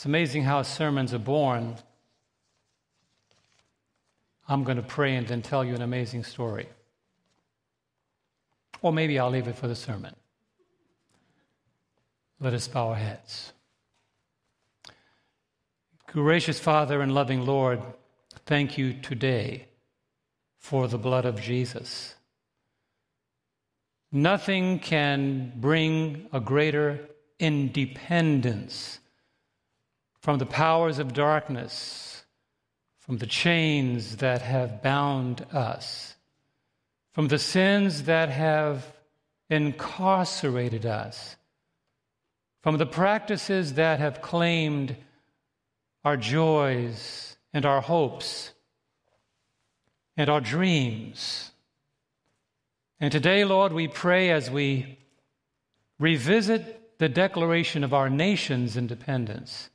It's 0.00 0.06
amazing 0.06 0.44
how 0.44 0.62
sermons 0.62 1.12
are 1.12 1.18
born. 1.18 1.76
I'm 4.48 4.64
going 4.64 4.78
to 4.78 4.82
pray 4.82 5.14
and 5.16 5.28
then 5.28 5.42
tell 5.42 5.62
you 5.62 5.74
an 5.74 5.82
amazing 5.82 6.24
story. 6.24 6.70
Or 8.80 8.94
maybe 8.94 9.18
I'll 9.18 9.28
leave 9.28 9.46
it 9.46 9.56
for 9.56 9.68
the 9.68 9.74
sermon. 9.74 10.16
Let 12.40 12.54
us 12.54 12.66
bow 12.66 12.88
our 12.88 12.94
heads. 12.94 13.52
Gracious 16.06 16.58
Father 16.58 17.02
and 17.02 17.12
loving 17.12 17.44
Lord, 17.44 17.82
thank 18.46 18.78
you 18.78 18.94
today 18.94 19.66
for 20.56 20.88
the 20.88 20.96
blood 20.96 21.26
of 21.26 21.42
Jesus. 21.42 22.14
Nothing 24.10 24.78
can 24.78 25.52
bring 25.56 26.26
a 26.32 26.40
greater 26.40 27.06
independence 27.38 28.99
from 30.20 30.38
the 30.38 30.46
powers 30.46 30.98
of 30.98 31.14
darkness, 31.14 32.24
from 32.98 33.18
the 33.18 33.26
chains 33.26 34.16
that 34.16 34.42
have 34.42 34.82
bound 34.82 35.44
us, 35.52 36.14
from 37.12 37.28
the 37.28 37.38
sins 37.38 38.04
that 38.04 38.28
have 38.28 38.86
incarcerated 39.48 40.84
us, 40.86 41.36
from 42.62 42.76
the 42.76 42.86
practices 42.86 43.74
that 43.74 43.98
have 43.98 44.20
claimed 44.20 44.94
our 46.04 46.16
joys 46.16 47.36
and 47.52 47.64
our 47.64 47.80
hopes 47.80 48.52
and 50.16 50.28
our 50.28 50.40
dreams. 50.40 51.50
And 53.00 53.10
today, 53.10 53.44
Lord, 53.44 53.72
we 53.72 53.88
pray 53.88 54.30
as 54.30 54.50
we 54.50 54.98
revisit 55.98 56.98
the 56.98 57.08
declaration 57.08 57.82
of 57.82 57.94
our 57.94 58.10
nation's 58.10 58.76
independence 58.76 59.70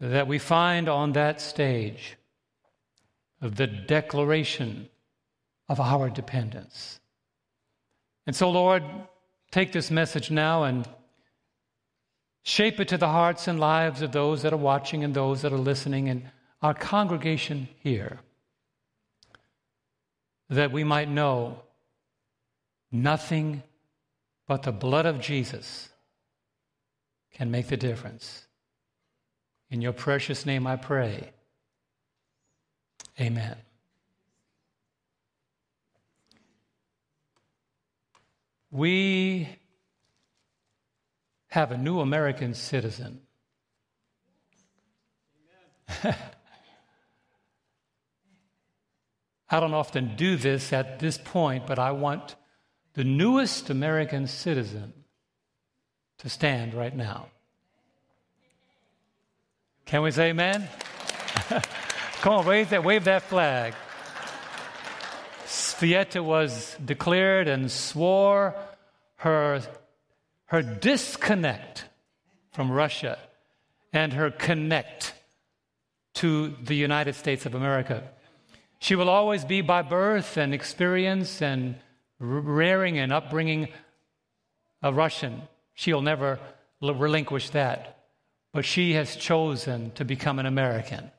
that 0.00 0.26
we 0.26 0.38
find 0.38 0.88
on 0.88 1.12
that 1.12 1.40
stage 1.40 2.16
of 3.42 3.56
the 3.56 3.66
declaration 3.66 4.88
of 5.68 5.78
our 5.78 6.08
dependence. 6.08 7.00
And 8.26 8.34
so, 8.34 8.50
Lord, 8.50 8.82
take 9.50 9.72
this 9.72 9.90
message 9.90 10.30
now 10.30 10.64
and 10.64 10.88
shape 12.42 12.80
it 12.80 12.88
to 12.88 12.98
the 12.98 13.08
hearts 13.08 13.46
and 13.46 13.60
lives 13.60 14.02
of 14.02 14.12
those 14.12 14.42
that 14.42 14.52
are 14.52 14.58
watching 14.58 15.04
and 15.04 15.14
those 15.14 15.42
that 15.42 15.52
are 15.52 15.58
listening 15.58 16.08
and 16.08 16.30
our 16.62 16.74
congregation 16.74 17.68
here, 17.82 18.20
that 20.48 20.72
we 20.72 20.84
might 20.84 21.08
know 21.08 21.62
nothing 22.90 23.62
but 24.46 24.62
the 24.62 24.72
blood 24.72 25.06
of 25.06 25.20
Jesus 25.20 25.90
can 27.32 27.50
make 27.50 27.68
the 27.68 27.76
difference. 27.76 28.46
In 29.70 29.80
your 29.80 29.92
precious 29.92 30.44
name 30.44 30.66
I 30.66 30.76
pray. 30.76 31.30
Amen. 33.20 33.56
We 38.70 39.48
have 41.48 41.72
a 41.72 41.76
new 41.76 42.00
American 42.00 42.54
citizen. 42.54 43.20
I 49.52 49.58
don't 49.58 49.74
often 49.74 50.14
do 50.16 50.36
this 50.36 50.72
at 50.72 51.00
this 51.00 51.18
point, 51.18 51.66
but 51.66 51.78
I 51.80 51.90
want 51.90 52.36
the 52.94 53.02
newest 53.02 53.68
American 53.70 54.28
citizen 54.28 54.92
to 56.18 56.28
stand 56.28 56.74
right 56.74 56.94
now. 56.94 57.26
Can 59.90 60.02
we 60.02 60.12
say 60.12 60.28
amen? 60.28 60.68
Come 62.20 62.34
on, 62.34 62.46
wave 62.46 62.70
that, 62.70 62.84
wave 62.84 63.02
that 63.06 63.22
flag. 63.22 63.74
Svieta 65.46 66.22
was 66.22 66.76
declared 66.84 67.48
and 67.48 67.68
swore 67.68 68.54
her, 69.16 69.60
her 70.44 70.62
disconnect 70.62 71.86
from 72.52 72.70
Russia 72.70 73.18
and 73.92 74.12
her 74.12 74.30
connect 74.30 75.12
to 76.14 76.54
the 76.62 76.76
United 76.76 77.16
States 77.16 77.44
of 77.44 77.56
America. 77.56 78.04
She 78.78 78.94
will 78.94 79.10
always 79.10 79.44
be 79.44 79.60
by 79.60 79.82
birth 79.82 80.36
and 80.36 80.54
experience 80.54 81.42
and 81.42 81.74
rearing 82.20 82.96
and 82.96 83.12
upbringing 83.12 83.70
a 84.84 84.92
Russian. 84.92 85.42
She'll 85.74 86.00
never 86.00 86.38
relinquish 86.80 87.50
that 87.50 87.99
but 88.52 88.64
she 88.64 88.94
has 88.94 89.16
chosen 89.16 89.92
to 89.92 90.04
become 90.04 90.38
an 90.38 90.46
American. 90.46 91.10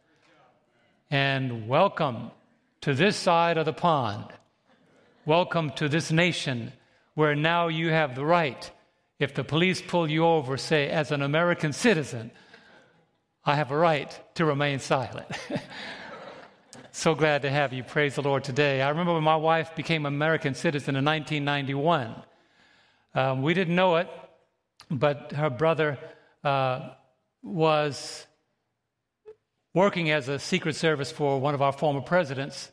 And 1.10 1.68
welcome 1.68 2.32
to 2.82 2.94
this 2.94 3.16
side 3.16 3.58
of 3.58 3.66
the 3.66 3.74
pond. 3.74 4.26
Welcome 5.26 5.72
to 5.72 5.88
this 5.88 6.12
nation 6.12 6.74
where 7.14 7.36
now 7.36 7.68
you 7.68 7.90
have 7.90 8.16
the 8.16 8.26
right, 8.26 8.70
if 9.20 9.34
the 9.34 9.44
police 9.44 9.82
pull 9.82 10.10
you 10.10 10.26
over, 10.26 10.58
say, 10.58 10.90
as 10.90 11.12
an 11.12 11.22
American 11.22 11.74
citizen, 11.74 12.32
I 13.46 13.56
have 13.56 13.72
a 13.72 13.78
right 13.78 14.20
to 14.36 14.46
remain 14.46 14.80
silent. 14.80 15.28
so 16.92 17.16
glad 17.16 17.44
to 17.44 17.50
have 17.50 17.72
you. 17.72 17.84
Praise 17.84 18.16
the 18.16 18.22
Lord 18.22 18.44
today. 18.44 18.82
I 18.82 18.90
remember 18.90 19.14
when 19.14 19.24
my 19.24 19.36
wife 19.36 19.76
became 19.76 20.06
an 20.06 20.14
American 20.14 20.54
citizen 20.54 20.96
in 20.96 21.06
1991. 21.06 22.16
Um, 23.14 23.42
we 23.42 23.54
didn't 23.54 23.76
know 23.76 23.98
it, 23.98 24.10
but 24.90 25.34
her 25.34 25.50
brother 25.50 25.98
uh, 26.44 26.90
was 27.44 28.28
working 29.74 30.12
as 30.12 30.28
a 30.28 30.38
Secret 30.38 30.76
Service 30.76 31.12
for 31.12 31.40
one 31.40 31.54
of 31.54 31.62
our 31.62 31.72
former 31.72 32.02
presidents, 32.02 32.72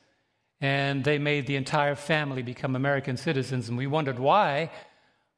and 0.60 1.04
they 1.04 1.18
made 1.18 1.46
the 1.46 1.56
entire 1.56 1.94
family 1.94 2.42
become 2.42 2.74
American 2.74 3.16
citizens. 3.16 3.68
And 3.68 3.78
we 3.78 3.86
wondered 3.86 4.18
why, 4.18 4.70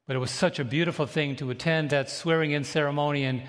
but 0.06 0.16
it 0.16 0.18
was 0.18 0.30
such 0.30 0.58
a 0.58 0.64
beautiful 0.64 1.06
thing 1.06 1.36
to 1.36 1.50
attend 1.50 1.90
that 1.90 2.08
swearing 2.08 2.52
in 2.52 2.64
ceremony. 2.64 3.24
And, 3.24 3.42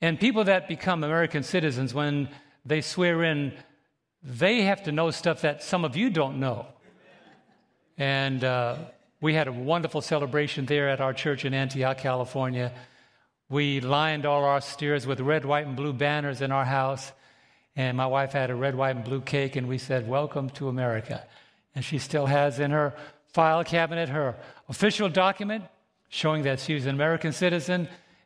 and 0.00 0.18
people 0.18 0.44
that 0.44 0.68
become 0.68 1.04
American 1.04 1.42
citizens, 1.42 1.92
when 1.92 2.28
they 2.64 2.80
swear 2.80 3.22
in, 3.22 3.52
they 4.22 4.62
have 4.62 4.82
to 4.84 4.92
know 4.92 5.10
stuff 5.10 5.42
that 5.42 5.62
some 5.62 5.84
of 5.84 5.96
you 5.96 6.08
don't 6.08 6.40
know. 6.40 6.66
And 7.98 8.42
uh, 8.42 8.76
we 9.20 9.34
had 9.34 9.46
a 9.46 9.52
wonderful 9.52 10.00
celebration 10.00 10.66
there 10.66 10.88
at 10.88 11.00
our 11.00 11.12
church 11.12 11.44
in 11.44 11.52
Antioch, 11.52 11.98
California. 11.98 12.72
We 13.54 13.80
lined 13.80 14.26
all 14.26 14.42
our 14.42 14.60
steers 14.60 15.06
with 15.06 15.20
red, 15.20 15.44
white, 15.44 15.64
and 15.64 15.76
blue 15.76 15.92
banners 15.92 16.40
in 16.40 16.50
our 16.50 16.64
house. 16.64 17.12
And 17.76 17.96
my 17.96 18.08
wife 18.08 18.32
had 18.32 18.50
a 18.50 18.54
red, 18.56 18.74
white, 18.74 18.96
and 18.96 19.04
blue 19.04 19.20
cake, 19.20 19.54
and 19.54 19.68
we 19.68 19.78
said, 19.78 20.08
Welcome 20.08 20.50
to 20.58 20.66
America. 20.66 21.24
And 21.72 21.84
she 21.84 21.98
still 21.98 22.26
has 22.26 22.58
in 22.58 22.72
her 22.72 22.94
file 23.28 23.62
cabinet 23.62 24.08
her 24.08 24.34
official 24.68 25.08
document 25.08 25.62
showing 26.08 26.42
that 26.42 26.58
she's 26.58 26.84
an 26.86 26.96
American 26.96 27.30
citizen, 27.30 27.82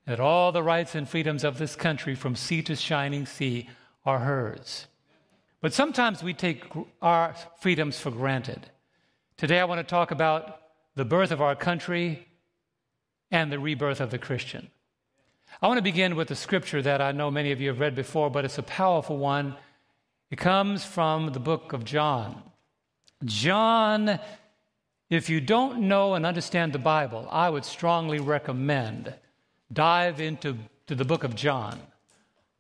and 0.07 0.17
that 0.17 0.19
all 0.19 0.51
the 0.51 0.63
rights 0.63 0.95
and 0.95 1.07
freedoms 1.07 1.45
of 1.45 1.59
this 1.59 1.77
country 1.77 2.15
from 2.15 2.35
sea 2.35 2.63
to 2.63 2.75
shining 2.75 3.27
sea 3.27 3.69
are 4.07 4.21
hers. 4.21 4.87
But 5.61 5.75
sometimes 5.75 6.23
we 6.23 6.33
take 6.33 6.65
our 7.03 7.35
freedoms 7.61 8.01
for 8.01 8.11
granted. 8.11 8.71
Today 9.37 9.61
I 9.61 9.67
want 9.67 9.81
to 9.81 9.85
talk 9.85 10.11
about 10.11 10.59
the 10.95 11.05
birth 11.05 11.33
of 11.33 11.43
our 11.43 11.55
country 11.55 12.27
and 13.31 13.53
the 13.53 13.59
rebirth 13.59 14.01
of 14.01 14.11
the 14.11 14.17
Christian. 14.17 14.71
I 15.61 15.67
want 15.67 15.79
to 15.79 15.83
begin 15.83 16.15
with 16.15 16.31
a 16.31 16.37
scripture 16.37 16.81
that 16.83 17.01
I 17.01 17.11
know 17.11 17.33
many 17.33 17.51
of 17.51 17.61
you 17.61 17.69
have 17.69 17.81
read 17.81 17.97
before, 17.97 18.31
but 18.31 18.45
it's 18.45 18.59
a 18.59 18.63
powerful 18.63 19.19
one. 19.19 19.57
It 20.31 20.37
comes 20.37 20.85
from 20.85 21.33
the 21.33 21.41
book 21.41 21.73
of 21.73 21.85
John. 21.85 22.43
John, 23.25 24.21
if 25.11 25.29
you 25.29 25.41
don't 25.41 25.81
know 25.81 26.15
and 26.15 26.25
understand 26.25 26.73
the 26.73 26.79
Bible, 26.79 27.27
I 27.29 27.51
would 27.51 27.65
strongly 27.65 28.21
recommend 28.21 29.13
dive 29.73 30.21
into 30.21 30.57
to 30.87 30.95
the 30.95 31.05
book 31.05 31.25
of 31.25 31.35
John. 31.35 31.81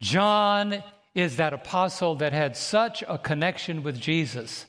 John 0.00 0.82
is 1.14 1.36
that 1.36 1.52
apostle 1.52 2.16
that 2.16 2.32
had 2.32 2.56
such 2.56 3.04
a 3.06 3.16
connection 3.16 3.84
with 3.84 4.00
Jesus 4.00 4.66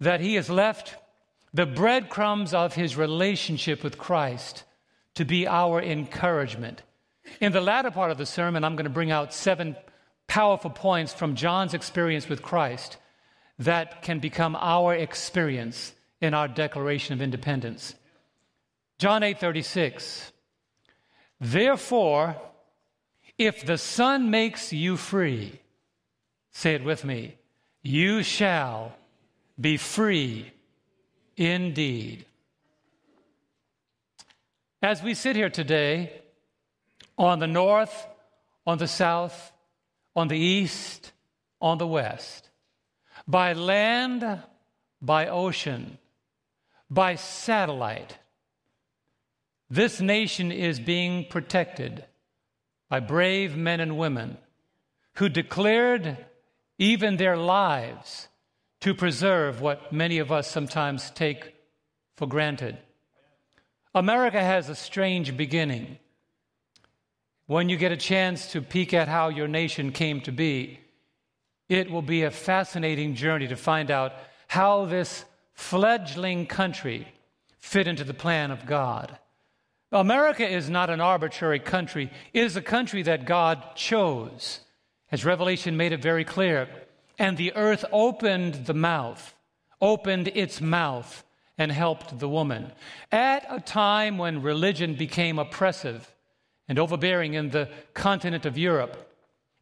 that 0.00 0.20
he 0.20 0.34
has 0.34 0.50
left 0.50 0.96
the 1.54 1.66
breadcrumbs 1.66 2.52
of 2.52 2.74
his 2.74 2.96
relationship 2.96 3.84
with 3.84 3.96
Christ 3.96 4.64
to 5.14 5.24
be 5.24 5.46
our 5.46 5.80
encouragement. 5.80 6.82
In 7.40 7.52
the 7.52 7.60
latter 7.60 7.90
part 7.90 8.10
of 8.10 8.18
the 8.18 8.26
sermon, 8.26 8.64
I'm 8.64 8.76
going 8.76 8.84
to 8.84 8.90
bring 8.90 9.10
out 9.10 9.32
seven 9.32 9.76
powerful 10.26 10.70
points 10.70 11.12
from 11.12 11.34
John's 11.34 11.74
experience 11.74 12.28
with 12.28 12.42
Christ 12.42 12.96
that 13.58 14.02
can 14.02 14.18
become 14.18 14.56
our 14.56 14.94
experience 14.94 15.94
in 16.20 16.34
our 16.34 16.48
Declaration 16.48 17.14
of 17.14 17.22
Independence. 17.22 17.94
John 18.98 19.22
8:36 19.22 20.32
Therefore 21.40 22.36
if 23.38 23.66
the 23.66 23.76
Son 23.76 24.30
makes 24.30 24.72
you 24.72 24.96
free 24.96 25.60
say 26.50 26.74
it 26.74 26.84
with 26.84 27.04
me 27.04 27.36
you 27.82 28.22
shall 28.22 28.96
be 29.60 29.76
free 29.76 30.50
indeed 31.36 32.24
As 34.82 35.02
we 35.02 35.12
sit 35.12 35.36
here 35.36 35.50
today 35.50 36.22
on 37.18 37.38
the 37.38 37.46
north 37.46 38.06
on 38.66 38.78
the 38.78 38.88
south, 38.88 39.52
on 40.14 40.28
the 40.28 40.38
east, 40.38 41.12
on 41.60 41.78
the 41.78 41.86
west, 41.86 42.50
by 43.28 43.52
land, 43.52 44.42
by 45.00 45.28
ocean, 45.28 45.98
by 46.90 47.14
satellite. 47.14 48.18
This 49.70 50.00
nation 50.00 50.50
is 50.50 50.80
being 50.80 51.26
protected 51.26 52.04
by 52.88 53.00
brave 53.00 53.56
men 53.56 53.80
and 53.80 53.96
women 53.96 54.38
who 55.14 55.28
declared 55.28 56.24
even 56.78 57.16
their 57.16 57.36
lives 57.36 58.28
to 58.80 58.94
preserve 58.94 59.60
what 59.60 59.92
many 59.92 60.18
of 60.18 60.30
us 60.30 60.48
sometimes 60.50 61.10
take 61.10 61.54
for 62.16 62.26
granted. 62.26 62.78
America 63.94 64.40
has 64.40 64.68
a 64.68 64.74
strange 64.74 65.36
beginning. 65.36 65.98
When 67.46 67.68
you 67.68 67.76
get 67.76 67.92
a 67.92 67.96
chance 67.96 68.50
to 68.52 68.60
peek 68.60 68.92
at 68.92 69.06
how 69.06 69.28
your 69.28 69.46
nation 69.46 69.92
came 69.92 70.20
to 70.22 70.32
be, 70.32 70.80
it 71.68 71.88
will 71.90 72.02
be 72.02 72.24
a 72.24 72.30
fascinating 72.30 73.14
journey 73.14 73.46
to 73.46 73.56
find 73.56 73.88
out 73.88 74.12
how 74.48 74.86
this 74.86 75.24
fledgling 75.54 76.46
country 76.46 77.06
fit 77.58 77.86
into 77.86 78.02
the 78.02 78.14
plan 78.14 78.50
of 78.50 78.66
God. 78.66 79.16
America 79.92 80.46
is 80.46 80.68
not 80.68 80.90
an 80.90 81.00
arbitrary 81.00 81.60
country, 81.60 82.10
it 82.32 82.42
is 82.42 82.56
a 82.56 82.62
country 82.62 83.02
that 83.02 83.26
God 83.26 83.62
chose, 83.76 84.60
as 85.12 85.24
Revelation 85.24 85.76
made 85.76 85.92
it 85.92 86.02
very 86.02 86.24
clear. 86.24 86.68
And 87.16 87.36
the 87.36 87.54
earth 87.54 87.84
opened 87.92 88.66
the 88.66 88.74
mouth, 88.74 89.34
opened 89.80 90.28
its 90.34 90.60
mouth, 90.60 91.24
and 91.56 91.70
helped 91.70 92.18
the 92.18 92.28
woman. 92.28 92.72
At 93.12 93.46
a 93.48 93.60
time 93.60 94.18
when 94.18 94.42
religion 94.42 94.96
became 94.96 95.38
oppressive 95.38 96.12
and 96.68 96.78
overbearing 96.78 97.34
in 97.34 97.50
the 97.50 97.68
continent 97.94 98.46
of 98.46 98.58
Europe, 98.58 99.12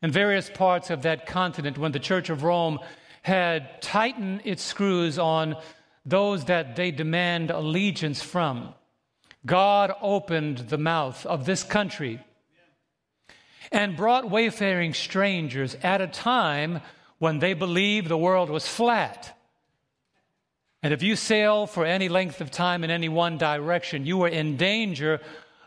in 0.02 0.10
various 0.10 0.50
parts 0.50 0.90
of 0.90 1.02
that 1.02 1.26
continent, 1.26 1.78
when 1.78 1.92
the 1.92 1.98
Church 1.98 2.30
of 2.30 2.42
Rome 2.42 2.78
had 3.22 3.80
tightened 3.80 4.42
its 4.44 4.62
screws 4.62 5.18
on 5.18 5.56
those 6.04 6.44
that 6.44 6.76
they 6.76 6.90
demand 6.90 7.50
allegiance 7.50 8.22
from, 8.22 8.74
God 9.46 9.92
opened 10.00 10.58
the 10.58 10.78
mouth 10.78 11.24
of 11.26 11.46
this 11.46 11.62
country 11.62 12.20
and 13.72 13.96
brought 13.96 14.30
wayfaring 14.30 14.94
strangers 14.94 15.76
at 15.82 16.00
a 16.00 16.06
time 16.06 16.80
when 17.18 17.38
they 17.38 17.54
believed 17.54 18.08
the 18.08 18.18
world 18.18 18.50
was 18.50 18.68
flat. 18.68 19.38
And 20.82 20.92
if 20.92 21.02
you 21.02 21.16
sail 21.16 21.66
for 21.66 21.86
any 21.86 22.10
length 22.10 22.42
of 22.42 22.50
time 22.50 22.84
in 22.84 22.90
any 22.90 23.08
one 23.08 23.38
direction, 23.38 24.04
you 24.04 24.22
are 24.22 24.28
in 24.28 24.58
danger 24.58 25.20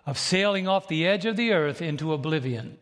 of 0.08 0.18
sailing 0.18 0.68
off 0.68 0.88
the 0.88 1.06
edge 1.06 1.28
of 1.28 1.36
the 1.36 1.52
earth 1.52 1.80
into 1.80 2.14
oblivion. 2.14 2.80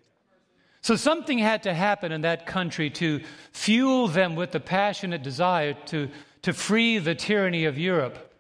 So 0.81 0.95
something 0.95 1.39
had 1.39 1.63
to 1.63 1.74
happen 1.74 2.13
in 2.13 2.22
that 2.22 2.45
country 2.45 2.89
to 2.92 3.19
fuel 3.51 4.07
them 4.07 4.36
with 4.36 4.51
the 4.51 4.62
passionate 4.62 5.24
desire 5.24 5.74
to, 5.88 6.10
to 6.44 6.54
free 6.54 7.00
the 7.00 7.16
tyranny 7.16 7.66
of 7.66 7.77
Europe 7.77 8.31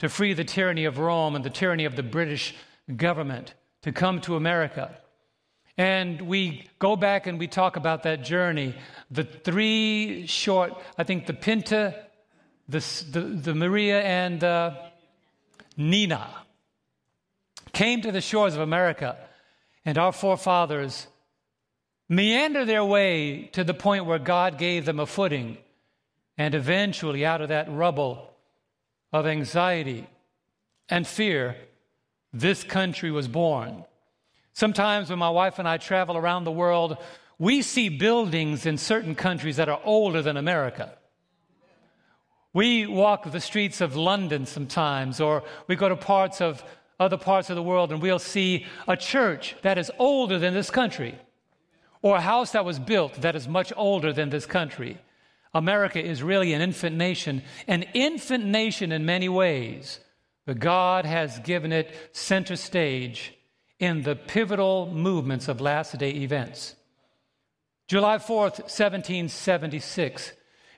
to 0.00 0.08
free 0.08 0.32
the 0.32 0.44
tyranny 0.44 0.86
of 0.86 0.98
Rome 0.98 1.36
and 1.36 1.44
the 1.44 1.50
tyranny 1.50 1.84
of 1.84 1.94
the 1.94 2.02
British 2.02 2.54
government, 2.96 3.54
to 3.82 3.92
come 3.92 4.20
to 4.22 4.34
America. 4.34 4.98
And 5.76 6.22
we 6.22 6.68
go 6.78 6.96
back 6.96 7.26
and 7.26 7.38
we 7.38 7.46
talk 7.46 7.76
about 7.76 8.02
that 8.02 8.24
journey. 8.24 8.74
The 9.10 9.24
three 9.24 10.26
short, 10.26 10.72
I 10.98 11.04
think 11.04 11.26
the 11.26 11.34
Pinta, 11.34 11.94
the, 12.68 12.78
the, 13.10 13.20
the 13.20 13.54
Maria, 13.54 14.02
and 14.02 14.40
the 14.40 14.76
Nina 15.76 16.28
came 17.80 18.02
to 18.02 18.12
the 18.12 18.20
shores 18.20 18.54
of 18.54 18.60
America, 18.60 19.16
and 19.86 19.96
our 19.96 20.12
forefathers 20.12 21.06
meander 22.10 22.66
their 22.66 22.84
way 22.84 23.48
to 23.52 23.64
the 23.64 23.72
point 23.72 24.04
where 24.04 24.18
God 24.18 24.58
gave 24.58 24.84
them 24.84 25.00
a 25.00 25.06
footing. 25.06 25.56
And 26.36 26.54
eventually, 26.54 27.24
out 27.24 27.40
of 27.40 27.48
that 27.48 27.72
rubble, 27.72 28.34
of 29.14 29.26
anxiety 29.26 30.06
and 30.90 31.06
fear, 31.06 31.56
this 32.34 32.64
country 32.64 33.10
was 33.10 33.28
born. 33.28 33.86
Sometimes 34.52 35.08
when 35.08 35.18
my 35.18 35.30
wife 35.30 35.58
and 35.58 35.66
I 35.66 35.78
travel 35.78 36.18
around 36.18 36.44
the 36.44 36.52
world, 36.52 36.98
we 37.38 37.62
see 37.62 37.88
buildings 37.88 38.66
in 38.66 38.76
certain 38.76 39.14
countries 39.14 39.56
that 39.56 39.70
are 39.70 39.80
older 39.84 40.20
than 40.20 40.36
America. 40.36 40.98
We 42.52 42.86
walk 42.86 43.30
the 43.32 43.40
streets 43.40 43.80
of 43.80 43.96
London 43.96 44.44
sometimes, 44.44 45.18
or 45.18 45.44
we 45.66 45.76
go 45.76 45.88
to 45.88 45.96
parts 45.96 46.42
of 46.42 46.62
other 47.00 47.16
parts 47.16 47.48
of 47.48 47.56
the 47.56 47.62
world, 47.62 47.90
and 47.90 48.02
we'll 48.02 48.18
see 48.18 48.66
a 48.86 48.96
church 48.96 49.56
that 49.62 49.78
is 49.78 49.90
older 49.98 50.38
than 50.38 50.54
this 50.54 50.70
country, 50.70 51.18
or 52.02 52.16
a 52.16 52.20
house 52.20 52.52
that 52.52 52.64
was 52.64 52.78
built 52.78 53.14
that 53.22 53.34
is 53.34 53.48
much 53.48 53.72
older 53.74 54.12
than 54.12 54.28
this 54.28 54.46
country. 54.46 54.98
America 55.54 56.00
is 56.00 56.22
really 56.22 56.52
an 56.52 56.60
infant 56.60 56.96
nation, 56.96 57.42
an 57.66 57.82
infant 57.94 58.44
nation 58.44 58.92
in 58.92 59.04
many 59.04 59.28
ways, 59.28 59.98
but 60.46 60.60
God 60.60 61.06
has 61.06 61.38
given 61.40 61.72
it 61.72 61.92
center 62.12 62.54
stage 62.54 63.34
in 63.78 64.02
the 64.02 64.14
pivotal 64.14 64.92
movements 64.92 65.48
of 65.48 65.60
last 65.60 65.98
day 65.98 66.10
events. 66.10 66.76
July 67.88 68.18
4th, 68.18 68.60
1776, 68.68 70.32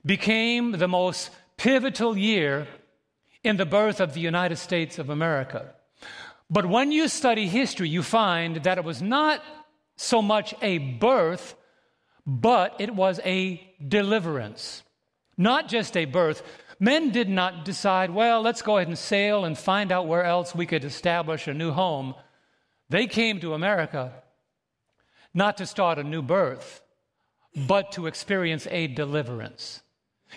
became 0.07 0.73
the 0.73 0.89
most 0.89 1.31
pivotal 1.57 2.17
year 2.17 2.67
in 3.45 3.57
the 3.57 3.67
birth 3.67 4.01
of 4.01 4.15
the 4.15 4.21
United 4.21 4.57
States 4.57 4.99
of 4.99 5.11
America. 5.11 5.75
But 6.53 6.67
when 6.67 6.93
you 6.93 7.09
study 7.09 7.49
history, 7.49 7.89
you 7.89 8.03
find 8.03 8.57
that 8.63 8.79
it 8.79 8.85
was 8.85 9.03
not 9.03 9.43
so 9.97 10.23
much 10.23 10.55
a 10.63 10.79
birth 10.79 11.57
but 12.27 12.77
it 12.79 12.95
was 12.95 13.21
a 13.25 13.61
deliverance, 13.87 14.83
not 15.37 15.69
just 15.69 15.97
a 15.97 16.05
birth. 16.05 16.43
Men 16.79 17.11
did 17.11 17.29
not 17.29 17.65
decide, 17.65 18.11
well, 18.11 18.43
let's 18.43 18.63
go 18.63 18.77
ahead 18.77 18.89
and 18.89 18.99
sail 18.99 19.45
and 19.45 19.57
find 19.57 19.93
out 19.93 20.07
where 20.07 20.25
else 20.25 20.55
we 20.55 20.67
could 20.67 20.85
establish 20.85 21.47
a 21.47 21.55
new 21.55 21.73
home. 21.73 22.15
They 22.89 23.07
came 23.07 23.41
to 23.41 23.55
America 23.55 24.13
not 25.35 25.57
to 25.57 25.67
start 25.67 25.99
a 25.99 26.05
new 26.05 26.23
birth, 26.23 26.83
but 27.67 27.93
to 27.93 28.07
experience 28.07 28.67
a 28.71 28.87
deliverance. 28.87 29.83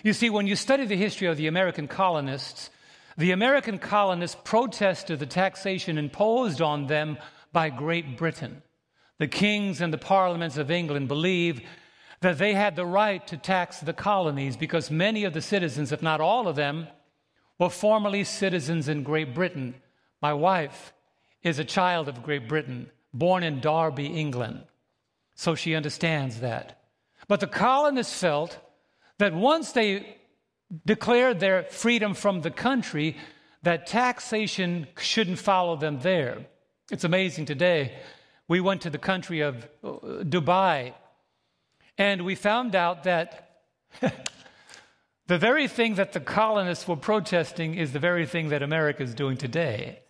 You 0.02 0.12
see, 0.12 0.30
when 0.30 0.46
you 0.46 0.56
study 0.56 0.86
the 0.86 0.96
history 0.96 1.28
of 1.28 1.36
the 1.36 1.46
American 1.46 1.86
colonists, 1.86 2.70
the 3.16 3.32
American 3.32 3.78
colonists 3.78 4.36
protested 4.44 5.18
the 5.18 5.26
taxation 5.26 5.98
imposed 5.98 6.60
on 6.60 6.86
them 6.86 7.18
by 7.52 7.70
Great 7.70 8.16
Britain. 8.16 8.62
The 9.18 9.28
kings 9.28 9.80
and 9.80 9.92
the 9.92 9.98
parliaments 9.98 10.58
of 10.58 10.70
England 10.70 11.08
believed 11.08 11.62
that 12.20 12.38
they 12.38 12.52
had 12.52 12.76
the 12.76 12.84
right 12.84 13.26
to 13.26 13.36
tax 13.36 13.80
the 13.80 13.92
colonies 13.92 14.56
because 14.56 14.90
many 14.90 15.24
of 15.24 15.32
the 15.32 15.40
citizens, 15.40 15.92
if 15.92 16.02
not 16.02 16.20
all 16.20 16.48
of 16.48 16.56
them, 16.56 16.88
were 17.58 17.70
formerly 17.70 18.24
citizens 18.24 18.88
in 18.88 19.02
Great 19.02 19.34
Britain. 19.34 19.74
My 20.20 20.34
wife 20.34 20.92
is 21.42 21.58
a 21.58 21.64
child 21.64 22.08
of 22.08 22.22
Great 22.22 22.48
Britain, 22.48 22.90
born 23.14 23.42
in 23.42 23.60
Derby, 23.60 24.06
England, 24.06 24.64
so 25.34 25.54
she 25.54 25.74
understands 25.74 26.40
that. 26.40 26.82
But 27.28 27.40
the 27.40 27.46
colonists 27.46 28.18
felt 28.20 28.58
that 29.18 29.32
once 29.32 29.72
they 29.72 30.15
declared 30.84 31.40
their 31.40 31.64
freedom 31.64 32.14
from 32.14 32.40
the 32.40 32.50
country, 32.50 33.16
that 33.62 33.86
taxation 33.86 34.86
shouldn't 34.98 35.38
follow 35.38 35.76
them 35.76 36.00
there. 36.00 36.46
It's 36.90 37.04
amazing 37.04 37.46
today 37.46 37.92
we 38.48 38.60
went 38.60 38.82
to 38.82 38.90
the 38.90 38.98
country 38.98 39.40
of 39.40 39.68
uh, 39.82 39.90
Dubai, 40.22 40.94
and 41.98 42.24
we 42.24 42.34
found 42.34 42.74
out 42.74 43.04
that 43.04 43.62
the 45.26 45.38
very 45.38 45.68
thing 45.68 45.96
that 45.96 46.12
the 46.12 46.20
colonists 46.20 46.86
were 46.86 46.96
protesting 46.96 47.74
is 47.74 47.92
the 47.92 47.98
very 47.98 48.26
thing 48.26 48.50
that 48.50 48.62
America 48.62 49.02
is 49.02 49.14
doing 49.14 49.36
today. 49.36 50.00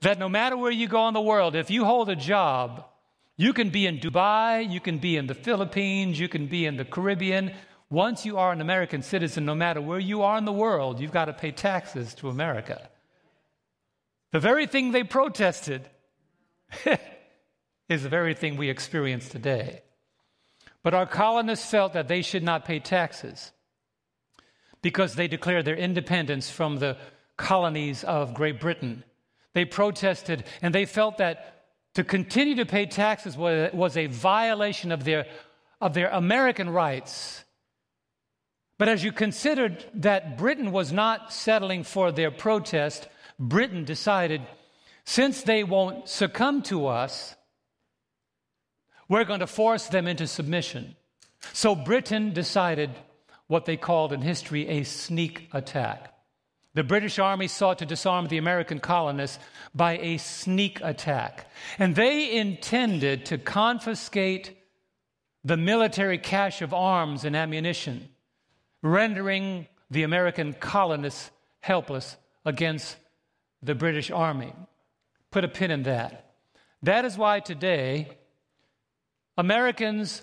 That 0.00 0.18
no 0.18 0.28
matter 0.28 0.56
where 0.56 0.70
you 0.70 0.88
go 0.88 1.08
in 1.08 1.14
the 1.14 1.20
world, 1.20 1.56
if 1.56 1.70
you 1.70 1.84
hold 1.84 2.08
a 2.08 2.16
job, 2.16 2.84
you 3.36 3.52
can 3.52 3.70
be 3.70 3.86
in 3.86 3.98
Dubai, 3.98 4.70
you 4.70 4.80
can 4.80 4.98
be 4.98 5.16
in 5.16 5.26
the 5.26 5.34
Philippines, 5.34 6.18
you 6.18 6.28
can 6.28 6.46
be 6.46 6.64
in 6.64 6.76
the 6.76 6.84
Caribbean. 6.84 7.52
Once 7.88 8.26
you 8.26 8.36
are 8.36 8.52
an 8.52 8.60
American 8.60 9.02
citizen, 9.02 9.44
no 9.44 9.54
matter 9.54 9.80
where 9.80 9.98
you 9.98 10.22
are 10.22 10.38
in 10.38 10.44
the 10.44 10.52
world, 10.52 10.98
you've 11.00 11.12
got 11.12 11.26
to 11.26 11.32
pay 11.32 11.52
taxes 11.52 12.14
to 12.14 12.28
America. 12.28 12.88
The 14.32 14.40
very 14.40 14.66
thing 14.66 14.90
they 14.90 15.04
protested 15.04 15.88
is 17.88 18.02
the 18.02 18.08
very 18.08 18.34
thing 18.34 18.56
we 18.56 18.68
experience 18.68 19.28
today. 19.28 19.82
But 20.82 20.94
our 20.94 21.06
colonists 21.06 21.70
felt 21.70 21.92
that 21.94 22.08
they 22.08 22.22
should 22.22 22.42
not 22.42 22.64
pay 22.64 22.80
taxes 22.80 23.52
because 24.82 25.14
they 25.14 25.28
declared 25.28 25.64
their 25.64 25.76
independence 25.76 26.50
from 26.50 26.78
the 26.78 26.96
colonies 27.36 28.04
of 28.04 28.34
Great 28.34 28.60
Britain. 28.60 29.04
They 29.52 29.64
protested 29.64 30.44
and 30.60 30.74
they 30.74 30.86
felt 30.86 31.18
that 31.18 31.64
to 31.94 32.04
continue 32.04 32.56
to 32.56 32.66
pay 32.66 32.86
taxes 32.86 33.36
was 33.36 33.96
a 33.96 34.06
violation 34.06 34.92
of 34.92 35.04
their, 35.04 35.26
of 35.80 35.94
their 35.94 36.08
American 36.10 36.68
rights. 36.68 37.42
But 38.78 38.88
as 38.88 39.02
you 39.02 39.12
considered 39.12 39.84
that 39.94 40.36
Britain 40.36 40.70
was 40.70 40.92
not 40.92 41.32
settling 41.32 41.82
for 41.82 42.12
their 42.12 42.30
protest, 42.30 43.08
Britain 43.38 43.84
decided 43.84 44.42
since 45.04 45.42
they 45.42 45.64
won't 45.64 46.08
succumb 46.08 46.62
to 46.62 46.86
us, 46.86 47.34
We're 49.08 49.24
going 49.24 49.40
to 49.40 49.46
force 49.46 49.86
them 49.86 50.08
into 50.08 50.26
submission. 50.26 50.96
So 51.52 51.76
Britain 51.76 52.32
decided 52.32 52.90
what 53.46 53.64
they 53.64 53.76
called 53.76 54.12
in 54.12 54.20
history 54.20 54.66
a 54.66 54.82
sneak 54.82 55.48
attack. 55.52 56.12
The 56.74 56.82
British 56.82 57.18
Army 57.18 57.46
sought 57.46 57.78
to 57.78 57.86
disarm 57.86 58.26
the 58.26 58.36
American 58.36 58.80
colonists 58.80 59.38
by 59.74 59.96
a 59.98 60.18
sneak 60.18 60.80
attack. 60.82 61.50
And 61.78 61.94
they 61.94 62.36
intended 62.36 63.24
to 63.26 63.38
confiscate 63.38 64.58
the 65.44 65.56
military 65.56 66.18
cache 66.18 66.60
of 66.60 66.74
arms 66.74 67.24
and 67.24 67.36
ammunition, 67.36 68.08
rendering 68.82 69.66
the 69.90 70.02
American 70.02 70.52
colonists 70.52 71.30
helpless 71.60 72.16
against 72.44 72.96
the 73.62 73.74
British 73.74 74.10
Army. 74.10 74.52
Put 75.30 75.44
a 75.44 75.48
pin 75.48 75.70
in 75.70 75.82
that. 75.84 76.34
That 76.82 77.04
is 77.04 77.18
why 77.18 77.40
today 77.40 78.08
Americans 79.36 80.22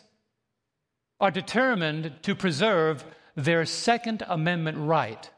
are 1.20 1.32
determined 1.32 2.14
to 2.24 2.36
preserve 2.36 3.06
their 3.36 3.66
Second 3.66 4.24
Amendment 4.28 4.78
right 4.78 5.30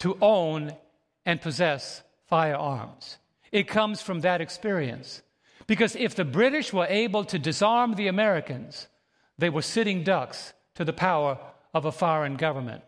to 0.00 0.16
own 0.20 0.72
and 1.26 1.40
possess 1.40 2.02
firearms. 2.26 3.18
It 3.50 3.68
comes 3.68 4.00
from 4.02 4.20
that 4.20 4.40
experience. 4.40 5.22
Because 5.66 5.96
if 5.96 6.14
the 6.14 6.24
British 6.24 6.72
were 6.72 6.86
able 6.88 7.24
to 7.24 7.38
disarm 7.38 7.94
the 7.94 8.08
Americans, 8.08 8.88
they 9.36 9.50
were 9.50 9.62
sitting 9.62 10.02
ducks 10.02 10.52
to 10.78 10.84
the 10.84 10.92
power 10.92 11.36
of 11.74 11.84
a 11.86 11.90
foreign 11.90 12.36
government. 12.36 12.84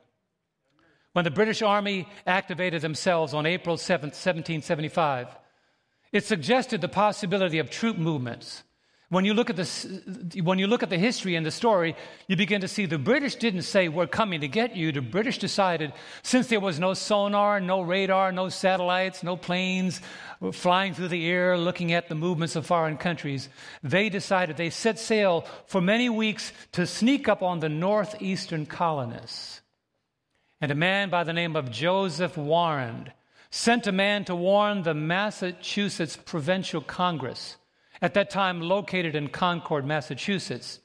When 1.13 1.25
the 1.25 1.31
British 1.33 1.61
Army 1.61 2.07
activated 2.25 2.83
themselves 2.83 3.35
on 3.35 3.47
April 3.47 3.77
7, 3.77 4.11
1775, 4.11 5.27
it 6.13 6.25
suggested 6.25 6.81
the 6.81 6.89
possibility 6.89 7.59
of 7.59 7.69
troop 7.69 7.99
movements 7.99 8.63
when 9.11 9.25
you, 9.25 9.35
look 9.35 9.51
at 9.51 9.57
the, 9.57 10.41
when 10.41 10.61
you 10.61 10.69
look 10.69 10.85
at 10.85 10.89
the 10.89 10.97
history 10.97 11.35
and 11.35 11.45
the 11.45 11.51
story, 11.51 11.97
you 12.29 12.37
begin 12.37 12.61
to 12.61 12.69
see 12.69 12.87
the 12.87 12.97
British 12.97 13.35
didn't 13.35 13.63
say, 13.63 13.89
We're 13.89 14.07
coming 14.07 14.41
to 14.41 14.47
get 14.49 14.77
you. 14.77 14.93
The 14.93 15.01
British 15.01 15.39
decided, 15.39 15.93
since 16.23 16.47
there 16.47 16.61
was 16.61 16.79
no 16.79 16.95
sonar, 16.95 17.59
no 17.59 17.81
radar, 17.81 18.31
no 18.31 18.49
satellites, 18.49 19.25
no 19.25 19.37
planes 19.37 20.01
uh, 20.41 20.53
flying 20.53 20.95
through 20.95 21.09
the 21.09 21.29
air 21.29 21.59
looking 21.59 21.93
at 21.93 22.09
the 22.09 22.15
movements 22.15 22.55
of 22.55 22.67
foreign 22.67 22.97
countries, 22.97 23.49
they 23.83 24.11
decided, 24.11 24.57
they 24.57 24.71
set 24.71 24.97
sail 24.97 25.45
for 25.67 25.81
many 25.81 26.09
weeks 26.09 26.53
to 26.71 26.87
sneak 26.87 27.29
up 27.29 27.43
on 27.43 27.59
the 27.59 27.69
northeastern 27.69 28.65
colonists. 28.65 29.61
And 30.61 30.71
a 30.71 30.77
man 30.77 31.11
by 31.11 31.25
the 31.25 31.33
name 31.33 31.57
of 31.57 31.73
Joseph 31.73 32.37
Warren 32.37 33.11
sent 33.51 33.89
a 33.89 33.93
man 33.93 34.25
to 34.27 34.37
warn 34.37 34.83
the 34.83 34.95
Massachusetts 34.95 36.17
Provincial 36.17 36.81
Congress 36.81 37.57
at 38.03 38.15
that 38.15 38.31
time 38.31 38.61
located 38.61 39.15
in 39.15 39.29
Concord, 39.29 39.85
Massachusetts, 39.85 40.81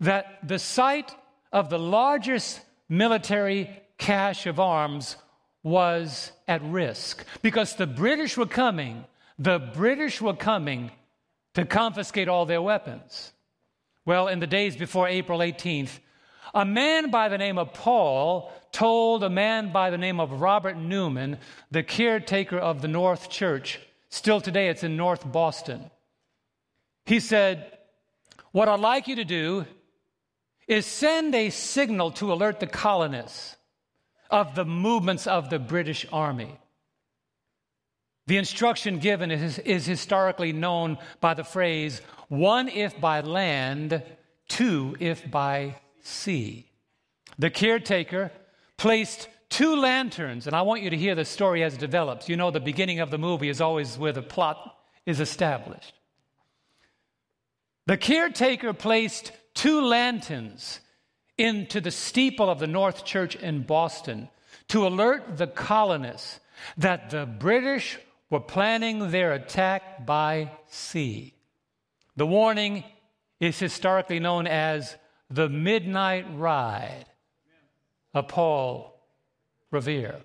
that 0.00 0.38
the 0.46 0.58
site 0.58 1.14
of 1.52 1.70
the 1.70 1.78
largest 1.78 2.60
military 2.88 3.70
cache 3.98 4.46
of 4.46 4.60
arms 4.60 5.16
was 5.62 6.32
at 6.46 6.62
risk 6.62 7.24
because 7.42 7.76
the 7.76 7.86
British 7.86 8.36
were 8.36 8.46
coming, 8.46 9.04
the 9.38 9.58
British 9.58 10.20
were 10.20 10.34
coming 10.34 10.90
to 11.54 11.64
confiscate 11.64 12.28
all 12.28 12.46
their 12.46 12.62
weapons. 12.62 13.32
Well, 14.04 14.28
in 14.28 14.38
the 14.38 14.46
days 14.46 14.76
before 14.76 15.08
April 15.08 15.40
18th, 15.40 15.98
a 16.54 16.64
man 16.64 17.10
by 17.10 17.28
the 17.28 17.38
name 17.38 17.58
of 17.58 17.74
Paul 17.74 18.52
told 18.72 19.22
a 19.22 19.30
man 19.30 19.72
by 19.72 19.90
the 19.90 19.98
name 19.98 20.20
of 20.20 20.40
Robert 20.40 20.76
Newman, 20.76 21.38
the 21.70 21.82
caretaker 21.82 22.58
of 22.58 22.80
the 22.80 22.88
North 22.88 23.28
Church, 23.28 23.80
still 24.08 24.40
today 24.40 24.68
it's 24.68 24.84
in 24.84 24.96
North 24.96 25.30
Boston. 25.30 25.90
He 27.08 27.20
said, 27.20 27.78
What 28.52 28.68
I'd 28.68 28.80
like 28.80 29.08
you 29.08 29.16
to 29.16 29.24
do 29.24 29.64
is 30.66 30.84
send 30.84 31.34
a 31.34 31.48
signal 31.48 32.10
to 32.12 32.34
alert 32.34 32.60
the 32.60 32.66
colonists 32.66 33.56
of 34.30 34.54
the 34.54 34.66
movements 34.66 35.26
of 35.26 35.48
the 35.48 35.58
British 35.58 36.04
Army. 36.12 36.58
The 38.26 38.36
instruction 38.36 38.98
given 38.98 39.30
is, 39.30 39.58
is, 39.60 39.86
historically 39.86 40.52
known 40.52 40.98
by 41.18 41.32
the 41.32 41.44
phrase 41.44 42.02
one 42.28 42.68
if 42.68 43.00
by 43.00 43.22
land, 43.22 44.02
two 44.46 44.94
if 45.00 45.30
by 45.30 45.76
sea. 46.02 46.70
The 47.38 47.48
caretaker 47.48 48.30
placed 48.76 49.30
two 49.48 49.76
lanterns, 49.76 50.46
and 50.46 50.54
I 50.54 50.60
want 50.60 50.82
you 50.82 50.90
to 50.90 50.96
hear 50.96 51.14
the 51.14 51.24
story 51.24 51.62
as 51.62 51.72
it 51.72 51.80
develops. 51.80 52.28
You 52.28 52.36
know, 52.36 52.50
the 52.50 52.60
beginning 52.60 53.00
of 53.00 53.10
the 53.10 53.16
movie 53.16 53.48
is 53.48 53.62
always 53.62 53.96
where 53.96 54.12
the 54.12 54.20
plot 54.20 54.76
is 55.06 55.20
established. 55.20 55.94
The 57.88 57.96
caretaker 57.96 58.74
placed 58.74 59.32
two 59.54 59.80
lanterns 59.80 60.80
into 61.38 61.80
the 61.80 61.90
steeple 61.90 62.50
of 62.50 62.58
the 62.58 62.66
North 62.66 63.06
Church 63.06 63.34
in 63.34 63.62
Boston 63.62 64.28
to 64.68 64.86
alert 64.86 65.38
the 65.38 65.46
colonists 65.46 66.38
that 66.76 67.08
the 67.08 67.24
British 67.24 67.98
were 68.28 68.40
planning 68.40 69.10
their 69.10 69.32
attack 69.32 70.04
by 70.04 70.50
sea. 70.68 71.32
The 72.14 72.26
warning 72.26 72.84
is 73.40 73.58
historically 73.58 74.20
known 74.20 74.46
as 74.46 74.94
the 75.30 75.48
Midnight 75.48 76.26
Ride 76.34 77.06
of 78.12 78.28
Paul 78.28 79.00
Revere. 79.70 80.20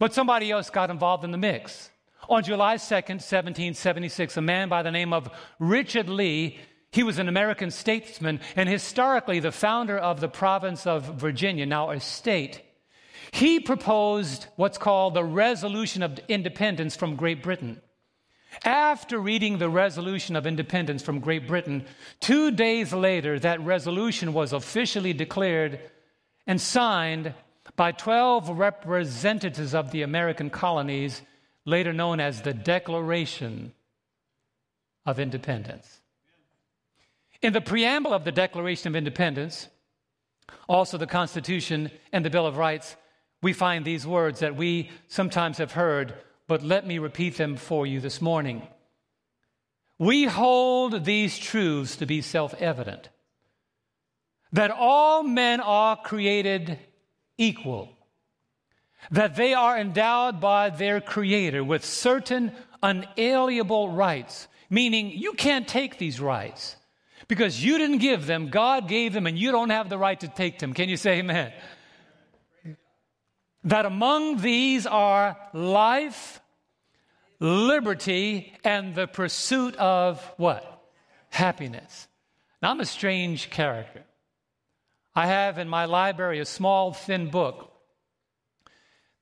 But 0.00 0.14
somebody 0.14 0.50
else 0.50 0.70
got 0.70 0.90
involved 0.90 1.22
in 1.22 1.30
the 1.30 1.38
mix. 1.38 1.90
On 2.28 2.42
July 2.42 2.76
2nd, 2.76 3.20
1776, 3.22 4.36
a 4.36 4.42
man 4.42 4.68
by 4.68 4.82
the 4.82 4.90
name 4.90 5.12
of 5.12 5.30
Richard 5.60 6.08
Lee, 6.08 6.58
he 6.90 7.04
was 7.04 7.18
an 7.18 7.28
American 7.28 7.70
statesman 7.70 8.40
and 8.56 8.68
historically 8.68 9.38
the 9.38 9.52
founder 9.52 9.96
of 9.96 10.20
the 10.20 10.28
province 10.28 10.86
of 10.86 11.04
Virginia, 11.20 11.66
now 11.66 11.90
a 11.90 12.00
state. 12.00 12.62
He 13.30 13.60
proposed 13.60 14.46
what's 14.56 14.78
called 14.78 15.14
the 15.14 15.24
Resolution 15.24 16.02
of 16.02 16.18
Independence 16.28 16.96
from 16.96 17.14
Great 17.14 17.42
Britain. 17.42 17.80
After 18.64 19.18
reading 19.18 19.58
the 19.58 19.68
Resolution 19.68 20.34
of 20.34 20.46
Independence 20.46 21.02
from 21.02 21.20
Great 21.20 21.46
Britain, 21.46 21.84
two 22.20 22.50
days 22.50 22.92
later, 22.92 23.38
that 23.38 23.60
resolution 23.60 24.32
was 24.32 24.52
officially 24.52 25.12
declared 25.12 25.78
and 26.46 26.60
signed 26.60 27.34
by 27.76 27.92
12 27.92 28.50
representatives 28.50 29.74
of 29.74 29.90
the 29.90 30.02
American 30.02 30.50
colonies 30.50 31.22
later 31.66 31.92
known 31.92 32.20
as 32.20 32.40
the 32.40 32.54
Declaration 32.54 33.74
of 35.04 35.20
Independence. 35.20 36.00
In 37.42 37.52
the 37.52 37.60
preamble 37.60 38.14
of 38.14 38.24
the 38.24 38.32
Declaration 38.32 38.88
of 38.88 38.96
Independence, 38.96 39.68
also 40.68 40.96
the 40.96 41.06
Constitution 41.06 41.90
and 42.12 42.24
the 42.24 42.30
Bill 42.30 42.46
of 42.46 42.56
Rights, 42.56 42.96
we 43.42 43.52
find 43.52 43.84
these 43.84 44.06
words 44.06 44.40
that 44.40 44.56
we 44.56 44.90
sometimes 45.08 45.58
have 45.58 45.72
heard, 45.72 46.14
but 46.46 46.62
let 46.62 46.86
me 46.86 46.98
repeat 46.98 47.36
them 47.36 47.56
for 47.56 47.86
you 47.86 48.00
this 48.00 48.22
morning. 48.22 48.66
We 49.98 50.24
hold 50.24 51.04
these 51.04 51.38
truths 51.38 51.96
to 51.96 52.06
be 52.06 52.22
self 52.22 52.54
evident 52.54 53.08
that 54.52 54.70
all 54.70 55.22
men 55.22 55.60
are 55.60 55.96
created 55.96 56.78
equal 57.36 57.95
that 59.10 59.36
they 59.36 59.54
are 59.54 59.78
endowed 59.78 60.40
by 60.40 60.70
their 60.70 61.00
Creator 61.00 61.62
with 61.64 61.84
certain 61.84 62.52
unalienable 62.82 63.90
rights, 63.90 64.48
meaning 64.70 65.10
you 65.10 65.32
can't 65.32 65.66
take 65.68 65.98
these 65.98 66.20
rights 66.20 66.76
because 67.28 67.62
you 67.62 67.78
didn't 67.78 67.98
give 67.98 68.26
them, 68.26 68.48
God 68.48 68.88
gave 68.88 69.12
them, 69.12 69.26
and 69.26 69.38
you 69.38 69.50
don't 69.52 69.70
have 69.70 69.88
the 69.88 69.98
right 69.98 70.18
to 70.20 70.28
take 70.28 70.58
them. 70.58 70.72
Can 70.72 70.88
you 70.88 70.96
say 70.96 71.18
amen? 71.18 71.52
That 73.64 73.84
among 73.84 74.38
these 74.38 74.86
are 74.86 75.36
life, 75.52 76.40
liberty, 77.40 78.54
and 78.62 78.94
the 78.94 79.08
pursuit 79.08 79.74
of 79.76 80.22
what? 80.36 80.84
Happiness. 81.30 82.06
Now, 82.62 82.70
I'm 82.70 82.80
a 82.80 82.86
strange 82.86 83.50
character. 83.50 84.04
I 85.14 85.26
have 85.26 85.58
in 85.58 85.68
my 85.68 85.86
library 85.86 86.38
a 86.40 86.44
small, 86.44 86.92
thin 86.92 87.30
book 87.30 87.72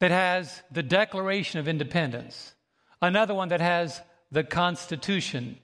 that 0.04 0.10
has 0.10 0.62
the 0.70 0.82
Declaration 0.82 1.60
of 1.60 1.66
Independence, 1.66 2.54
another 3.00 3.32
one 3.32 3.48
that 3.48 3.62
has 3.62 4.02
the 4.30 4.44
Constitution, 4.44 5.58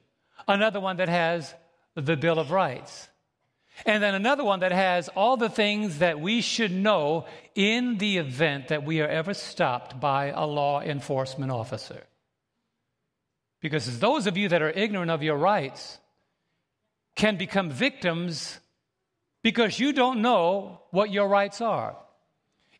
another 0.48 0.80
one 0.80 0.96
that 0.96 1.10
has 1.10 1.54
the 1.94 2.16
Bill 2.16 2.38
of 2.38 2.50
Rights, 2.50 3.10
and 3.84 4.02
then 4.02 4.14
another 4.14 4.42
one 4.42 4.60
that 4.60 4.72
has 4.72 5.10
all 5.10 5.36
the 5.36 5.50
things 5.50 5.98
that 5.98 6.20
we 6.20 6.40
should 6.40 6.72
know 6.72 7.26
in 7.54 7.98
the 7.98 8.16
event 8.16 8.68
that 8.68 8.82
we 8.82 9.02
are 9.02 9.08
ever 9.08 9.34
stopped 9.34 10.00
by 10.00 10.28
a 10.28 10.46
law 10.46 10.80
enforcement 10.80 11.52
officer. 11.52 12.04
Because 13.60 13.98
those 13.98 14.26
of 14.26 14.38
you 14.38 14.48
that 14.48 14.62
are 14.62 14.70
ignorant 14.70 15.10
of 15.10 15.22
your 15.22 15.36
rights 15.36 15.98
can 17.14 17.36
become 17.36 17.68
victims 17.68 18.58
because 19.42 19.78
you 19.78 19.92
don't 19.92 20.22
know 20.22 20.80
what 20.92 21.12
your 21.12 21.28
rights 21.28 21.60
are. 21.60 21.94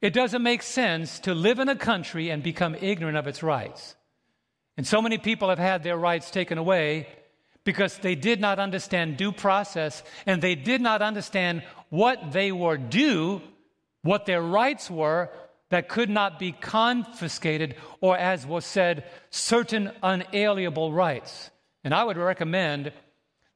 It 0.01 0.15
doesn't 0.15 0.43
make 0.43 0.63
sense 0.63 1.19
to 1.21 1.35
live 1.35 1.59
in 1.59 1.69
a 1.69 1.77
country 1.77 2.31
and 2.31 2.43
become 2.43 2.75
ignorant 2.75 3.19
of 3.19 3.27
its 3.27 3.43
rights. 3.43 3.97
And 4.77 4.87
so 4.87 5.03
many 5.03 5.19
people 5.19 5.51
have 5.51 5.59
had 5.59 5.83
their 5.83 5.99
rights 5.99 6.31
taken 6.31 6.57
away 6.57 7.07
because 7.65 7.99
they 7.99 8.15
did 8.15 8.41
not 8.41 8.59
understand 8.59 9.19
due 9.19 9.33
process 9.33 10.03
and 10.25 10.41
they 10.41 10.55
did 10.55 10.81
not 10.81 11.03
understand 11.03 11.63
what 11.91 12.33
they 12.33 12.51
were 12.51 12.79
due, 12.79 13.43
what 14.03 14.25
their 14.25 14.41
rights 14.41 14.91
were 14.91 15.31
that 15.69 15.89
could 15.89 16.11
not 16.11 16.39
be 16.39 16.53
confiscated, 16.53 17.77
or 18.01 18.17
as 18.17 18.47
was 18.47 18.65
said, 18.65 19.05
certain 19.31 19.93
unalienable 20.03 20.93
rights. 20.93 21.51
And 21.85 21.95
I 21.95 22.05
would 22.05 22.17
recommend 22.17 22.93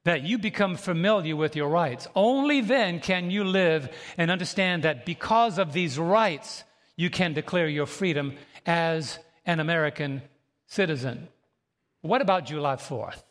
that 0.05 0.23
you 0.23 0.37
become 0.37 0.75
familiar 0.75 1.35
with 1.35 1.55
your 1.55 1.67
rights. 1.67 2.07
Only 2.15 2.61
then 2.61 2.99
can 2.99 3.31
you 3.31 3.43
live 3.43 3.89
and 4.17 4.31
understand 4.31 4.83
that 4.83 5.05
because 5.05 5.57
of 5.57 5.73
these 5.73 5.99
rights, 5.99 6.63
you 6.95 7.09
can 7.09 7.33
declare 7.33 7.67
your 7.67 7.87
freedom 7.87 8.35
as 8.65 9.19
an 9.45 9.59
American 9.59 10.21
citizen. 10.67 11.27
What 12.01 12.21
about 12.21 12.45
July 12.45 12.75
4th? 12.75 13.23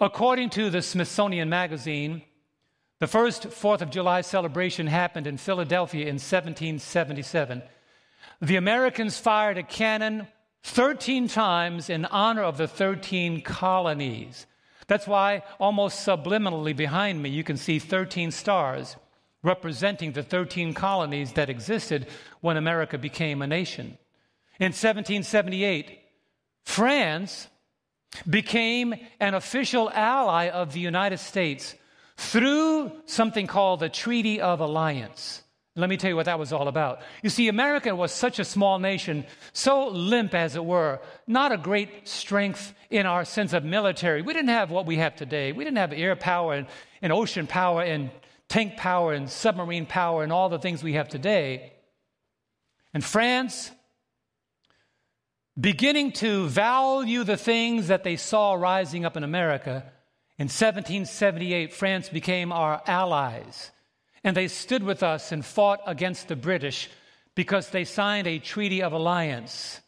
According 0.00 0.50
to 0.50 0.68
the 0.68 0.82
Smithsonian 0.82 1.48
Magazine, 1.48 2.22
the 2.98 3.06
first 3.06 3.44
4th 3.48 3.80
of 3.80 3.90
July 3.90 4.20
celebration 4.20 4.86
happened 4.86 5.26
in 5.26 5.38
Philadelphia 5.38 6.02
in 6.02 6.16
1777. 6.16 7.62
The 8.42 8.56
Americans 8.56 9.18
fired 9.18 9.56
a 9.56 9.62
cannon 9.62 10.28
13 10.62 11.28
times 11.28 11.88
in 11.88 12.04
honor 12.04 12.42
of 12.42 12.58
the 12.58 12.68
13 12.68 13.40
colonies. 13.40 14.46
That's 14.88 15.06
why, 15.06 15.42
almost 15.58 16.06
subliminally 16.06 16.76
behind 16.76 17.22
me, 17.22 17.30
you 17.30 17.42
can 17.42 17.56
see 17.56 17.78
13 17.78 18.30
stars 18.30 18.96
representing 19.42 20.12
the 20.12 20.22
13 20.22 20.74
colonies 20.74 21.32
that 21.32 21.50
existed 21.50 22.06
when 22.40 22.56
America 22.56 22.98
became 22.98 23.42
a 23.42 23.46
nation. 23.46 23.98
In 24.58 24.72
1778, 24.72 25.98
France 26.64 27.48
became 28.28 28.94
an 29.20 29.34
official 29.34 29.90
ally 29.90 30.48
of 30.48 30.72
the 30.72 30.80
United 30.80 31.18
States 31.18 31.74
through 32.16 32.92
something 33.04 33.46
called 33.46 33.80
the 33.80 33.88
Treaty 33.88 34.40
of 34.40 34.60
Alliance. 34.60 35.42
Let 35.78 35.90
me 35.90 35.98
tell 35.98 36.08
you 36.08 36.16
what 36.16 36.24
that 36.24 36.38
was 36.38 36.54
all 36.54 36.68
about. 36.68 37.00
You 37.22 37.28
see, 37.28 37.48
America 37.48 37.94
was 37.94 38.10
such 38.10 38.38
a 38.38 38.44
small 38.44 38.78
nation, 38.78 39.26
so 39.52 39.88
limp 39.88 40.34
as 40.34 40.56
it 40.56 40.64
were, 40.64 41.00
not 41.26 41.52
a 41.52 41.58
great 41.58 42.08
strength 42.08 42.72
in 42.88 43.04
our 43.04 43.26
sense 43.26 43.52
of 43.52 43.62
military. 43.62 44.22
We 44.22 44.32
didn't 44.32 44.48
have 44.48 44.70
what 44.70 44.86
we 44.86 44.96
have 44.96 45.16
today. 45.16 45.52
We 45.52 45.64
didn't 45.64 45.76
have 45.76 45.92
air 45.92 46.16
power 46.16 46.54
and, 46.54 46.66
and 47.02 47.12
ocean 47.12 47.46
power 47.46 47.82
and 47.82 48.10
tank 48.48 48.78
power 48.78 49.12
and 49.12 49.28
submarine 49.28 49.84
power 49.84 50.22
and 50.22 50.32
all 50.32 50.48
the 50.48 50.58
things 50.58 50.82
we 50.82 50.94
have 50.94 51.10
today. 51.10 51.74
And 52.94 53.04
France, 53.04 53.70
beginning 55.60 56.12
to 56.12 56.46
value 56.46 57.22
the 57.22 57.36
things 57.36 57.88
that 57.88 58.02
they 58.02 58.16
saw 58.16 58.54
rising 58.54 59.04
up 59.04 59.18
in 59.18 59.24
America, 59.24 59.92
in 60.38 60.44
1778, 60.44 61.74
France 61.74 62.08
became 62.08 62.50
our 62.50 62.82
allies. 62.86 63.72
And 64.26 64.36
they 64.36 64.48
stood 64.48 64.82
with 64.82 65.04
us 65.04 65.30
and 65.30 65.44
fought 65.46 65.80
against 65.86 66.26
the 66.26 66.34
British 66.34 66.90
because 67.36 67.70
they 67.70 67.84
signed 67.84 68.26
a 68.26 68.40
treaty 68.40 68.82
of 68.82 68.92
alliance. 68.92 69.80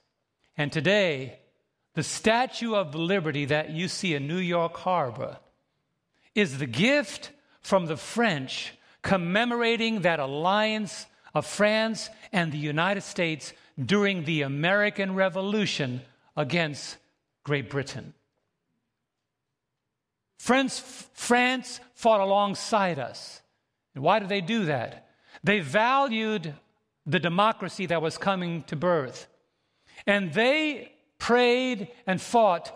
And 0.57 0.71
today, 0.71 1.41
the 1.95 2.05
Statue 2.05 2.77
of 2.77 2.95
Liberty 2.95 3.47
that 3.47 3.71
you 3.71 3.89
see 3.89 4.15
in 4.15 4.29
New 4.29 4.39
York 4.39 4.77
Harbor 4.77 5.39
is 6.37 6.59
the 6.59 6.67
gift 6.67 7.33
from 7.63 7.87
the 7.87 7.97
French 7.97 8.75
commemorating 9.03 10.03
that 10.03 10.21
alliance 10.21 11.07
of 11.35 11.45
France 11.45 12.09
and 12.33 12.53
the 12.53 12.59
United 12.59 13.03
States 13.03 13.53
during 13.85 14.25
the 14.25 14.43
American 14.43 15.17
Revolution 15.17 16.01
against 16.37 16.97
Great 17.43 17.69
Britain. 17.69 18.15
France, 20.39 20.79
France 21.15 21.81
fought 21.95 22.21
alongside 22.21 23.01
us. 23.01 23.43
And 23.99 24.05
why 24.05 24.21
did 24.21 24.29
they 24.29 24.41
do 24.41 24.67
that? 24.67 25.09
They 25.43 25.59
valued 25.59 26.55
the 27.05 27.19
democracy 27.19 27.87
that 27.87 28.01
was 28.01 28.17
coming 28.17 28.63
to 28.69 28.77
birth. 28.77 29.27
And 30.07 30.33
they 30.33 30.93
prayed 31.19 31.89
and 32.07 32.23
fought 32.23 32.73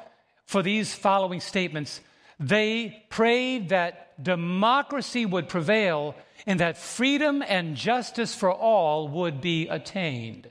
for 0.46 0.64
these 0.64 0.96
following 0.96 1.38
statements. 1.38 2.00
They 2.40 3.04
prayed 3.08 3.68
that 3.68 4.20
democracy 4.20 5.24
would 5.24 5.48
prevail 5.48 6.16
and 6.44 6.58
that 6.58 6.76
freedom 6.76 7.40
and 7.46 7.76
justice 7.76 8.34
for 8.34 8.50
all 8.50 9.06
would 9.06 9.40
be 9.40 9.68
attained. 9.68 10.50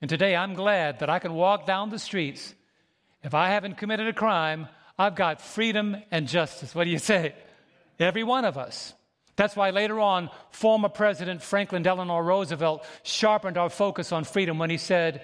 And 0.00 0.08
today 0.08 0.34
I'm 0.34 0.54
glad 0.54 0.98
that 0.98 1.10
I 1.10 1.20
can 1.20 1.32
walk 1.32 1.64
down 1.64 1.90
the 1.90 1.98
streets. 2.00 2.56
If 3.22 3.34
I 3.34 3.50
haven't 3.50 3.78
committed 3.78 4.08
a 4.08 4.12
crime, 4.12 4.66
I've 4.98 5.14
got 5.14 5.40
freedom 5.40 5.96
and 6.10 6.26
justice. 6.26 6.74
What 6.74 6.86
do 6.86 6.90
you 6.90 6.98
say? 6.98 7.36
Every 8.00 8.24
one 8.24 8.44
of 8.44 8.58
us. 8.58 8.94
That's 9.36 9.56
why 9.56 9.70
later 9.70 9.98
on, 9.98 10.30
former 10.50 10.88
President 10.88 11.42
Franklin 11.42 11.82
Delano 11.82 12.18
Roosevelt 12.18 12.84
sharpened 13.02 13.56
our 13.56 13.70
focus 13.70 14.12
on 14.12 14.24
freedom 14.24 14.58
when 14.58 14.70
he 14.70 14.76
said, 14.76 15.22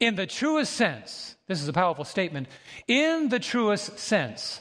In 0.00 0.16
the 0.16 0.26
truest 0.26 0.72
sense, 0.72 1.36
this 1.46 1.62
is 1.62 1.68
a 1.68 1.72
powerful 1.72 2.04
statement, 2.04 2.48
in 2.88 3.28
the 3.28 3.38
truest 3.38 3.98
sense, 3.98 4.60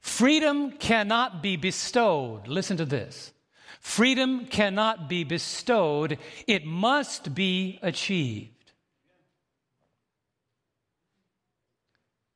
freedom 0.00 0.72
cannot 0.72 1.42
be 1.42 1.56
bestowed. 1.56 2.46
Listen 2.46 2.76
to 2.76 2.84
this. 2.84 3.32
Freedom 3.80 4.46
cannot 4.46 5.08
be 5.08 5.24
bestowed, 5.24 6.18
it 6.46 6.64
must 6.64 7.34
be 7.34 7.78
achieved. 7.82 8.50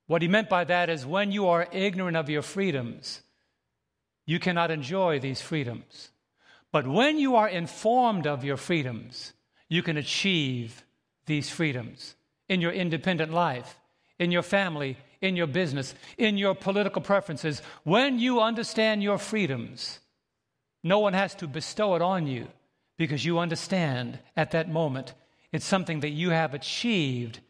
What 0.07 0.23
he 0.23 0.29
meant 0.29 0.49
by 0.49 0.65
that 0.65 0.91
is 0.91 1.07
when 1.07 1.31
you 1.31 1.49
are 1.49 1.69
ignorant 1.71 2.17
of 2.17 2.29
your 2.29 2.43
freedoms, 2.43 3.23
you 4.31 4.39
cannot 4.39 4.71
enjoy 4.71 5.19
these 5.19 5.41
freedoms. 5.41 6.13
But 6.71 6.87
when 6.87 7.19
you 7.19 7.35
are 7.35 7.49
informed 7.49 8.29
of 8.29 8.45
your 8.45 8.57
freedoms, 8.57 9.33
you 9.69 9.83
can 9.83 9.97
achieve 9.97 10.85
these 11.27 11.51
freedoms 11.51 12.15
in 12.49 12.61
your 12.61 12.71
independent 12.71 13.33
life, 13.33 13.81
in 14.21 14.31
your 14.31 14.43
family, 14.43 14.97
in 15.21 15.35
your 15.35 15.49
business, 15.49 15.97
in 16.17 16.39
your 16.39 16.55
political 16.55 17.03
preferences. 17.03 17.61
When 17.83 18.21
you 18.21 18.41
understand 18.41 19.03
your 19.03 19.19
freedoms, 19.19 19.99
no 20.85 21.01
one 21.01 21.15
has 21.15 21.35
to 21.35 21.49
bestow 21.49 21.97
it 21.97 22.03
on 22.03 22.29
you 22.29 22.47
because 22.99 23.25
you 23.25 23.41
understand 23.41 24.21
at 24.37 24.53
that 24.53 24.71
moment 24.71 25.13
it's 25.51 25.67
something 25.67 25.99
that 26.01 26.11
you 26.11 26.31
have 26.31 26.55
achieved 26.55 27.41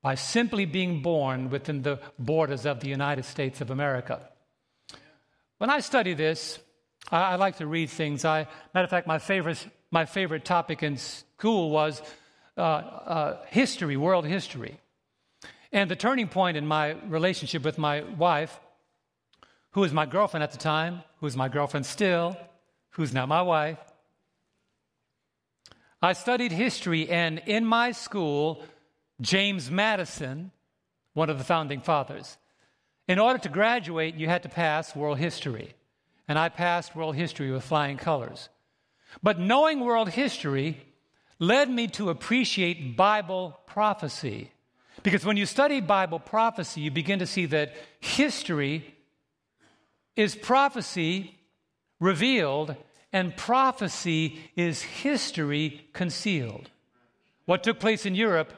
by 0.00 0.14
simply 0.14 0.64
being 0.64 1.02
born 1.02 1.50
within 1.50 1.82
the 1.82 2.00
borders 2.18 2.64
of 2.64 2.80
the 2.80 2.88
United 2.88 3.26
States 3.26 3.60
of 3.60 3.70
America. 3.70 4.30
When 5.58 5.70
I 5.70 5.80
study 5.80 6.14
this, 6.14 6.58
I, 7.10 7.32
I 7.32 7.34
like 7.36 7.58
to 7.58 7.66
read 7.66 7.90
things. 7.90 8.24
I, 8.24 8.46
matter 8.74 8.84
of 8.84 8.90
fact, 8.90 9.06
my 9.06 9.18
favorite, 9.18 9.66
my 9.90 10.04
favorite 10.04 10.44
topic 10.44 10.82
in 10.82 10.96
school 10.96 11.70
was 11.70 12.02
uh, 12.56 12.60
uh, 12.60 13.44
history, 13.46 13.96
world 13.96 14.26
history. 14.26 14.78
And 15.72 15.90
the 15.90 15.96
turning 15.96 16.28
point 16.28 16.56
in 16.56 16.66
my 16.66 16.92
relationship 17.08 17.64
with 17.64 17.78
my 17.78 18.02
wife, 18.02 18.60
who 19.72 19.80
was 19.80 19.92
my 19.92 20.06
girlfriend 20.06 20.42
at 20.42 20.52
the 20.52 20.58
time, 20.58 21.02
who's 21.20 21.36
my 21.36 21.48
girlfriend 21.48 21.86
still, 21.86 22.36
who's 22.90 23.12
now 23.12 23.26
my 23.26 23.42
wife, 23.42 23.78
I 26.00 26.12
studied 26.12 26.52
history, 26.52 27.08
and 27.08 27.40
in 27.46 27.64
my 27.64 27.92
school, 27.92 28.62
James 29.20 29.70
Madison, 29.70 30.50
one 31.14 31.30
of 31.30 31.38
the 31.38 31.44
founding 31.44 31.80
fathers, 31.80 32.36
in 33.06 33.18
order 33.18 33.38
to 33.40 33.48
graduate, 33.48 34.14
you 34.14 34.28
had 34.28 34.42
to 34.44 34.48
pass 34.48 34.96
world 34.96 35.18
history. 35.18 35.74
And 36.26 36.38
I 36.38 36.48
passed 36.48 36.96
world 36.96 37.16
history 37.16 37.50
with 37.50 37.64
flying 37.64 37.96
colors. 37.96 38.48
But 39.22 39.38
knowing 39.38 39.80
world 39.80 40.08
history 40.08 40.80
led 41.38 41.68
me 41.68 41.86
to 41.88 42.10
appreciate 42.10 42.96
Bible 42.96 43.58
prophecy. 43.66 44.50
Because 45.02 45.24
when 45.24 45.36
you 45.36 45.44
study 45.44 45.80
Bible 45.80 46.18
prophecy, 46.18 46.80
you 46.80 46.90
begin 46.90 47.18
to 47.18 47.26
see 47.26 47.46
that 47.46 47.74
history 48.00 48.94
is 50.16 50.34
prophecy 50.34 51.36
revealed, 52.00 52.76
and 53.12 53.36
prophecy 53.36 54.38
is 54.56 54.82
history 54.82 55.88
concealed. 55.92 56.70
What 57.46 57.62
took 57.62 57.80
place 57.80 58.06
in 58.06 58.14
Europe 58.14 58.52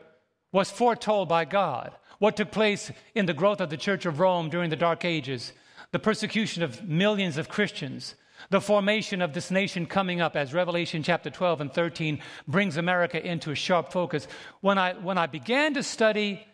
was 0.52 0.70
foretold 0.70 1.28
by 1.28 1.44
God 1.44 1.92
what 2.18 2.36
took 2.36 2.50
place 2.50 2.90
in 3.14 3.26
the 3.26 3.34
growth 3.34 3.60
of 3.60 3.70
the 3.70 3.76
Church 3.76 4.06
of 4.06 4.20
Rome 4.20 4.48
during 4.48 4.70
the 4.70 4.76
Dark 4.76 5.04
Ages, 5.04 5.52
the 5.92 5.98
persecution 5.98 6.62
of 6.62 6.82
millions 6.86 7.36
of 7.36 7.48
Christians, 7.48 8.14
the 8.50 8.60
formation 8.60 9.22
of 9.22 9.32
this 9.32 9.50
nation 9.50 9.86
coming 9.86 10.20
up 10.20 10.36
as 10.36 10.54
Revelation 10.54 11.02
chapter 11.02 11.30
12 11.30 11.60
and 11.62 11.72
13 11.72 12.20
brings 12.46 12.76
America 12.76 13.24
into 13.24 13.50
a 13.50 13.54
sharp 13.54 13.92
focus. 13.92 14.28
When 14.60 14.78
I, 14.78 14.94
when 14.94 15.18
I 15.18 15.26
began 15.26 15.74
to 15.74 15.82
study 15.82 16.46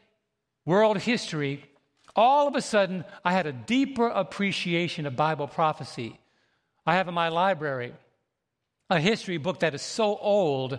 world 0.64 0.98
history, 0.98 1.64
all 2.14 2.46
of 2.46 2.54
a 2.54 2.62
sudden 2.62 3.04
I 3.24 3.32
had 3.32 3.46
a 3.46 3.52
deeper 3.52 4.08
appreciation 4.08 5.06
of 5.06 5.16
Bible 5.16 5.48
prophecy. 5.48 6.18
I 6.86 6.94
have 6.94 7.08
in 7.08 7.14
my 7.14 7.28
library 7.28 7.94
a 8.90 9.00
history 9.00 9.38
book 9.38 9.60
that 9.60 9.74
is 9.74 9.82
so 9.82 10.16
old 10.16 10.78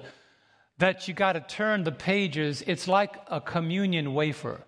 that 0.77 1.07
you 1.07 1.13
got 1.13 1.33
to 1.33 1.41
turn 1.41 1.83
the 1.83 1.91
pages. 1.91 2.63
It's 2.65 2.87
like 2.87 3.15
a 3.27 3.39
communion 3.39 4.13
wafer. 4.13 4.61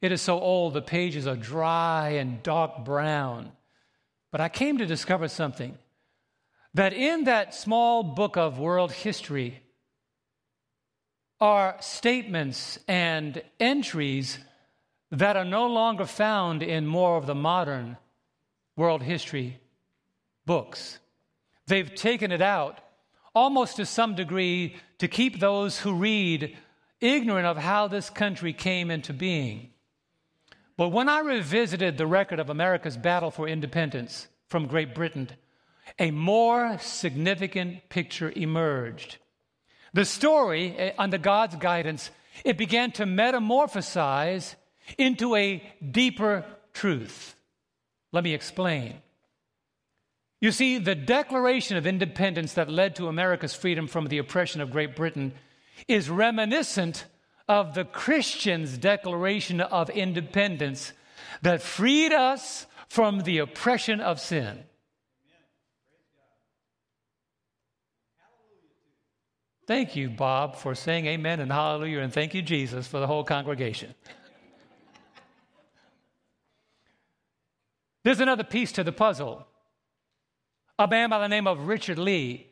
It 0.00 0.12
is 0.12 0.22
so 0.22 0.38
old, 0.38 0.74
the 0.74 0.82
pages 0.82 1.26
are 1.26 1.36
dry 1.36 2.10
and 2.10 2.42
dark 2.42 2.84
brown. 2.84 3.52
But 4.30 4.40
I 4.40 4.48
came 4.48 4.78
to 4.78 4.86
discover 4.86 5.28
something 5.28 5.76
that 6.74 6.92
in 6.92 7.24
that 7.24 7.54
small 7.54 8.02
book 8.02 8.36
of 8.36 8.58
world 8.58 8.92
history 8.92 9.62
are 11.40 11.76
statements 11.80 12.78
and 12.86 13.42
entries 13.58 14.38
that 15.10 15.36
are 15.36 15.44
no 15.44 15.66
longer 15.66 16.04
found 16.04 16.62
in 16.62 16.86
more 16.86 17.16
of 17.16 17.26
the 17.26 17.34
modern 17.34 17.96
world 18.76 19.02
history 19.02 19.58
books. 20.44 20.98
They've 21.66 21.94
taken 21.94 22.32
it 22.32 22.42
out 22.42 22.78
almost 23.34 23.76
to 23.76 23.86
some 23.86 24.14
degree 24.14 24.76
to 24.98 25.08
keep 25.08 25.38
those 25.38 25.78
who 25.78 25.94
read 25.94 26.56
ignorant 27.00 27.46
of 27.46 27.56
how 27.56 27.88
this 27.88 28.10
country 28.10 28.52
came 28.52 28.90
into 28.90 29.12
being. 29.12 29.70
But 30.78 30.90
when 30.90 31.08
I 31.08 31.18
revisited 31.18 31.98
the 31.98 32.06
record 32.06 32.38
of 32.38 32.50
America's 32.50 32.96
battle 32.96 33.32
for 33.32 33.48
independence 33.48 34.28
from 34.46 34.68
Great 34.68 34.94
Britain, 34.94 35.28
a 35.98 36.12
more 36.12 36.78
significant 36.78 37.88
picture 37.88 38.32
emerged. 38.34 39.16
The 39.92 40.04
story, 40.04 40.76
eh, 40.78 40.92
under 40.96 41.18
God's 41.18 41.56
guidance, 41.56 42.12
it 42.44 42.56
began 42.56 42.92
to 42.92 43.04
metamorphosize 43.04 44.54
into 44.96 45.34
a 45.34 45.60
deeper 45.90 46.44
truth. 46.72 47.34
Let 48.12 48.22
me 48.22 48.32
explain. 48.32 49.02
You 50.40 50.52
see, 50.52 50.78
the 50.78 50.94
Declaration 50.94 51.76
of 51.76 51.88
Independence 51.88 52.52
that 52.52 52.70
led 52.70 52.94
to 52.96 53.08
America's 53.08 53.54
freedom 53.54 53.88
from 53.88 54.06
the 54.06 54.18
oppression 54.18 54.60
of 54.60 54.70
Great 54.70 54.94
Britain 54.94 55.32
is 55.88 56.08
reminiscent 56.08 57.04
of 57.48 57.74
the 57.74 57.84
Christians' 57.84 58.76
Declaration 58.76 59.60
of 59.60 59.88
Independence 59.90 60.92
that 61.42 61.62
freed 61.62 62.12
us 62.12 62.66
from 62.88 63.20
the 63.20 63.38
oppression 63.38 64.00
of 64.00 64.20
sin. 64.20 64.64
Thank 69.66 69.96
you, 69.96 70.08
Bob, 70.08 70.56
for 70.56 70.74
saying 70.74 71.06
amen 71.06 71.40
and 71.40 71.52
hallelujah, 71.52 72.00
and 72.00 72.12
thank 72.12 72.32
you, 72.32 72.40
Jesus, 72.40 72.86
for 72.86 73.00
the 73.00 73.06
whole 73.06 73.22
congregation. 73.22 73.94
There's 78.02 78.20
another 78.20 78.44
piece 78.44 78.72
to 78.72 78.84
the 78.84 78.92
puzzle. 78.92 79.46
A 80.78 80.88
man 80.88 81.10
by 81.10 81.18
the 81.18 81.28
name 81.28 81.46
of 81.46 81.66
Richard 81.66 81.98
Lee, 81.98 82.46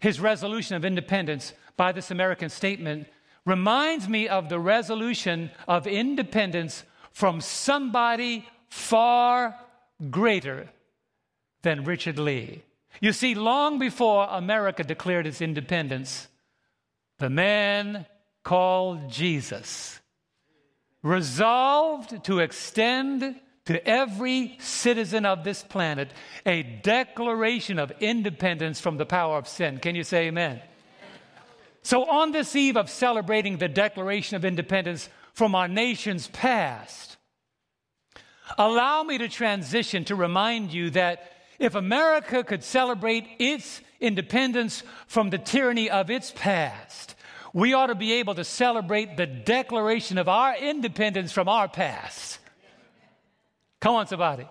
his 0.00 0.20
resolution 0.20 0.76
of 0.76 0.84
independence 0.84 1.54
by 1.78 1.92
this 1.92 2.10
American 2.10 2.50
statement 2.50 3.06
reminds 3.46 4.08
me 4.08 4.28
of 4.28 4.48
the 4.48 4.58
resolution 4.58 5.50
of 5.66 5.86
independence 5.86 6.84
from 7.12 7.40
somebody 7.40 8.46
far 8.68 9.56
greater 10.10 10.68
than 11.62 11.84
Richard 11.84 12.18
Lee. 12.18 12.62
You 13.00 13.12
see, 13.12 13.34
long 13.34 13.78
before 13.78 14.26
America 14.30 14.84
declared 14.84 15.26
its 15.26 15.40
independence, 15.40 16.28
the 17.18 17.30
man 17.30 18.06
called 18.42 19.10
Jesus 19.10 20.00
resolved 21.02 22.24
to 22.24 22.40
extend 22.40 23.40
to 23.66 23.88
every 23.88 24.56
citizen 24.58 25.24
of 25.24 25.44
this 25.44 25.62
planet 25.62 26.10
a 26.44 26.62
declaration 26.62 27.78
of 27.78 27.92
independence 28.00 28.80
from 28.80 28.96
the 28.96 29.06
power 29.06 29.36
of 29.36 29.48
sin. 29.48 29.78
Can 29.78 29.94
you 29.94 30.04
say 30.04 30.26
amen? 30.26 30.60
So, 31.82 32.04
on 32.04 32.32
this 32.32 32.54
eve 32.54 32.76
of 32.76 32.90
celebrating 32.90 33.56
the 33.56 33.68
Declaration 33.68 34.36
of 34.36 34.44
Independence 34.44 35.08
from 35.32 35.54
our 35.54 35.68
nation's 35.68 36.28
past, 36.28 37.16
allow 38.58 39.02
me 39.02 39.18
to 39.18 39.28
transition 39.28 40.04
to 40.04 40.14
remind 40.14 40.72
you 40.72 40.90
that 40.90 41.32
if 41.58 41.74
America 41.74 42.44
could 42.44 42.64
celebrate 42.64 43.26
its 43.38 43.80
independence 44.00 44.82
from 45.06 45.30
the 45.30 45.38
tyranny 45.38 45.90
of 45.90 46.10
its 46.10 46.32
past, 46.34 47.14
we 47.52 47.74
ought 47.74 47.88
to 47.88 47.94
be 47.94 48.14
able 48.14 48.34
to 48.34 48.44
celebrate 48.44 49.16
the 49.16 49.26
declaration 49.26 50.18
of 50.18 50.28
our 50.28 50.56
independence 50.56 51.32
from 51.32 51.48
our 51.48 51.68
past. 51.68 52.38
Come 53.80 53.94
on, 53.94 54.06
somebody. 54.06 54.46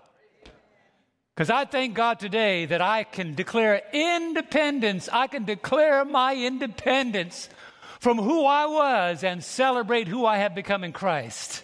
Because 1.40 1.52
I 1.52 1.64
thank 1.64 1.94
God 1.94 2.20
today 2.20 2.66
that 2.66 2.82
I 2.82 3.06
can 3.06 3.34
declare 3.34 3.82
independence. 3.94 5.08
I 5.08 5.28
can 5.28 5.46
declare 5.46 6.04
my 6.04 6.36
independence 6.36 7.48
from 8.02 8.18
who 8.18 8.44
I 8.44 8.66
was 8.66 9.24
and 9.24 9.42
celebrate 9.42 10.10
who 10.10 10.26
I 10.26 10.40
have 10.40 10.54
become 10.54 10.84
in 10.84 10.92
Christ. 10.92 11.64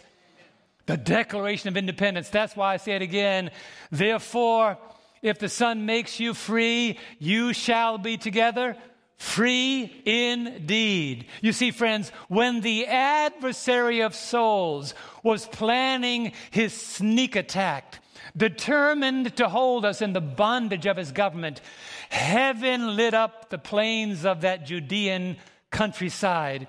The 0.86 0.96
Declaration 0.96 1.68
of 1.68 1.76
Independence. 1.76 2.30
That's 2.30 2.56
why 2.56 2.76
I 2.76 2.78
say 2.78 2.94
it 2.94 3.02
again. 3.02 3.52
Therefore, 3.92 4.78
if 5.22 5.40
the 5.40 5.50
Son 5.50 5.86
makes 5.86 6.22
you 6.22 6.34
free, 6.34 6.98
you 7.20 7.52
shall 7.52 7.98
be 7.98 8.16
together 8.16 8.78
free 9.18 9.92
indeed. 10.06 11.26
You 11.42 11.52
see, 11.52 11.72
friends, 11.72 12.14
when 12.30 12.62
the 12.62 12.88
adversary 12.88 14.00
of 14.00 14.16
souls 14.16 14.94
was 15.22 15.48
planning 15.48 16.32
his 16.50 16.72
sneak 16.72 17.36
attack, 17.36 18.00
determined 18.36 19.36
to 19.38 19.50
hold 19.50 19.86
us 19.86 20.02
in 20.02 20.14
the 20.14 20.22
bondage 20.22 20.86
of 20.86 20.98
his 20.98 21.12
government, 21.12 21.62
heaven 22.10 22.96
lit 22.96 23.14
up 23.14 23.50
the 23.50 23.58
plains 23.58 24.26
of 24.26 24.42
that 24.42 24.66
Judean 24.66 25.38
countryside 25.72 26.68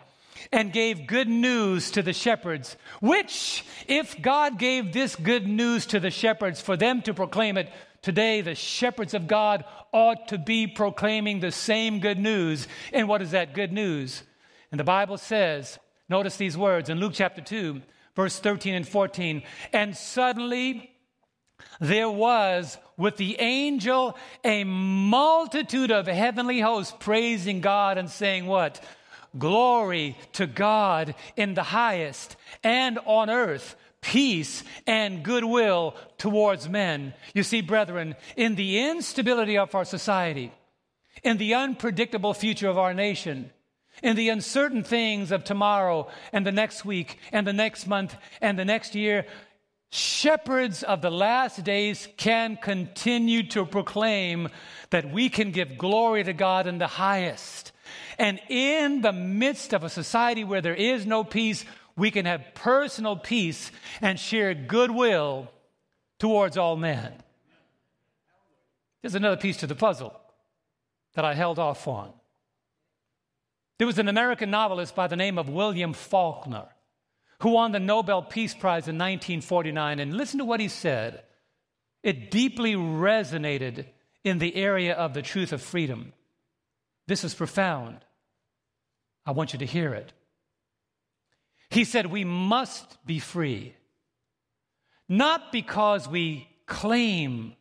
and 0.53 0.73
gave 0.73 1.07
good 1.07 1.29
news 1.29 1.91
to 1.93 2.03
the 2.03 2.13
shepherds, 2.13 2.77
which, 3.01 3.65
if 3.89 4.21
God 4.21 4.59
gave 4.59 4.93
this 4.93 5.17
good 5.17 5.47
news 5.47 5.87
to 5.87 6.01
the 6.01 6.11
shepherds 6.11 6.61
for 6.61 6.77
them 6.77 7.03
to 7.03 7.15
proclaim 7.15 7.57
it, 7.57 7.73
today 8.03 8.41
the 8.41 8.55
shepherds 8.55 9.15
of 9.15 9.27
God 9.27 9.65
ought 9.93 10.29
to 10.29 10.39
be 10.39 10.67
proclaiming 10.67 11.41
the 11.41 11.53
same 11.53 12.01
good 12.01 12.19
news. 12.19 12.69
And 12.93 13.09
what 13.09 13.23
is 13.23 13.31
that 13.31 13.55
good 13.55 13.73
news? 13.73 14.23
And 14.71 14.79
the 14.79 14.85
Bible 14.85 15.17
says, 15.17 15.79
notice 16.09 16.37
these 16.37 16.57
words 16.57 16.91
in 16.91 17.01
Luke 17.01 17.13
chapter 17.15 17.41
2, 17.41 17.81
verse 18.15 18.39
13 18.39 18.75
and 18.75 18.87
14. 18.87 19.43
And 19.73 19.97
suddenly 19.97 20.91
there 21.81 22.11
was 22.11 22.79
with 22.97 23.17
the 23.17 23.39
angel 23.41 24.17
a 24.45 24.65
multitude 24.65 25.91
of 25.91 26.07
heavenly 26.07 26.61
hosts 26.61 26.95
praising 26.99 27.61
God 27.61 27.99
and 27.99 28.11
saying, 28.11 28.47
What? 28.47 28.83
Glory 29.39 30.17
to 30.33 30.47
God 30.47 31.15
in 31.37 31.55
the 31.55 31.63
highest, 31.63 32.37
and 32.63 32.99
on 33.05 33.29
earth 33.29 33.77
peace 34.01 34.63
and 34.87 35.25
goodwill 35.25 35.97
towards 36.17 36.69
men. 36.69 37.13
You 37.35 37.43
see, 37.43 37.61
brethren, 37.61 38.15
in 38.37 38.55
the 38.55 38.89
instability 38.89 39.59
of 39.59 39.75
our 39.75 39.85
society, 39.85 40.53
in 41.25 41.39
the 41.39 41.55
unpredictable 41.55 42.33
future 42.33 42.69
of 42.69 42.79
our 42.79 42.95
nation, 42.95 43.51
in 44.03 44.15
the 44.15 44.29
uncertain 44.29 44.85
things 44.85 45.33
of 45.33 45.43
tomorrow 45.43 46.09
and 46.33 46.47
the 46.47 46.53
next 46.53 46.85
week 46.85 47.19
and 47.33 47.47
the 47.47 47.53
next 47.53 47.87
month 47.89 48.17
and 48.41 48.59
the 48.59 48.65
next 48.65 48.95
year, 48.95 49.27
shepherds 49.91 50.83
of 50.83 51.01
the 51.01 51.11
last 51.11 51.65
days 51.65 52.09
can 52.17 52.57
continue 52.57 53.43
to 53.49 53.65
proclaim 53.65 54.49
that 54.91 55.11
we 55.11 55.29
can 55.29 55.51
give 55.51 55.79
glory 55.79 56.25
to 56.25 56.33
God 56.33 56.67
in 56.67 56.79
the 56.79 56.87
highest. 56.87 57.73
And 58.19 58.41
in 58.49 59.03
the 59.03 59.13
midst 59.13 59.73
of 59.73 59.85
a 59.85 59.89
society 59.89 60.45
where 60.45 60.61
there 60.61 60.75
is 60.75 61.07
no 61.07 61.25
peace, 61.25 61.65
we 61.97 62.11
can 62.11 62.27
have 62.27 62.55
personal 62.55 63.17
peace 63.17 63.71
and 64.01 64.19
share 64.19 64.55
goodwill 64.55 65.49
towards 66.19 66.57
all 66.57 66.77
men. 66.77 67.13
There's 69.03 69.15
another 69.15 69.37
piece 69.37 69.59
to 69.59 69.67
the 69.67 69.75
puzzle 69.75 70.19
that 71.15 71.25
I 71.25 71.35
held 71.35 71.59
off 71.59 71.87
on. 71.87 72.13
There 73.79 73.87
was 73.87 73.99
an 73.99 74.09
American 74.09 74.51
novelist 74.51 74.95
by 74.95 75.07
the 75.07 75.17
name 75.17 75.39
of 75.39 75.49
William 75.49 75.93
Faulkner 75.93 76.69
who 77.41 77.51
won 77.51 77.73
the 77.73 77.81
Nobel 77.81 78.23
Peace 78.23 78.55
Prize 78.55 78.89
in 78.89 78.97
1949. 78.97 80.01
And 80.01 80.17
listen 80.17 80.39
to 80.39 80.45
what 80.45 80.61
he 80.61 80.69
said. 80.69 81.23
It 82.03 82.31
deeply 82.31 82.75
resonated 82.75 83.87
in 84.25 84.39
the 84.39 84.55
area 84.57 84.95
of 84.95 85.15
the 85.15 85.23
truth 85.23 85.53
of 85.53 85.63
freedom. 85.63 86.13
This 87.07 87.25
is 87.25 87.35
profound. 87.35 87.99
I 89.25 89.33
want 89.33 89.53
you 89.53 89.59
to 89.59 89.67
hear 89.67 89.93
it. 89.93 90.13
He 91.69 91.85
said, 91.85 92.07
We 92.07 92.25
must 92.25 93.05
be 93.05 93.19
free, 93.19 93.75
not 95.09 95.53
because 95.53 96.09
we 96.09 96.49
claim 96.67 97.55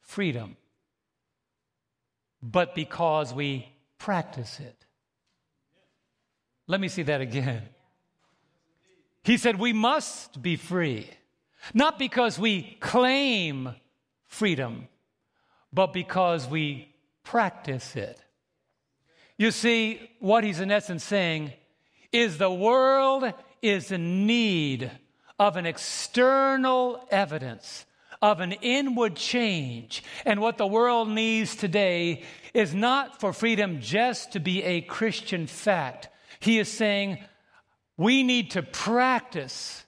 freedom, 0.00 0.56
but 2.42 2.74
because 2.74 3.34
we 3.34 3.68
practice 3.98 4.60
it. 4.60 4.86
Let 6.66 6.80
me 6.80 6.88
see 6.88 7.02
that 7.02 7.20
again. 7.20 7.62
He 9.22 9.36
said, 9.36 9.58
We 9.58 9.72
must 9.72 10.40
be 10.42 10.56
free, 10.56 11.10
not 11.74 11.98
because 11.98 12.38
we 12.38 12.76
claim 12.80 13.74
freedom, 14.26 14.88
but 15.72 15.92
because 15.92 16.46
we 16.46 16.94
practice 17.22 17.96
it. 17.96 18.20
You 19.36 19.50
see, 19.50 20.10
what 20.20 20.44
he's 20.44 20.60
in 20.60 20.70
essence 20.70 21.04
saying 21.04 21.52
is 22.12 22.38
the 22.38 22.52
world 22.52 23.32
is 23.62 23.92
in 23.92 24.26
need 24.26 24.90
of 25.38 25.56
an 25.56 25.66
external 25.66 27.06
evidence 27.10 27.86
of 28.22 28.40
an 28.40 28.52
inward 28.52 29.16
change. 29.16 30.02
And 30.24 30.40
what 30.40 30.58
the 30.58 30.66
world 30.66 31.08
needs 31.08 31.56
today 31.56 32.22
is 32.52 32.74
not 32.74 33.20
for 33.20 33.32
freedom 33.32 33.80
just 33.80 34.32
to 34.32 34.40
be 34.40 34.62
a 34.62 34.82
Christian 34.82 35.46
fact. 35.46 36.08
He 36.38 36.58
is 36.58 36.70
saying 36.70 37.18
we 38.00 38.22
need 38.22 38.52
to 38.52 38.62
practice 38.62 39.84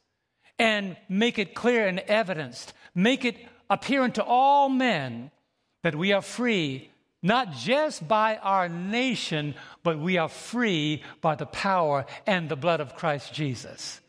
and 0.59 0.98
make 1.09 1.38
it 1.38 1.55
clear 1.55 1.88
and 1.88 1.98
evidenced, 2.01 2.75
make 2.94 3.25
it 3.25 3.38
apparent 3.70 4.16
to 4.16 4.22
all 4.22 4.68
men 4.68 5.31
that 5.83 5.94
we 5.94 6.12
are 6.12 6.20
free, 6.20 6.90
not 7.22 7.53
just 7.53 8.07
by 8.07 8.37
our 8.37 8.68
nation, 8.68 9.55
but 9.83 9.98
we 9.98 10.18
are 10.18 10.29
free 10.29 11.03
by 11.22 11.35
the 11.35 11.46
power 11.46 12.05
and 12.27 12.51
the 12.51 12.55
blood 12.55 12.81
of 12.81 12.96
Christ 12.96 13.33
Jesus. 13.33 14.03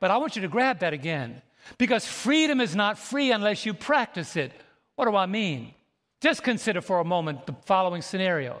But 0.00 0.10
I 0.10 0.18
want 0.18 0.36
you 0.36 0.42
to 0.42 0.48
grab 0.48 0.80
that 0.80 0.92
again. 0.92 1.40
Because 1.78 2.06
freedom 2.06 2.60
is 2.60 2.76
not 2.76 2.98
free 2.98 3.32
unless 3.32 3.64
you 3.64 3.72
practice 3.72 4.36
it. 4.36 4.52
What 4.96 5.06
do 5.06 5.16
I 5.16 5.24
mean? 5.24 5.72
Just 6.20 6.42
consider 6.42 6.82
for 6.82 7.00
a 7.00 7.04
moment 7.04 7.46
the 7.46 7.56
following 7.64 8.02
scenario 8.02 8.60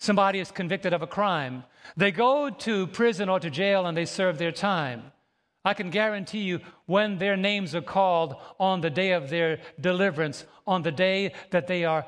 somebody 0.00 0.40
is 0.40 0.50
convicted 0.50 0.92
of 0.92 1.02
a 1.02 1.06
crime, 1.06 1.62
they 1.96 2.10
go 2.10 2.50
to 2.50 2.88
prison 2.88 3.28
or 3.28 3.38
to 3.38 3.50
jail 3.50 3.86
and 3.86 3.96
they 3.96 4.06
serve 4.06 4.38
their 4.38 4.50
time. 4.50 5.12
I 5.64 5.74
can 5.74 5.90
guarantee 5.90 6.40
you, 6.40 6.60
when 6.86 7.18
their 7.18 7.36
names 7.36 7.74
are 7.74 7.82
called 7.82 8.34
on 8.58 8.80
the 8.80 8.88
day 8.88 9.12
of 9.12 9.28
their 9.28 9.60
deliverance, 9.78 10.44
on 10.66 10.82
the 10.82 10.90
day 10.90 11.32
that 11.50 11.66
they 11.66 11.84
are 11.84 12.04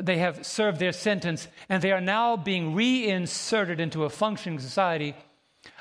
they 0.00 0.18
have 0.18 0.46
served 0.46 0.78
their 0.78 0.92
sentence 0.92 1.48
and 1.68 1.82
they 1.82 1.92
are 1.92 2.00
now 2.00 2.34
being 2.36 2.74
reinserted 2.74 3.78
into 3.78 4.04
a 4.04 4.08
functioning 4.08 4.58
society, 4.58 5.14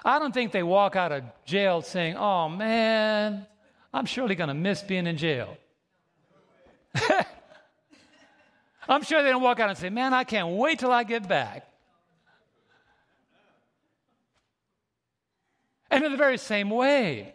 I 0.03 0.19
don't 0.19 0.33
think 0.33 0.51
they 0.51 0.63
walk 0.63 0.97
out 0.97 1.13
of 1.13 1.23
jail 1.45 1.81
saying, 1.81 2.17
Oh 2.17 2.49
man, 2.49 3.45
I'm 3.93 4.05
surely 4.05 4.35
going 4.35 4.49
to 4.49 4.53
miss 4.53 4.81
being 4.81 5.07
in 5.07 5.17
jail. 5.17 5.55
I'm 8.91 9.03
sure 9.03 9.23
they 9.23 9.29
don't 9.29 9.41
walk 9.41 9.61
out 9.61 9.69
and 9.69 9.77
say, 9.77 9.89
Man, 9.89 10.13
I 10.13 10.25
can't 10.25 10.49
wait 10.49 10.79
till 10.79 10.91
I 10.91 11.03
get 11.03 11.27
back. 11.27 11.65
And 15.89 16.03
in 16.03 16.11
the 16.11 16.17
very 16.17 16.37
same 16.37 16.69
way, 16.69 17.33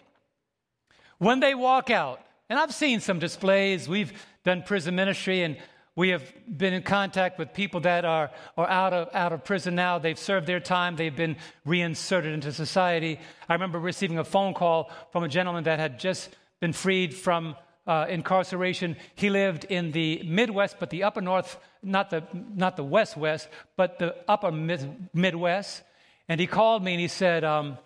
when 1.19 1.41
they 1.41 1.55
walk 1.55 1.91
out, 1.91 2.21
and 2.49 2.59
I've 2.59 2.75
seen 2.75 3.01
some 3.01 3.19
displays, 3.19 3.89
we've 3.89 4.13
done 4.45 4.63
prison 4.63 4.95
ministry, 4.95 5.43
and 5.43 5.57
we 5.95 6.11
have 6.11 6.23
been 6.47 6.75
in 6.75 6.83
contact 6.83 7.39
with 7.39 7.55
people 7.55 7.81
that 7.81 8.05
are, 8.05 8.31
are 8.59 8.69
out, 8.69 8.93
of, 8.93 9.09
out 9.15 9.33
of 9.33 9.45
prison 9.45 9.75
now. 9.75 9.99
They've 9.99 10.19
served 10.19 10.47
their 10.47 10.61
time, 10.61 10.97
they've 10.97 11.17
been 11.17 11.37
reinserted 11.65 12.35
into 12.35 12.53
society. 12.53 13.19
I 13.49 13.55
remember 13.55 13.79
receiving 13.79 14.19
a 14.19 14.25
phone 14.25 14.53
call 14.53 14.91
from 15.11 15.25
a 15.25 15.29
gentleman 15.29 15.65
that 15.65 15.79
had 15.79 15.99
just 15.99 16.37
been 16.61 16.75
freed 16.75 17.15
from 17.15 17.57
uh, 17.87 18.07
incarceration. 18.09 18.97
He 19.15 19.31
lived 19.31 19.65
in 19.65 19.93
the 19.93 20.23
Midwest, 20.25 20.77
but 20.79 20.91
the 20.91 21.05
upper 21.05 21.21
North, 21.21 21.59
not 21.83 22.11
the, 22.11 22.25
not 22.33 22.77
the 22.77 22.85
West 22.85 23.17
West, 23.17 23.49
but 23.77 23.99
the 23.99 24.17
upper 24.29 24.51
mid- 24.51 25.09
Midwest. 25.15 25.83
And 26.29 26.41
he 26.41 26.47
called 26.47 26.83
me 26.83 26.93
and 26.93 27.01
he 27.01 27.09
said, 27.09 27.45
um, 27.45 27.79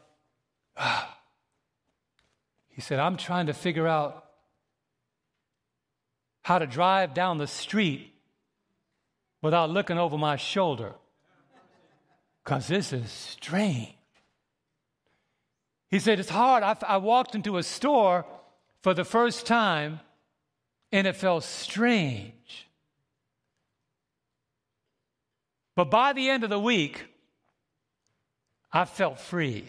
he 2.69 2.81
said, 2.81 2.99
I'm 2.99 3.17
trying 3.17 3.47
to 3.47 3.55
figure 3.55 3.87
out 3.87 4.25
how 6.43 6.59
to 6.59 6.67
drive 6.67 7.15
down 7.15 7.39
the 7.39 7.47
street 7.47 8.13
without 9.43 9.71
looking 9.71 9.99
over 9.99 10.17
my 10.17 10.37
shoulder 10.37 10.95
because 12.45 12.67
this 12.67 12.93
is 12.93 13.11
strange. 13.11 13.95
He 15.89 15.99
said, 15.99 16.21
It's 16.21 16.31
hard. 16.31 16.63
I, 16.63 16.77
I 16.87 16.97
walked 16.99 17.35
into 17.35 17.57
a 17.57 17.63
store 17.63 18.25
for 18.83 18.95
the 18.95 19.05
first 19.05 19.47
time, 19.47 20.01
and 20.93 21.07
it 21.07 21.17
felt 21.17 21.45
strange. 21.45 22.69
But 25.77 25.91
by 25.91 26.13
the 26.13 26.29
end 26.29 26.45
of 26.45 26.51
the 26.51 26.59
week, 26.59 27.05
I 28.73 28.85
felt 28.85 29.19
free. 29.19 29.69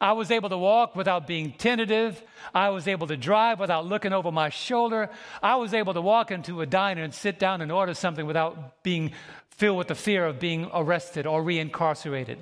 I 0.00 0.12
was 0.12 0.30
able 0.30 0.48
to 0.48 0.58
walk 0.58 0.94
without 0.94 1.26
being 1.26 1.52
tentative. 1.52 2.22
I 2.54 2.68
was 2.68 2.86
able 2.86 3.08
to 3.08 3.16
drive 3.16 3.58
without 3.58 3.84
looking 3.86 4.12
over 4.12 4.30
my 4.30 4.48
shoulder. 4.48 5.10
I 5.42 5.56
was 5.56 5.74
able 5.74 5.94
to 5.94 6.00
walk 6.00 6.30
into 6.30 6.60
a 6.60 6.66
diner 6.66 7.02
and 7.02 7.12
sit 7.12 7.38
down 7.38 7.60
and 7.62 7.72
order 7.72 7.94
something 7.94 8.26
without 8.26 8.82
being 8.84 9.12
filled 9.50 9.78
with 9.78 9.88
the 9.88 9.96
fear 9.96 10.24
of 10.24 10.38
being 10.38 10.70
arrested 10.72 11.26
or 11.26 11.42
reincarcerated. 11.42 12.38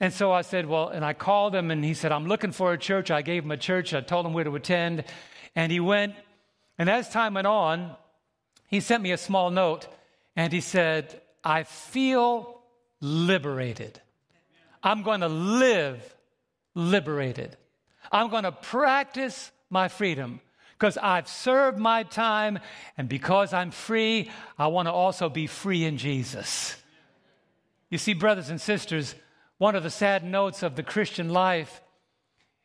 And 0.00 0.12
so 0.12 0.32
I 0.32 0.42
said, 0.42 0.66
Well, 0.66 0.88
and 0.88 1.04
I 1.04 1.12
called 1.12 1.54
him 1.54 1.70
and 1.70 1.84
he 1.84 1.94
said, 1.94 2.12
I'm 2.12 2.26
looking 2.26 2.52
for 2.52 2.72
a 2.72 2.78
church. 2.78 3.10
I 3.10 3.22
gave 3.22 3.44
him 3.44 3.50
a 3.50 3.56
church. 3.56 3.94
I 3.94 4.00
told 4.00 4.26
him 4.26 4.32
where 4.32 4.44
to 4.44 4.54
attend. 4.54 5.04
And 5.54 5.70
he 5.70 5.80
went. 5.80 6.14
And 6.78 6.90
as 6.90 7.08
time 7.08 7.34
went 7.34 7.46
on, 7.46 7.94
he 8.66 8.80
sent 8.80 9.02
me 9.02 9.12
a 9.12 9.16
small 9.16 9.50
note 9.50 9.86
and 10.36 10.52
he 10.52 10.60
said, 10.60 11.20
I 11.44 11.62
feel 11.62 12.60
liberated. 13.00 14.00
I'm 14.82 15.02
going 15.02 15.20
to 15.20 15.28
live 15.28 16.14
liberated. 16.74 17.56
I'm 18.10 18.30
going 18.30 18.44
to 18.44 18.52
practice 18.52 19.50
my 19.70 19.88
freedom 19.88 20.40
because 20.78 20.98
I've 20.98 21.28
served 21.28 21.78
my 21.78 22.02
time. 22.02 22.58
And 22.98 23.08
because 23.08 23.52
I'm 23.52 23.70
free, 23.70 24.30
I 24.58 24.66
want 24.66 24.86
to 24.86 24.92
also 24.92 25.28
be 25.28 25.46
free 25.46 25.84
in 25.84 25.96
Jesus. 25.96 26.76
You 27.90 27.98
see, 27.98 28.12
brothers 28.12 28.50
and 28.50 28.60
sisters, 28.60 29.14
one 29.58 29.76
of 29.76 29.82
the 29.82 29.90
sad 29.90 30.24
notes 30.24 30.62
of 30.62 30.76
the 30.76 30.82
Christian 30.82 31.28
life 31.28 31.80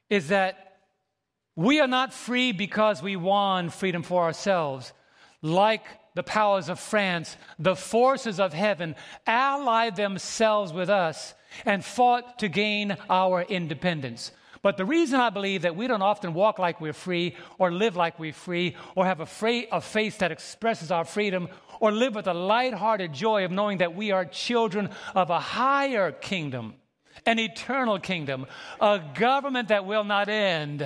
is 0.10 0.30
that 0.30 0.78
we 1.56 1.80
are 1.80 1.88
not 1.88 2.13
free 2.13 2.52
because 2.52 3.04
we 3.04 3.15
won 3.15 3.69
freedom 3.69 4.02
for 4.02 4.23
ourselves. 4.23 4.93
Like 5.41 5.84
the 6.15 6.23
powers 6.23 6.69
of 6.69 6.80
France, 6.80 7.38
the 7.60 7.75
forces 7.75 8.39
of 8.39 8.54
heaven 8.54 8.95
allied 9.28 9.95
themselves 9.95 10.73
with 10.73 10.89
us 10.89 11.34
and 11.65 11.84
fought 11.84 12.39
to 12.39 12.47
gain 12.47 12.97
our 13.10 13.41
independence. 13.43 14.32
But 14.62 14.78
the 14.78 14.86
reason 14.86 15.19
I 15.19 15.30
believe 15.30 15.62
that 15.62 15.75
we 15.75 15.88
don't 15.88 16.02
often 16.02 16.34
walk 16.34 16.60
like 16.60 16.82
we're 16.82 16.91
free, 16.91 17.36
or 17.58 17.71
live 17.71 17.95
like 17.95 18.19
we're 18.19 18.34
free, 18.34 18.75
or 18.95 19.06
have 19.06 19.21
a, 19.21 19.25
fra- 19.25 19.63
a 19.71 19.80
face 19.80 20.17
that 20.17 20.34
expresses 20.34 20.91
our 20.91 21.06
freedom, 21.06 21.47
or 21.80 21.91
live 21.91 22.15
with 22.15 22.28
a 22.28 22.34
light-hearted 22.34 23.13
joy 23.13 23.45
of 23.45 23.52
knowing 23.52 23.78
that 23.78 23.95
we 23.95 24.12
are 24.12 24.25
children 24.25 24.89
of 25.15 25.30
a 25.30 25.39
higher 25.39 26.12
kingdom, 26.12 26.73
an 27.25 27.39
eternal 27.39 27.99
kingdom, 27.99 28.45
a 28.79 29.01
government 29.15 29.69
that 29.69 29.86
will 29.86 30.03
not 30.03 30.29
end, 30.29 30.82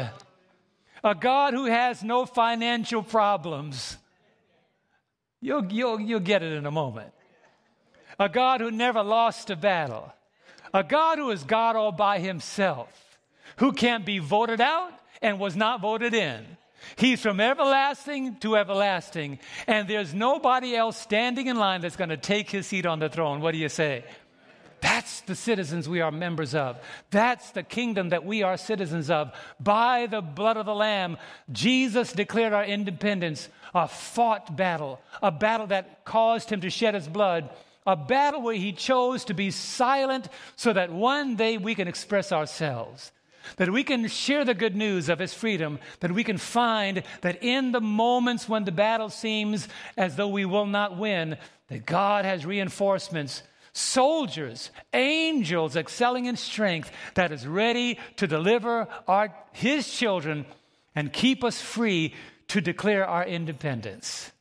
a 1.04 1.15
God 1.15 1.54
who 1.54 1.65
has 1.65 2.04
no 2.04 2.26
financial 2.26 3.04
problems. 3.04 3.98
You'll, 5.41 5.72
you'll, 5.72 6.00
you'll 6.00 6.19
get 6.22 6.43
it 6.43 6.54
in 6.54 6.65
a 6.65 6.72
moment. 6.72 7.12
A 8.19 8.30
God 8.30 8.62
who 8.62 8.72
never 8.72 9.04
lost 9.04 9.50
a 9.50 9.56
battle. 9.56 10.13
A 10.74 10.84
God 10.84 11.17
who 11.17 11.30
is 11.32 11.43
God 11.43 11.76
all 11.76 11.91
by 11.91 12.19
himself 12.19 13.04
who 13.58 13.72
can't 13.72 14.06
be 14.06 14.19
voted 14.19 14.62
out 14.62 14.91
and 15.22 15.39
was 15.39 15.56
not 15.56 15.82
voted 15.82 16.13
in. 16.13 16.46
He's 16.98 17.22
from 17.22 17.39
everlasting 17.39 18.36
to 18.38 18.58
everlasting, 18.58 19.39
and 19.67 19.88
there's 19.88 20.13
nobody 20.13 20.76
else 20.76 20.98
standing 20.98 21.48
in 21.48 21.56
line 21.56 21.80
that's 21.80 21.96
going 21.96 22.10
to 22.10 22.17
take 22.17 22.50
his 22.50 22.67
seat 22.67 22.86
on 22.86 23.00
the 23.00 23.08
throne. 23.08 23.39
What 23.39 23.54
do 23.54 23.58
you 23.58 23.69
say? 23.69 24.04
That's 24.84 25.22
the 25.22 25.36
citizens 25.36 25.88
we 25.88 26.02
are 26.02 26.12
members 26.12 26.54
of. 26.54 26.78
That's 27.10 27.52
the 27.52 27.63
kingdom 27.63 28.10
that 28.10 28.26
we 28.26 28.43
are 28.43 28.58
citizens 28.58 29.10
of. 29.10 29.32
By 29.58 30.08
the 30.08 30.19
blood 30.19 30.58
of 30.58 30.65
the 30.65 30.76
Lamb, 30.76 31.15
Jesus 31.54 32.12
declared 32.12 32.52
our 32.52 32.65
independence, 32.65 33.48
a 33.74 33.88
fought 33.88 34.58
battle, 34.58 35.00
a 35.22 35.32
battle 35.32 35.67
that 35.67 36.04
caused 36.04 36.50
him 36.50 36.60
to 36.60 36.69
shed 36.69 36.96
his 36.96 37.08
blood, 37.08 37.50
a 37.88 37.96
battle 37.96 38.41
where 38.41 38.56
he 38.56 38.74
chose 38.74 39.24
to 39.26 39.34
be 39.34 39.52
silent 39.52 40.28
so 40.58 40.74
that 40.74 40.91
one 40.91 41.38
day 41.38 41.58
we 41.58 41.76
can 41.76 41.88
express 41.88 42.34
ourselves 42.34 43.12
that 43.58 43.69
we 43.69 43.84
can 43.84 44.08
share 44.08 44.46
the 44.46 44.54
good 44.54 44.74
news 44.74 45.10
of 45.10 45.19
his 45.19 45.34
freedom, 45.34 45.78
that 46.00 46.13
we 46.13 46.24
can 46.24 46.38
find 46.38 47.04
that 47.19 47.43
in 47.43 47.74
the 47.74 47.82
moments 47.82 48.48
when 48.48 48.63
the 48.63 48.72
battle 48.72 49.10
seems 49.10 49.67
as 49.98 50.15
though 50.15 50.30
we 50.30 50.46
will 50.46 50.65
not 50.65 50.98
win, 50.98 51.36
that 51.67 51.86
God 51.86 52.24
has 52.24 52.46
reinforcements, 52.46 53.43
soldiers, 53.74 54.72
angels 54.94 55.76
excelling 55.76 56.26
in 56.26 56.38
strength 56.38 56.92
that 57.16 57.32
is 57.32 57.46
ready 57.46 58.00
to 58.18 58.28
deliver 58.28 58.88
our, 59.08 59.34
his 59.52 59.92
children 59.92 60.46
and 60.96 61.12
keep 61.12 61.44
us 61.44 61.60
free 61.60 62.14
to 62.50 62.62
declare 62.62 63.06
our 63.06 63.26
independence. 63.26 64.32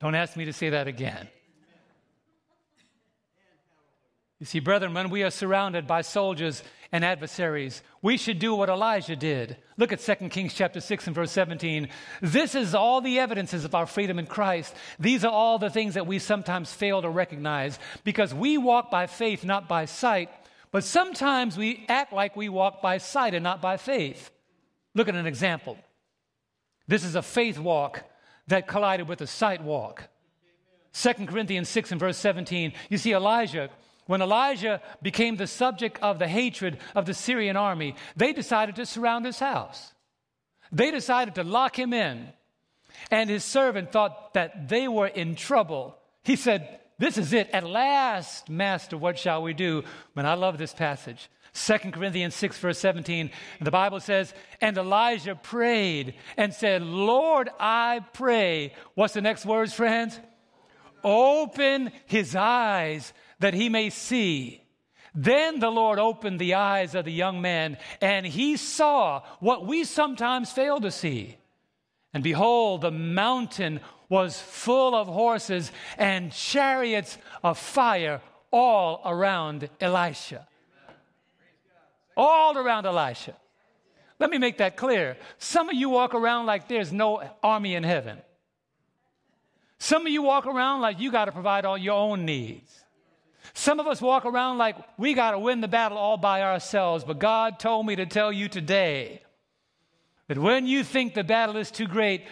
Don't 0.00 0.14
ask 0.14 0.36
me 0.36 0.44
to 0.46 0.52
say 0.52 0.70
that 0.70 0.88
again. 0.88 1.28
You 4.42 4.46
see, 4.46 4.58
brethren, 4.58 4.92
when 4.92 5.08
we 5.08 5.22
are 5.22 5.30
surrounded 5.30 5.86
by 5.86 6.00
soldiers 6.02 6.64
and 6.90 7.04
adversaries, 7.04 7.80
we 8.02 8.16
should 8.16 8.40
do 8.40 8.56
what 8.56 8.70
Elijah 8.70 9.14
did. 9.14 9.56
Look 9.76 9.92
at 9.92 10.00
2 10.00 10.30
Kings 10.30 10.52
chapter 10.52 10.80
6 10.80 11.06
and 11.06 11.14
verse 11.14 11.30
17. 11.30 11.88
This 12.20 12.56
is 12.56 12.74
all 12.74 13.00
the 13.00 13.20
evidences 13.20 13.64
of 13.64 13.72
our 13.76 13.86
freedom 13.86 14.18
in 14.18 14.26
Christ. 14.26 14.74
These 14.98 15.24
are 15.24 15.30
all 15.30 15.60
the 15.60 15.70
things 15.70 15.94
that 15.94 16.08
we 16.08 16.18
sometimes 16.18 16.72
fail 16.72 17.02
to 17.02 17.08
recognize 17.08 17.78
because 18.02 18.34
we 18.34 18.58
walk 18.58 18.90
by 18.90 19.06
faith, 19.06 19.44
not 19.44 19.68
by 19.68 19.84
sight. 19.84 20.28
But 20.72 20.82
sometimes 20.82 21.56
we 21.56 21.84
act 21.88 22.12
like 22.12 22.34
we 22.34 22.48
walk 22.48 22.82
by 22.82 22.98
sight 22.98 23.34
and 23.34 23.44
not 23.44 23.62
by 23.62 23.76
faith. 23.76 24.32
Look 24.92 25.06
at 25.06 25.14
an 25.14 25.28
example. 25.28 25.78
This 26.88 27.04
is 27.04 27.14
a 27.14 27.22
faith 27.22 27.60
walk 27.60 28.02
that 28.48 28.66
collided 28.66 29.06
with 29.06 29.20
a 29.20 29.26
sight 29.28 29.62
walk. 29.62 30.08
2 30.94 31.26
Corinthians 31.26 31.68
6 31.68 31.92
and 31.92 32.00
verse 32.00 32.18
17, 32.18 32.72
you 32.90 32.98
see 32.98 33.14
Elijah, 33.14 33.70
when 34.06 34.22
Elijah 34.22 34.80
became 35.00 35.36
the 35.36 35.46
subject 35.46 35.98
of 36.02 36.18
the 36.18 36.28
hatred 36.28 36.78
of 36.94 37.06
the 37.06 37.14
Syrian 37.14 37.56
army, 37.56 37.94
they 38.16 38.32
decided 38.32 38.76
to 38.76 38.86
surround 38.86 39.24
his 39.24 39.38
house. 39.38 39.92
They 40.72 40.90
decided 40.90 41.34
to 41.36 41.44
lock 41.44 41.78
him 41.78 41.92
in. 41.92 42.28
And 43.10 43.28
his 43.28 43.44
servant 43.44 43.92
thought 43.92 44.34
that 44.34 44.68
they 44.68 44.88
were 44.88 45.06
in 45.06 45.34
trouble. 45.34 45.96
He 46.24 46.36
said, 46.36 46.80
This 46.98 47.18
is 47.18 47.32
it. 47.32 47.50
At 47.50 47.66
last, 47.66 48.48
Master, 48.48 48.96
what 48.96 49.18
shall 49.18 49.42
we 49.42 49.54
do? 49.54 49.84
But 50.14 50.24
I 50.24 50.34
love 50.34 50.58
this 50.58 50.74
passage. 50.74 51.28
2 51.54 51.78
Corinthians 51.92 52.34
6, 52.34 52.58
verse 52.58 52.78
17. 52.78 53.30
The 53.60 53.70
Bible 53.70 54.00
says, 54.00 54.32
And 54.60 54.76
Elijah 54.78 55.34
prayed 55.34 56.14
and 56.36 56.54
said, 56.54 56.82
Lord, 56.82 57.50
I 57.60 58.00
pray. 58.14 58.74
What's 58.94 59.14
the 59.14 59.20
next 59.20 59.44
words, 59.44 59.74
friends? 59.74 60.18
Open 61.04 61.90
his 62.06 62.34
eyes 62.36 63.12
that 63.42 63.54
he 63.54 63.68
may 63.68 63.90
see. 63.90 64.62
Then 65.14 65.60
the 65.60 65.70
Lord 65.70 65.98
opened 65.98 66.40
the 66.40 66.54
eyes 66.54 66.94
of 66.94 67.04
the 67.04 67.12
young 67.12 67.40
man, 67.40 67.76
and 68.00 68.26
he 68.26 68.56
saw 68.56 69.22
what 69.40 69.66
we 69.66 69.84
sometimes 69.84 70.50
fail 70.50 70.80
to 70.80 70.90
see. 70.90 71.36
And 72.14 72.24
behold, 72.24 72.80
the 72.80 72.90
mountain 72.90 73.80
was 74.08 74.40
full 74.40 74.94
of 74.94 75.06
horses 75.06 75.70
and 75.98 76.32
chariots 76.32 77.18
of 77.42 77.58
fire 77.58 78.20
all 78.50 79.00
around 79.04 79.68
Elisha 79.80 80.46
all 82.16 82.56
around 82.56 82.86
Elisha. 82.86 83.36
Let 84.18 84.30
me 84.30 84.38
make 84.38 84.58
that 84.58 84.76
clear. 84.76 85.16
Some 85.38 85.68
of 85.68 85.74
you 85.74 85.88
walk 85.88 86.14
around 86.14 86.46
like 86.46 86.68
there's 86.68 86.92
no 86.92 87.28
army 87.42 87.74
in 87.74 87.82
heaven. 87.82 88.18
Some 89.78 90.06
of 90.06 90.12
you 90.12 90.22
walk 90.22 90.46
around 90.46 90.80
like 90.80 91.00
you 91.00 91.10
got 91.10 91.24
to 91.24 91.32
provide 91.32 91.64
all 91.64 91.76
your 91.76 91.96
own 91.96 92.24
needs. 92.24 92.81
Some 93.54 93.80
of 93.80 93.86
us 93.86 94.00
walk 94.00 94.24
around 94.24 94.58
like 94.58 94.76
we 94.98 95.14
got 95.14 95.32
to 95.32 95.38
win 95.38 95.60
the 95.60 95.68
battle 95.68 95.98
all 95.98 96.16
by 96.16 96.42
ourselves. 96.42 97.04
But 97.04 97.18
God 97.18 97.58
told 97.58 97.86
me 97.86 97.96
to 97.96 98.06
tell 98.06 98.32
you 98.32 98.48
today 98.48 99.22
that 100.28 100.38
when 100.38 100.66
you 100.66 100.84
think 100.84 101.14
the 101.14 101.24
battle 101.24 101.56
is 101.56 101.70
too 101.70 101.86
great, 101.86 102.24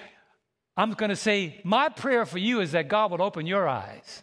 I'm 0.77 0.93
going 0.93 1.11
to 1.11 1.17
say, 1.17 1.61
my 1.63 1.89
prayer 1.91 2.25
for 2.25 2.39
you 2.39 2.61
is 2.61 2.73
that 2.73 2.89
God 2.89 3.11
would 3.11 3.21
open 3.21 3.47
your 3.47 3.69
eyes, 3.69 4.23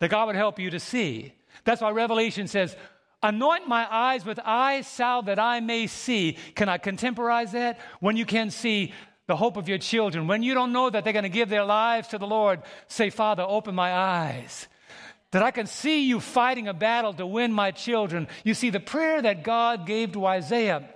that 0.00 0.10
God 0.10 0.26
would 0.26 0.36
help 0.36 0.58
you 0.58 0.70
to 0.70 0.80
see. 0.80 1.32
That's 1.64 1.80
why 1.80 1.90
Revelation 1.90 2.48
says, 2.48 2.76
Anoint 3.22 3.66
my 3.66 3.86
eyes 3.90 4.26
with 4.26 4.38
eye 4.44 4.82
salve 4.82 5.26
that 5.26 5.38
I 5.38 5.60
may 5.60 5.86
see. 5.86 6.36
Can 6.54 6.68
I 6.68 6.76
contemporize 6.76 7.52
that? 7.52 7.80
When 8.00 8.18
you 8.18 8.26
can 8.26 8.50
see 8.50 8.92
the 9.26 9.36
hope 9.36 9.56
of 9.56 9.66
your 9.66 9.78
children, 9.78 10.26
when 10.26 10.42
you 10.42 10.52
don't 10.52 10.74
know 10.74 10.90
that 10.90 11.04
they're 11.04 11.14
going 11.14 11.22
to 11.22 11.30
give 11.30 11.48
their 11.48 11.64
lives 11.64 12.08
to 12.08 12.18
the 12.18 12.26
Lord, 12.26 12.60
say, 12.86 13.08
Father, 13.08 13.42
open 13.42 13.74
my 13.74 13.94
eyes. 13.94 14.68
That 15.34 15.42
I 15.42 15.50
can 15.50 15.66
see 15.66 16.06
you 16.06 16.20
fighting 16.20 16.68
a 16.68 16.72
battle 16.72 17.12
to 17.14 17.26
win 17.26 17.52
my 17.52 17.72
children. 17.72 18.28
You 18.44 18.54
see, 18.54 18.70
the 18.70 18.78
prayer 18.78 19.20
that 19.20 19.42
God 19.42 19.84
gave 19.84 20.12
to 20.12 20.26
Isaiah, 20.26 20.88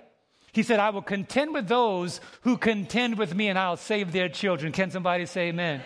he 0.53 0.63
said, 0.63 0.79
I 0.79 0.91
will 0.91 1.01
contend 1.01 1.53
with 1.53 1.67
those 1.67 2.21
who 2.43 2.55
contend 2.55 3.17
with 3.17 3.35
me 3.35 3.49
and 3.49 3.59
I'll 3.59 3.75
save 3.75 4.13
their 4.13 4.29
children. 4.29 4.71
Can 4.71 4.91
somebody 4.91 5.25
say 5.25 5.49
amen? 5.49 5.81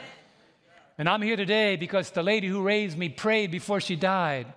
And 1.00 1.10
I'm 1.10 1.24
here 1.24 1.36
today 1.36 1.78
because 1.78 2.12
the 2.12 2.22
lady 2.22 2.46
who 2.48 2.62
raised 2.62 2.96
me 2.96 3.10
prayed 3.10 3.50
before 3.50 3.82
she 3.82 3.96
died. 3.96 4.54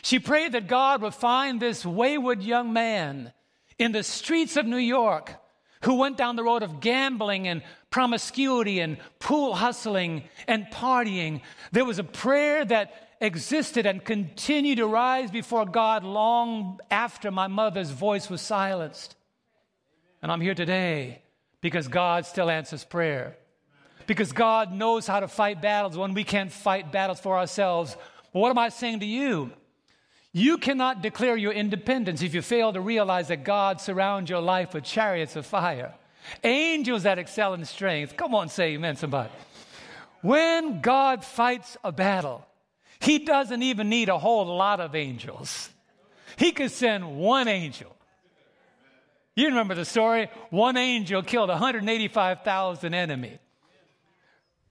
She 0.00 0.18
prayed 0.18 0.52
that 0.52 0.66
God 0.66 1.02
would 1.02 1.12
find 1.12 1.60
this 1.60 1.84
wayward 1.84 2.42
young 2.42 2.72
man 2.72 3.34
in 3.78 3.92
the 3.92 4.02
streets 4.02 4.56
of 4.56 4.64
New 4.64 4.78
York 4.78 5.41
who 5.82 5.94
went 5.94 6.16
down 6.16 6.36
the 6.36 6.44
road 6.44 6.62
of 6.62 6.80
gambling 6.80 7.48
and 7.48 7.62
promiscuity 7.90 8.80
and 8.80 8.96
pool 9.18 9.54
hustling 9.54 10.24
and 10.46 10.66
partying. 10.66 11.40
There 11.72 11.84
was 11.84 11.98
a 11.98 12.04
prayer 12.04 12.64
that 12.64 13.08
existed 13.20 13.86
and 13.86 14.04
continued 14.04 14.78
to 14.78 14.86
rise 14.86 15.30
before 15.30 15.64
God 15.64 16.04
long 16.04 16.80
after 16.90 17.30
my 17.30 17.46
mother's 17.46 17.90
voice 17.90 18.28
was 18.28 18.40
silenced. 18.40 19.14
And 20.22 20.30
I'm 20.30 20.40
here 20.40 20.54
today 20.54 21.22
because 21.60 21.88
God 21.88 22.26
still 22.26 22.50
answers 22.50 22.84
prayer. 22.84 23.36
Because 24.06 24.32
God 24.32 24.72
knows 24.72 25.06
how 25.06 25.20
to 25.20 25.28
fight 25.28 25.62
battles 25.62 25.96
when 25.96 26.14
we 26.14 26.24
can't 26.24 26.50
fight 26.50 26.90
battles 26.90 27.20
for 27.20 27.38
ourselves. 27.38 27.96
But 28.32 28.40
what 28.40 28.50
am 28.50 28.58
I 28.58 28.68
saying 28.68 29.00
to 29.00 29.06
you? 29.06 29.52
You 30.32 30.56
cannot 30.56 31.02
declare 31.02 31.36
your 31.36 31.52
independence 31.52 32.22
if 32.22 32.34
you 32.34 32.40
fail 32.40 32.72
to 32.72 32.80
realize 32.80 33.28
that 33.28 33.44
God 33.44 33.80
surrounds 33.80 34.30
your 34.30 34.40
life 34.40 34.72
with 34.72 34.84
chariots 34.84 35.36
of 35.36 35.44
fire, 35.44 35.94
angels 36.42 37.02
that 37.02 37.18
excel 37.18 37.52
in 37.54 37.64
strength. 37.66 38.16
Come 38.16 38.34
on, 38.34 38.48
say 38.48 38.74
amen, 38.74 38.96
somebody. 38.96 39.30
When 40.22 40.80
God 40.80 41.24
fights 41.24 41.76
a 41.84 41.92
battle, 41.92 42.46
He 43.00 43.18
doesn't 43.18 43.62
even 43.62 43.88
need 43.88 44.08
a 44.08 44.18
whole 44.18 44.46
lot 44.46 44.80
of 44.80 44.94
angels. 44.94 45.68
He 46.36 46.52
could 46.52 46.70
send 46.70 47.16
one 47.18 47.46
angel. 47.46 47.94
You 49.34 49.46
remember 49.48 49.74
the 49.74 49.84
story? 49.84 50.28
One 50.50 50.76
angel 50.76 51.22
killed 51.22 51.48
185,000 51.48 52.94
enemy. 52.94 53.38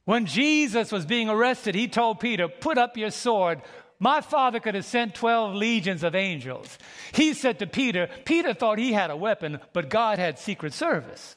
When 0.06 0.26
Jesus 0.26 0.92
was 0.92 1.06
being 1.06 1.30
arrested, 1.30 1.76
he 1.76 1.88
told 1.88 2.20
Peter, 2.20 2.48
Put 2.48 2.78
up 2.78 2.98
your 2.98 3.12
sword, 3.12 3.62
my 4.02 4.20
father 4.20 4.60
could 4.60 4.74
have 4.74 4.84
sent 4.84 5.14
12 5.14 5.54
legions 5.54 6.02
of 6.02 6.16
angels. 6.16 6.80
He 7.14 7.36
said 7.36 7.60
to 7.60 7.68
Peter, 7.68 8.10
Peter 8.26 8.52
thought 8.52 8.80
he 8.80 8.94
had 8.94 9.12
a 9.12 9.16
weapon, 9.16 9.60
but 9.74 9.92
God 9.92 10.18
had 10.18 10.40
secret 10.40 10.74
service. 10.74 11.36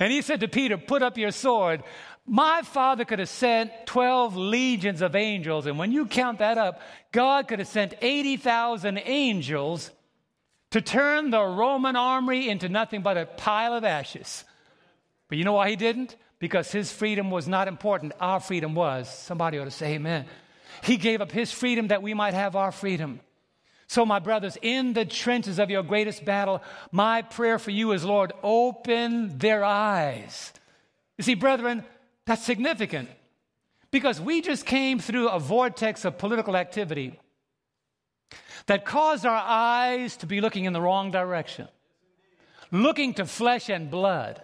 And 0.00 0.12
he 0.12 0.22
said 0.22 0.40
to 0.40 0.48
Peter, 0.48 0.76
Put 0.76 1.04
up 1.04 1.16
your 1.16 1.30
sword. 1.30 1.84
My 2.26 2.62
father 2.62 3.04
could 3.04 3.20
have 3.20 3.28
sent 3.28 3.70
12 3.86 4.36
legions 4.36 5.02
of 5.02 5.14
angels. 5.14 5.66
And 5.66 5.78
when 5.78 5.92
you 5.92 6.06
count 6.06 6.40
that 6.40 6.58
up, 6.58 6.80
God 7.12 7.46
could 7.46 7.60
have 7.60 7.68
sent 7.68 7.94
80,000 8.02 8.98
angels 8.98 9.92
to 10.70 10.80
turn 10.80 11.30
the 11.30 11.44
Roman 11.44 11.94
army 11.94 12.48
into 12.48 12.68
nothing 12.68 13.02
but 13.02 13.16
a 13.16 13.26
pile 13.26 13.74
of 13.74 13.84
ashes. 13.84 14.44
But 15.28 15.38
you 15.38 15.44
know 15.44 15.52
why 15.52 15.70
he 15.70 15.76
didn't? 15.76 16.16
Because 16.40 16.72
his 16.72 16.90
freedom 16.90 17.30
was 17.30 17.46
not 17.46 17.68
important. 17.68 18.14
Our 18.18 18.40
freedom 18.40 18.74
was. 18.74 19.08
Somebody 19.08 19.60
ought 19.60 19.66
to 19.66 19.70
say 19.70 19.94
amen. 19.94 20.26
He 20.82 20.96
gave 20.96 21.20
up 21.20 21.30
his 21.30 21.52
freedom 21.52 21.88
that 21.88 22.02
we 22.02 22.12
might 22.12 22.34
have 22.34 22.56
our 22.56 22.72
freedom. 22.72 23.20
So, 23.86 24.04
my 24.04 24.18
brothers, 24.18 24.58
in 24.62 24.94
the 24.94 25.04
trenches 25.04 25.58
of 25.58 25.70
your 25.70 25.82
greatest 25.82 26.24
battle, 26.24 26.62
my 26.90 27.22
prayer 27.22 27.58
for 27.58 27.70
you 27.70 27.92
is, 27.92 28.04
Lord, 28.04 28.32
open 28.42 29.38
their 29.38 29.64
eyes. 29.64 30.52
You 31.18 31.24
see, 31.24 31.34
brethren, 31.34 31.84
that's 32.26 32.44
significant 32.44 33.10
because 33.90 34.20
we 34.20 34.40
just 34.40 34.66
came 34.66 34.98
through 34.98 35.28
a 35.28 35.38
vortex 35.38 36.04
of 36.04 36.18
political 36.18 36.56
activity 36.56 37.18
that 38.66 38.84
caused 38.84 39.24
our 39.24 39.42
eyes 39.44 40.16
to 40.16 40.26
be 40.26 40.40
looking 40.40 40.64
in 40.64 40.72
the 40.72 40.80
wrong 40.80 41.10
direction, 41.10 41.68
looking 42.72 43.14
to 43.14 43.26
flesh 43.26 43.68
and 43.68 43.90
blood, 43.90 44.42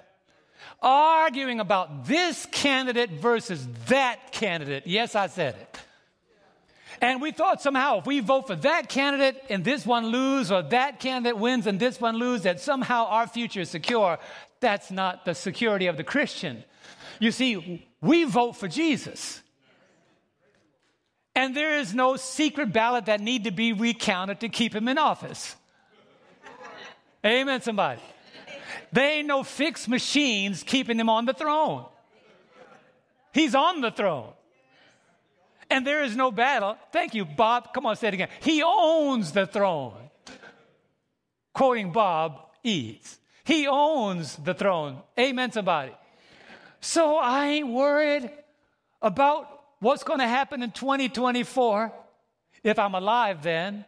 arguing 0.83 1.59
about 1.59 2.07
this 2.07 2.47
candidate 2.53 3.11
versus 3.11 3.67
that 3.87 4.31
candidate. 4.31 4.85
Yes, 4.87 5.15
I 5.17 5.27
said 5.27 5.57
it. 5.57 5.81
And 7.01 7.23
we 7.23 7.31
thought 7.31 7.63
somehow 7.63 7.99
if 7.99 8.07
we 8.07 8.21
vote 8.21 8.47
for 8.47 8.57
that 8.57 8.89
candidate 8.89 9.43
and 9.49 9.65
this 9.65 9.87
one 9.87 10.09
lose, 10.09 10.51
or 10.51 10.63
that 10.63 11.01
candidate 11.01 11.39
wins 11.39 11.67
and 11.67 11.79
this 11.79 12.01
one 12.01 12.17
lose, 12.17 12.43
that 12.43 12.61
somehow 12.61 13.07
our 13.07 13.27
future 13.27 13.61
is 13.61 13.71
secure. 13.71 14.19
That's 14.61 14.91
not 14.91 15.25
the 15.25 15.35
security 15.35 15.87
of 15.87 15.97
the 15.97 16.05
Christian. 16.05 16.65
You 17.21 17.31
see, 17.31 17.87
we 18.01 18.25
vote 18.25 18.57
for 18.57 18.69
Jesus. 18.69 19.43
And 21.35 21.55
there 21.55 21.79
is 21.79 21.95
no 21.95 22.17
secret 22.17 22.73
ballot 22.73 23.07
that 23.07 23.21
need 23.21 23.45
to 23.45 23.53
be 23.53 23.73
recounted 23.73 24.41
to 24.41 24.49
keep 24.49 24.75
him 24.75 24.89
in 24.89 24.99
office. 24.99 25.55
Amen, 27.25 27.61
somebody. 27.61 28.01
They 28.91 29.19
ain't 29.19 29.29
no 29.29 29.45
fixed 29.45 29.89
machines 29.89 30.63
keeping 30.65 30.99
him 30.99 31.09
on 31.09 31.27
the 31.27 31.35
throne. 31.35 31.85
He's 33.33 33.55
on 33.55 33.83
the 33.83 33.91
throne 33.91 34.33
and 35.71 35.87
there 35.87 36.03
is 36.03 36.17
no 36.17 36.31
battle. 36.31 36.77
Thank 36.93 37.15
you, 37.15 37.25
Bob. 37.25 37.73
Come 37.75 37.87
on, 37.87 37.97
say 37.97 38.09
it 38.09 38.15
again. 38.15 38.29
He 38.41 38.63
owns 38.63 39.33
the 39.33 39.47
throne. 39.47 39.95
Quoting 41.53 41.93
Bob 41.93 42.41
Eads. 42.63 43.19
He 43.45 43.67
owns 43.67 44.37
the 44.37 44.55
throne. 44.55 44.99
Amen, 45.19 45.53
somebody. 45.53 45.93
So 46.81 47.17
I 47.17 47.47
ain't 47.49 47.69
worried 47.69 48.31
about 49.03 49.65
what's 49.81 50.05
going 50.05 50.21
to 50.21 50.29
happen 50.29 50.63
in 50.63 50.71
2024 50.71 51.93
if 52.63 52.79
I'm 52.79 52.95
alive 52.95 53.43
then. 53.43 53.85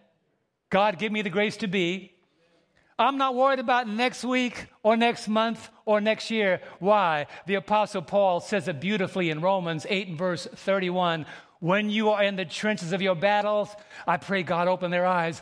God 0.70 0.98
give 0.98 1.12
me 1.12 1.22
the 1.22 1.30
grace 1.30 1.56
to 1.58 1.66
be. 1.66 2.12
I'm 2.98 3.16
not 3.16 3.34
worried 3.34 3.58
about 3.58 3.88
next 3.88 4.24
week 4.24 4.66
or 4.82 4.96
next 4.96 5.26
month 5.26 5.70
or 5.86 6.00
next 6.00 6.30
year. 6.30 6.60
Why? 6.80 7.26
The 7.46 7.54
Apostle 7.54 8.02
Paul 8.02 8.40
says 8.40 8.68
it 8.68 8.78
beautifully 8.78 9.30
in 9.30 9.40
Romans 9.40 9.86
8 9.88 10.08
and 10.08 10.18
verse 10.18 10.46
31 10.46 11.24
when 11.60 11.90
you 11.90 12.10
are 12.10 12.22
in 12.22 12.36
the 12.36 12.44
trenches 12.44 12.92
of 12.92 13.00
your 13.00 13.14
battles, 13.14 13.74
I 14.06 14.16
pray 14.16 14.42
God 14.42 14.66
open 14.66 14.90
their 14.90 15.06
eyes. 15.06 15.40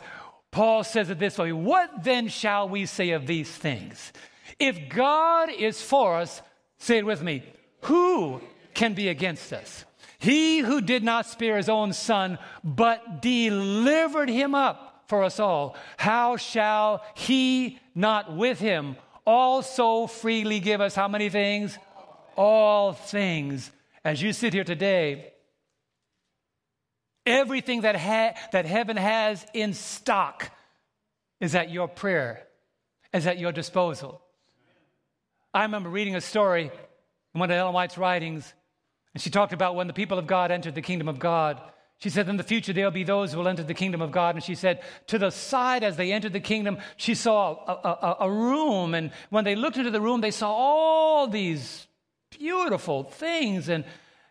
Paul 0.51 0.83
says 0.83 1.09
it 1.09 1.19
this 1.19 1.37
way 1.37 1.51
What 1.51 2.03
then 2.03 2.27
shall 2.27 2.69
we 2.69 2.85
say 2.85 3.11
of 3.11 3.25
these 3.25 3.49
things? 3.49 4.13
If 4.59 4.89
God 4.89 5.49
is 5.49 5.81
for 5.81 6.17
us, 6.17 6.41
say 6.77 6.97
it 6.97 7.05
with 7.05 7.23
me, 7.23 7.43
who 7.83 8.41
can 8.73 8.93
be 8.93 9.07
against 9.07 9.53
us? 9.53 9.85
He 10.19 10.59
who 10.59 10.81
did 10.81 11.03
not 11.03 11.25
spare 11.25 11.55
his 11.55 11.69
own 11.69 11.93
son, 11.93 12.37
but 12.63 13.21
delivered 13.21 14.29
him 14.29 14.53
up 14.53 15.05
for 15.07 15.23
us 15.23 15.39
all, 15.39 15.75
how 15.97 16.35
shall 16.35 17.03
he 17.15 17.79
not 17.95 18.35
with 18.35 18.59
him 18.59 18.97
also 19.25 20.07
freely 20.07 20.59
give 20.59 20.81
us 20.81 20.93
how 20.93 21.07
many 21.07 21.29
things? 21.29 21.77
All 22.35 22.93
things. 22.93 23.71
As 24.03 24.21
you 24.21 24.33
sit 24.33 24.53
here 24.53 24.63
today, 24.63 25.33
everything 27.25 27.81
that, 27.81 27.95
ha- 27.95 28.33
that 28.51 28.65
heaven 28.65 28.97
has 28.97 29.45
in 29.53 29.73
stock 29.73 30.51
is 31.39 31.55
at 31.55 31.69
your 31.69 31.87
prayer, 31.87 32.47
is 33.13 33.27
at 33.27 33.39
your 33.39 33.51
disposal. 33.51 34.21
I 35.53 35.63
remember 35.63 35.89
reading 35.89 36.15
a 36.15 36.21
story 36.21 36.71
in 37.33 37.39
one 37.39 37.49
of 37.49 37.57
Ellen 37.57 37.73
White's 37.73 37.97
writings, 37.97 38.53
and 39.13 39.21
she 39.21 39.29
talked 39.29 39.53
about 39.53 39.75
when 39.75 39.87
the 39.87 39.93
people 39.93 40.19
of 40.19 40.27
God 40.27 40.51
entered 40.51 40.75
the 40.75 40.81
kingdom 40.81 41.07
of 41.07 41.17
God. 41.17 41.59
She 41.97 42.09
said, 42.09 42.29
In 42.29 42.37
the 42.37 42.43
future, 42.43 42.71
there'll 42.71 42.91
be 42.91 43.03
those 43.03 43.31
who 43.31 43.39
will 43.39 43.47
enter 43.47 43.63
the 43.63 43.73
kingdom 43.73 44.01
of 44.01 44.11
God. 44.11 44.35
And 44.35 44.43
she 44.43 44.55
said, 44.55 44.81
To 45.07 45.17
the 45.17 45.31
side 45.31 45.83
as 45.83 45.97
they 45.97 46.13
entered 46.13 46.33
the 46.33 46.39
kingdom, 46.39 46.77
she 46.95 47.15
saw 47.15 47.57
a, 47.67 47.87
a, 47.87 48.17
a 48.21 48.31
room. 48.31 48.93
And 48.93 49.11
when 49.29 49.43
they 49.43 49.55
looked 49.55 49.77
into 49.77 49.91
the 49.91 49.99
room, 49.99 50.21
they 50.21 50.31
saw 50.31 50.51
all 50.51 51.27
these 51.27 51.87
beautiful 52.29 53.03
things. 53.03 53.67
And, 53.67 53.83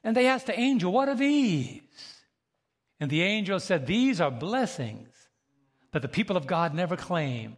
and 0.03 0.16
they 0.16 0.28
asked 0.28 0.47
the 0.47 0.59
angel, 0.59 0.93
What 0.93 1.09
are 1.09 1.16
these? 1.16 1.82
And 3.01 3.11
the 3.11 3.22
angel 3.22 3.61
said, 3.61 3.86
These 3.86 4.20
are 4.20 4.30
blessings 4.30 5.09
that 5.92 6.03
the 6.03 6.09
people 6.09 6.36
of 6.36 6.46
God 6.46 6.74
never 6.74 6.96
claimed. 6.96 7.57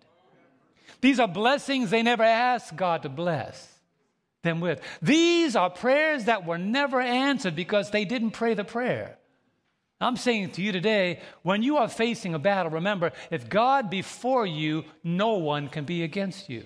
These 1.01 1.19
are 1.19 1.29
blessings 1.29 1.91
they 1.91 2.03
never 2.03 2.23
asked 2.23 2.77
God 2.77 3.03
to 3.03 3.09
bless 3.09 3.81
them 4.43 4.61
with. 4.61 4.81
These 5.01 5.57
are 5.57 5.71
prayers 5.71 6.25
that 6.25 6.47
were 6.47 6.59
never 6.59 7.01
answered 7.01 7.57
because 7.57 7.91
they 7.91 8.05
didn't 8.05 8.33
pray 8.33 8.55
the 8.55 8.65
prayer. 8.65 9.17
I'm 10.01 10.17
saying 10.17 10.53
to 10.53 10.63
you 10.63 10.73
today, 10.73 11.21
when 11.43 11.63
you 11.63 11.77
are 11.77 11.89
facing 11.89 12.35
a 12.35 12.39
battle, 12.39 12.73
remember, 12.73 13.13
if 13.31 13.51
God 13.51 13.91
be 13.91 14.01
for 14.01 14.47
you, 14.47 14.85
no 15.05 15.35
one 15.35 15.69
can 15.69 15.85
be 15.85 16.03
against 16.03 16.49
you. 16.49 16.65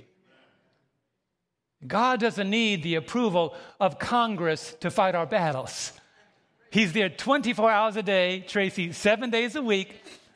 God 1.85 2.21
doesn't 2.21 2.49
need 2.49 2.83
the 2.83 2.95
approval 2.95 3.55
of 3.81 3.99
Congress 3.99 4.75
to 4.81 4.91
fight 4.91 5.15
our 5.15 5.27
battles. 5.27 5.93
He's 6.75 6.93
there 6.93 7.09
24 7.09 7.71
hours 7.71 7.97
a 7.97 8.03
day, 8.03 8.41
Tracy, 8.41 8.91
seven 8.91 9.31
days 9.31 9.55
a 9.55 9.63
week, 9.63 9.95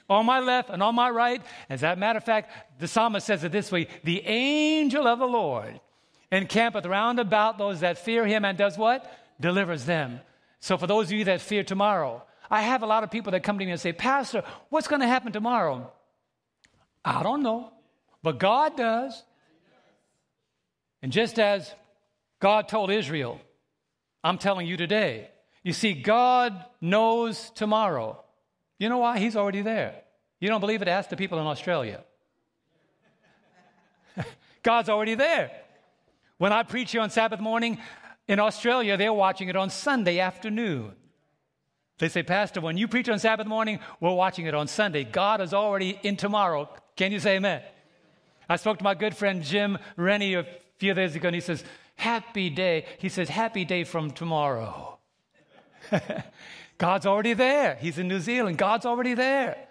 on 0.09 0.25
my 0.25 0.39
left 0.39 0.71
and 0.71 0.81
on 0.85 0.95
my 0.95 1.11
right. 1.11 1.43
As 1.69 1.83
a 1.83 1.97
matter 1.97 2.19
of 2.19 2.23
fact, 2.23 2.53
the 2.79 2.87
psalmist 2.87 3.27
says 3.27 3.43
it 3.43 3.51
this 3.51 3.73
way 3.73 3.89
the 4.05 4.25
angel 4.25 5.09
of 5.09 5.19
the 5.19 5.27
Lord 5.27 5.81
encampeth 6.31 6.87
round 6.87 7.19
about 7.19 7.59
those 7.59 7.81
that 7.81 7.99
fear 7.99 8.25
him 8.25 8.45
and 8.45 8.57
does 8.57 8.79
what? 8.79 9.13
Delivers 9.41 9.85
them. 9.85 10.21
So, 10.61 10.79
for 10.79 10.87
those 10.87 11.07
of 11.07 11.13
you 11.15 11.25
that 11.25 11.41
fear 11.41 11.65
tomorrow, 11.65 12.23
I 12.49 12.63
have 12.63 12.85
a 12.85 12.87
lot 12.87 13.03
of 13.03 13.11
people 13.11 13.33
that 13.33 13.43
come 13.43 13.59
to 13.59 13.65
me 13.65 13.73
and 13.73 13.81
say, 13.81 13.93
Pastor, 13.93 14.45
what's 14.69 14.87
going 14.87 15.01
to 15.01 15.09
happen 15.09 15.33
tomorrow? 15.33 15.91
I 17.05 17.25
don't 17.25 17.43
know, 17.43 17.73
but 18.23 18.39
God 18.39 18.77
does. 18.77 19.25
And 21.03 21.11
just 21.11 21.41
as 21.41 21.75
God 22.39 22.69
told 22.69 22.93
Israel, 22.93 23.41
I'm 24.23 24.39
telling 24.39 24.69
you 24.69 24.77
today, 24.77 25.31
you 25.63 25.73
see, 25.73 25.95
God 25.95 26.65
knows 26.81 27.51
tomorrow. 27.51 28.23
You 28.79 28.89
know 28.89 28.99
why? 28.99 29.19
He's 29.19 29.37
already 29.37 29.63
there. 29.63 29.95
You 30.41 30.49
don't 30.49 30.61
believe 30.61 30.83
it? 30.83 30.89
Ask 30.89 31.11
the 31.11 31.17
people 31.17 31.39
in 31.41 31.47
Australia. 31.47 32.05
God's 34.63 34.89
already 34.89 35.15
there. 35.15 35.51
When 36.39 36.53
I 36.53 36.63
preach 36.63 36.93
here 36.93 37.01
on 37.01 37.11
Sabbath 37.11 37.41
morning, 37.41 37.79
in 38.29 38.39
Australia, 38.39 38.97
they're 38.97 39.13
watching 39.13 39.49
it 39.49 39.57
on 39.57 39.71
Sunday 39.71 40.21
afternoon. 40.21 40.93
They 41.99 42.09
say, 42.09 42.23
Pastor, 42.23 42.61
when 42.61 42.77
you 42.77 42.87
preach 42.87 43.09
on 43.09 43.19
Sabbath 43.19 43.47
morning, 43.47 43.81
we're 44.01 44.15
watching 44.15 44.47
it 44.47 44.55
on 44.55 44.69
Sunday. 44.69 45.03
God 45.03 45.41
is 45.41 45.53
already 45.53 45.99
in 46.03 46.17
tomorrow. 46.17 46.69
Can 46.95 47.11
you 47.11 47.19
say 47.19 47.37
amen? 47.37 47.63
I 48.49 48.57
spoke 48.57 48.79
to 48.79 48.85
my 48.85 48.95
good 48.95 49.17
friend 49.17 49.43
Jim 49.43 49.79
Rennie 49.97 50.35
a 50.35 50.47
few 50.77 50.95
days 50.95 51.17
ago, 51.17 51.29
and 51.29 51.35
he 51.35 51.41
says, 51.41 51.65
Happy 51.97 52.51
day. 52.51 52.87
He 52.99 53.09
says, 53.09 53.29
Happy 53.29 53.65
day 53.65 53.83
from 53.83 54.13
tomorrow. 54.13 54.98
God's 56.79 57.07
already 57.07 57.35
there. 57.35 57.77
He's 57.77 57.99
in 57.99 58.09
New 58.09 58.21
Zealand. 58.21 58.59
God's 58.59 58.87
already 58.87 59.15
there. 59.15 59.69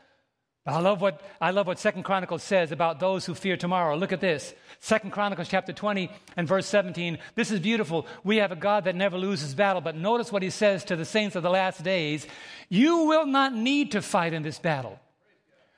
I 0.68 0.82
love 0.82 1.00
what 1.00 1.22
I 1.40 1.52
love 1.52 1.66
what 1.66 1.80
Second 1.80 2.04
Chronicles 2.04 2.44
says 2.44 2.74
about 2.74 3.00
those 3.00 3.26
who 3.26 3.34
fear 3.34 3.56
tomorrow. 3.56 3.96
Look 3.96 4.12
at 4.12 4.20
this. 4.20 4.54
Second 4.82 5.12
Chronicles 5.12 5.48
chapter 5.48 5.72
20 5.72 6.12
and 6.36 6.46
verse 6.46 6.68
17. 6.68 7.20
This 7.36 7.52
is 7.52 7.62
beautiful. 7.62 8.06
We 8.26 8.38
have 8.38 8.52
a 8.52 8.58
God 8.58 8.84
that 8.84 8.96
never 8.96 9.18
loses 9.18 9.56
battle, 9.56 9.82
but 9.82 9.96
notice 9.96 10.30
what 10.30 10.44
he 10.44 10.50
says 10.50 10.84
to 10.86 10.98
the 10.98 11.06
saints 11.06 11.38
of 11.38 11.44
the 11.44 11.50
last 11.50 11.84
days. 11.84 12.28
You 12.68 13.04
will 13.04 13.26
not 13.26 13.56
need 13.56 13.94
to 13.94 14.02
fight 14.02 14.34
in 14.34 14.44
this 14.44 14.60
battle. 14.60 15.00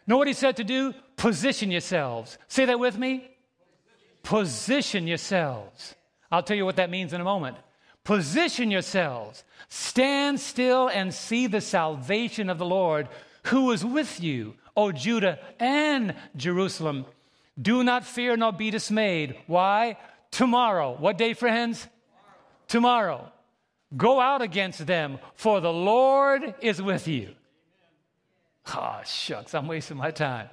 Know 0.07 0.17
what 0.17 0.27
he 0.27 0.33
said 0.33 0.57
to 0.57 0.63
do? 0.63 0.95
Position 1.17 1.69
yourselves. 1.69 2.39
Say 2.47 2.65
that 2.65 2.79
with 2.79 2.97
me. 2.97 3.29
Position 4.23 5.05
yourselves. 5.05 5.93
I'll 6.31 6.41
tell 6.41 6.57
you 6.57 6.65
what 6.65 6.77
that 6.77 6.89
means 6.89 7.13
in 7.13 7.21
a 7.21 7.23
moment. 7.23 7.57
Position 8.09 8.71
yourselves. 8.71 9.43
Stand 9.67 10.39
still 10.39 10.87
and 10.87 11.13
see 11.13 11.45
the 11.45 11.61
salvation 11.61 12.49
of 12.49 12.57
the 12.57 12.65
Lord 12.65 13.07
who 13.43 13.69
is 13.69 13.85
with 13.85 14.19
you 14.19 14.55
O 14.75 14.91
Judah 14.91 15.37
and 15.59 16.15
Jerusalem. 16.35 17.05
Do 17.61 17.83
not 17.83 18.03
fear 18.03 18.35
nor 18.35 18.51
be 18.51 18.71
dismayed. 18.71 19.35
Why? 19.45 19.99
Tomorrow. 20.31 20.97
What 20.97 21.19
day, 21.19 21.35
friends? 21.35 21.87
Tomorrow. 22.67 23.19
Tomorrow. 23.19 23.31
Go 23.95 24.19
out 24.19 24.41
against 24.41 24.87
them, 24.87 25.19
for 25.35 25.61
the 25.61 25.71
Lord 25.71 26.55
is 26.61 26.81
with 26.81 27.07
you. 27.07 27.35
Ah, 28.65 29.01
oh, 29.01 29.03
shucks, 29.05 29.53
I'm 29.53 29.67
wasting 29.67 29.97
my 29.97 30.09
time. 30.09 30.49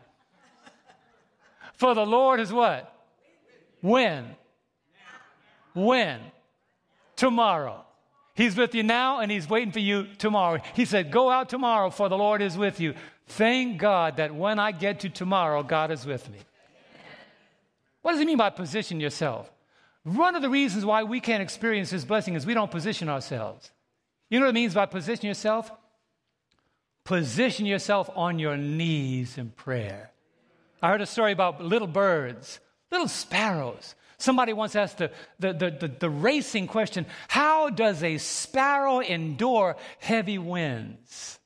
For 1.73 1.95
the 1.95 2.05
Lord 2.05 2.39
is 2.39 2.53
what? 2.53 2.93
When? 3.81 4.37
When? 5.73 6.21
Tomorrow. 7.17 7.85
He's 8.35 8.57
with 8.57 8.75
you 8.75 8.83
now 8.83 9.21
and 9.21 9.33
he's 9.33 9.49
waiting 9.49 9.73
for 9.73 9.81
you 9.81 10.07
tomorrow. 10.19 10.61
He 10.75 10.85
said, 10.85 11.11
Go 11.11 11.31
out 11.31 11.49
tomorrow, 11.49 11.91
for 11.91 12.09
the 12.09 12.19
Lord 12.19 12.43
is 12.43 12.57
with 12.57 12.81
you. 12.81 12.95
Thank 13.29 13.79
God 13.79 14.19
that 14.19 14.35
when 14.35 14.59
I 14.59 14.73
get 14.73 15.01
to 15.01 15.09
tomorrow, 15.09 15.63
God 15.63 15.91
is 15.91 16.05
with 16.05 16.31
me. 16.31 16.39
What 18.03 18.13
does 18.13 18.21
he 18.21 18.27
mean 18.27 18.37
by 18.37 18.51
position 18.51 19.01
yourself? 19.01 19.51
One 20.05 20.37
of 20.37 20.43
the 20.43 20.49
reasons 20.49 20.85
why 20.85 21.03
we 21.03 21.19
can't 21.19 21.43
experience 21.43 21.91
His 21.91 22.05
blessing 22.05 22.35
is 22.35 22.47
we 22.47 22.55
don't 22.55 22.71
position 22.71 23.09
ourselves. 23.09 23.73
You 24.31 24.39
know 24.39 24.47
what 24.47 24.51
it 24.51 24.55
means 24.55 24.75
by 24.75 24.87
position 24.87 25.27
yourself? 25.27 25.73
Position 27.03 27.67
yourself 27.67 28.09
on 28.15 28.39
your 28.39 28.57
knees 28.57 29.37
in 29.37 29.51
prayer. 29.51 30.13
I 30.81 30.91
heard 30.91 31.01
a 31.01 31.07
story 31.07 31.33
about 31.33 31.61
little 31.61 31.89
birds, 31.89 32.61
little 32.93 33.09
sparrows. 33.09 33.97
Somebody 34.19 34.53
once 34.53 34.75
asked 34.75 34.99
the, 34.99 35.11
the, 35.39 35.53
the, 35.53 35.71
the, 35.71 35.89
the 35.89 36.11
racing 36.11 36.67
question 36.69 37.07
How 37.29 37.71
does 37.71 38.03
a 38.03 38.19
sparrow 38.19 39.01
endure 39.01 39.77
heavy 39.99 40.39
winds? 40.39 41.39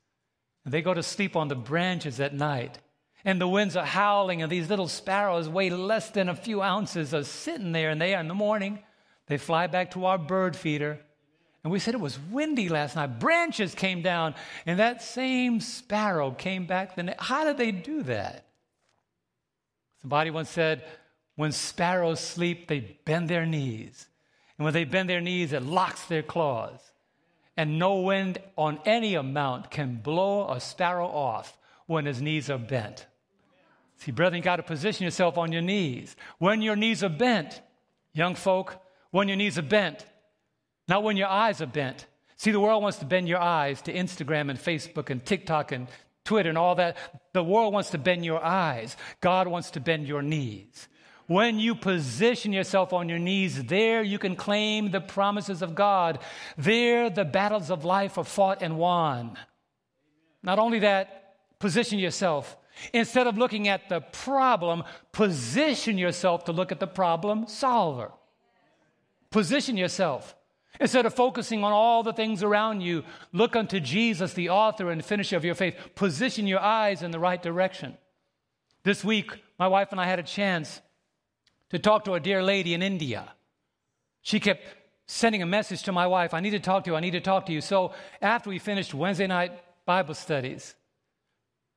And 0.64 0.74
they 0.74 0.82
go 0.82 0.94
to 0.94 1.02
sleep 1.02 1.36
on 1.36 1.48
the 1.48 1.56
branches 1.56 2.20
at 2.20 2.34
night. 2.34 2.78
And 3.24 3.40
the 3.40 3.48
winds 3.48 3.76
are 3.76 3.84
howling, 3.84 4.40
and 4.40 4.50
these 4.50 4.70
little 4.70 4.88
sparrows 4.88 5.48
weigh 5.48 5.70
less 5.70 6.10
than 6.10 6.28
a 6.28 6.34
few 6.34 6.62
ounces 6.62 7.12
are 7.12 7.24
sitting 7.24 7.72
there, 7.72 7.90
and 7.90 8.00
they 8.00 8.14
in 8.14 8.28
the 8.28 8.34
morning, 8.34 8.78
they 9.26 9.36
fly 9.36 9.66
back 9.66 9.90
to 9.90 10.06
our 10.06 10.16
bird 10.16 10.56
feeder. 10.56 10.98
And 11.62 11.70
we 11.70 11.78
said 11.78 11.92
it 11.92 12.00
was 12.00 12.18
windy 12.30 12.70
last 12.70 12.96
night. 12.96 13.18
Branches 13.18 13.74
came 13.74 14.00
down, 14.00 14.34
and 14.64 14.78
that 14.78 15.02
same 15.02 15.60
sparrow 15.60 16.30
came 16.30 16.66
back. 16.66 16.96
Then 16.96 17.14
how 17.18 17.44
did 17.44 17.58
they 17.58 17.72
do 17.72 18.02
that? 18.04 18.46
Somebody 20.00 20.30
once 20.30 20.48
said, 20.48 20.82
when 21.40 21.52
sparrows 21.52 22.20
sleep, 22.20 22.68
they 22.68 22.98
bend 23.04 23.28
their 23.28 23.46
knees. 23.46 24.06
And 24.56 24.64
when 24.64 24.74
they 24.74 24.84
bend 24.84 25.08
their 25.08 25.20
knees, 25.20 25.52
it 25.52 25.62
locks 25.62 26.04
their 26.04 26.22
claws 26.22 26.90
and 27.60 27.78
no 27.78 27.96
wind 27.96 28.38
on 28.56 28.80
any 28.86 29.14
amount 29.14 29.70
can 29.70 29.96
blow 29.96 30.48
a 30.50 30.58
sparrow 30.58 31.06
off 31.06 31.58
when 31.84 32.06
his 32.06 32.22
knees 32.22 32.48
are 32.48 32.56
bent. 32.56 33.04
See, 33.98 34.12
brethren, 34.12 34.38
you 34.38 34.42
got 34.42 34.56
to 34.56 34.62
position 34.62 35.04
yourself 35.04 35.36
on 35.36 35.52
your 35.52 35.60
knees. 35.60 36.16
When 36.38 36.62
your 36.62 36.74
knees 36.74 37.04
are 37.04 37.10
bent, 37.10 37.60
young 38.14 38.34
folk, 38.34 38.78
when 39.10 39.28
your 39.28 39.36
knees 39.36 39.58
are 39.58 39.62
bent, 39.62 40.06
not 40.88 41.02
when 41.02 41.18
your 41.18 41.28
eyes 41.28 41.60
are 41.60 41.66
bent. 41.66 42.06
See, 42.36 42.50
the 42.50 42.60
world 42.60 42.82
wants 42.82 42.96
to 43.00 43.04
bend 43.04 43.28
your 43.28 43.40
eyes 43.40 43.82
to 43.82 43.92
Instagram 43.92 44.48
and 44.48 44.58
Facebook 44.58 45.10
and 45.10 45.22
TikTok 45.22 45.72
and 45.72 45.86
Twitter 46.24 46.48
and 46.48 46.56
all 46.56 46.76
that. 46.76 46.96
The 47.34 47.44
world 47.44 47.74
wants 47.74 47.90
to 47.90 47.98
bend 47.98 48.24
your 48.24 48.42
eyes. 48.42 48.96
God 49.20 49.46
wants 49.48 49.70
to 49.72 49.80
bend 49.80 50.08
your 50.08 50.22
knees. 50.22 50.88
When 51.30 51.60
you 51.60 51.76
position 51.76 52.52
yourself 52.52 52.92
on 52.92 53.08
your 53.08 53.20
knees, 53.20 53.62
there 53.62 54.02
you 54.02 54.18
can 54.18 54.34
claim 54.34 54.90
the 54.90 55.00
promises 55.00 55.62
of 55.62 55.76
God. 55.76 56.18
There 56.58 57.08
the 57.08 57.24
battles 57.24 57.70
of 57.70 57.84
life 57.84 58.18
are 58.18 58.24
fought 58.24 58.62
and 58.62 58.76
won. 58.76 59.38
Not 60.42 60.58
only 60.58 60.80
that, 60.80 61.36
position 61.60 62.00
yourself. 62.00 62.56
Instead 62.92 63.28
of 63.28 63.38
looking 63.38 63.68
at 63.68 63.88
the 63.88 64.00
problem, 64.00 64.82
position 65.12 65.98
yourself 65.98 66.46
to 66.46 66.52
look 66.52 66.72
at 66.72 66.80
the 66.80 66.88
problem 66.88 67.46
solver. 67.46 68.10
Position 69.30 69.76
yourself. 69.76 70.34
Instead 70.80 71.06
of 71.06 71.14
focusing 71.14 71.62
on 71.62 71.70
all 71.70 72.02
the 72.02 72.12
things 72.12 72.42
around 72.42 72.80
you, 72.80 73.04
look 73.32 73.54
unto 73.54 73.78
Jesus, 73.78 74.34
the 74.34 74.50
author 74.50 74.90
and 74.90 75.04
finisher 75.04 75.36
of 75.36 75.44
your 75.44 75.54
faith. 75.54 75.76
Position 75.94 76.48
your 76.48 76.58
eyes 76.58 77.04
in 77.04 77.12
the 77.12 77.20
right 77.20 77.40
direction. 77.40 77.96
This 78.82 79.04
week, 79.04 79.30
my 79.60 79.68
wife 79.68 79.92
and 79.92 80.00
I 80.00 80.06
had 80.06 80.18
a 80.18 80.24
chance 80.24 80.80
to 81.70 81.78
talk 81.78 82.04
to 82.04 82.14
a 82.14 82.20
dear 82.20 82.42
lady 82.42 82.74
in 82.74 82.82
India. 82.82 83.32
She 84.22 84.40
kept 84.40 84.64
sending 85.06 85.42
a 85.42 85.46
message 85.46 85.82
to 85.84 85.92
my 85.92 86.06
wife 86.06 86.34
I 86.34 86.40
need 86.40 86.50
to 86.50 86.60
talk 86.60 86.84
to 86.84 86.90
you, 86.90 86.96
I 86.96 87.00
need 87.00 87.12
to 87.12 87.20
talk 87.20 87.46
to 87.46 87.52
you. 87.52 87.60
So 87.60 87.92
after 88.22 88.50
we 88.50 88.58
finished 88.58 88.94
Wednesday 88.94 89.26
night 89.26 89.52
Bible 89.86 90.14
studies, 90.14 90.74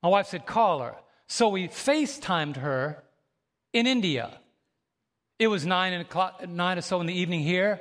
my 0.02 0.10
wife 0.10 0.28
said, 0.28 0.46
Call 0.46 0.82
her. 0.82 0.96
So 1.28 1.50
we 1.50 1.68
FaceTimed 1.68 2.58
her 2.58 3.04
in 3.72 3.88
India. 3.88 4.38
It 5.40 5.48
was 5.48 5.66
nine, 5.66 5.94
o'clock, 5.94 6.48
nine 6.48 6.78
or 6.78 6.82
so 6.82 7.02
in 7.02 7.08
the 7.08 7.14
evening 7.14 7.40
here, 7.42 7.80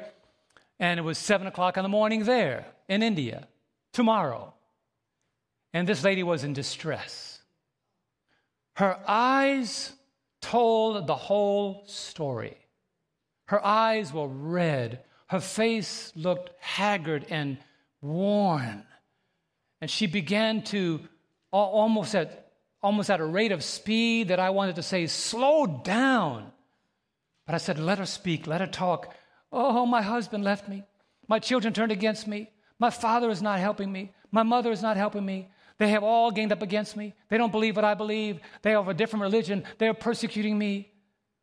and 0.79 0.99
it 0.99 1.03
was 1.03 1.19
seven 1.19 1.47
o'clock 1.47 1.77
in 1.77 1.83
the 1.83 1.89
morning 1.89 2.25
there 2.25 2.65
in 2.89 3.03
India 3.03 3.47
tomorrow. 3.93 4.55
And 5.75 5.87
this 5.87 6.03
lady 6.03 6.23
was 6.23 6.45
in 6.45 6.53
distress. 6.53 7.41
Her 8.75 8.99
eyes 9.07 9.93
told 10.43 11.07
the 11.07 11.15
whole 11.15 11.85
story. 11.87 12.59
Her 13.47 13.65
eyes 13.65 14.13
were 14.13 14.29
red. 14.29 15.03
Her 15.29 15.41
face 15.41 16.13
looked 16.15 16.51
haggard 16.61 17.25
and 17.31 17.57
worn. 18.03 18.85
And 19.81 19.91
she 19.91 20.07
began 20.07 20.63
to 20.65 21.01
almost 21.51 22.15
at, 22.15 22.53
almost 22.83 23.11
at 23.11 23.21
a 23.21 23.25
rate 23.25 23.53
of 23.53 23.65
speed 23.65 24.29
that 24.29 24.41
I 24.41 24.51
wanted 24.51 24.77
to 24.77 24.83
say, 24.83 25.07
slow 25.07 25.67
down. 25.67 26.53
But 27.47 27.55
I 27.55 27.59
said, 27.59 27.79
let 27.79 27.99
her 27.99 28.07
speak, 28.07 28.47
let 28.47 28.61
her 28.61 28.67
talk. 28.67 29.15
Oh, 29.51 29.87
my 29.87 30.03
husband 30.03 30.45
left 30.45 30.69
me. 30.69 30.83
My 31.29 31.39
children 31.39 31.73
turned 31.73 31.93
against 31.93 32.27
me. 32.27 32.51
My 32.79 32.91
father 32.91 33.31
is 33.31 33.43
not 33.43 33.59
helping 33.59 33.91
me. 33.91 34.13
My 34.31 34.43
mother 34.43 34.73
is 34.73 34.83
not 34.83 34.97
helping 34.97 35.25
me. 35.25 35.51
They 35.83 35.89
have 35.89 36.05
all 36.05 36.31
gained 36.31 36.53
up 36.53 36.63
against 36.63 36.97
me. 36.97 37.13
They 37.29 37.37
don't 37.37 37.51
believe 37.51 37.75
what 37.75 37.85
I 37.85 37.95
believe. 37.95 38.39
They 38.63 38.71
have 38.71 38.87
a 38.87 38.95
different 38.95 39.25
religion. 39.25 39.65
They 39.79 39.89
are 39.89 39.95
persecuting 39.95 40.57
me. 40.57 40.93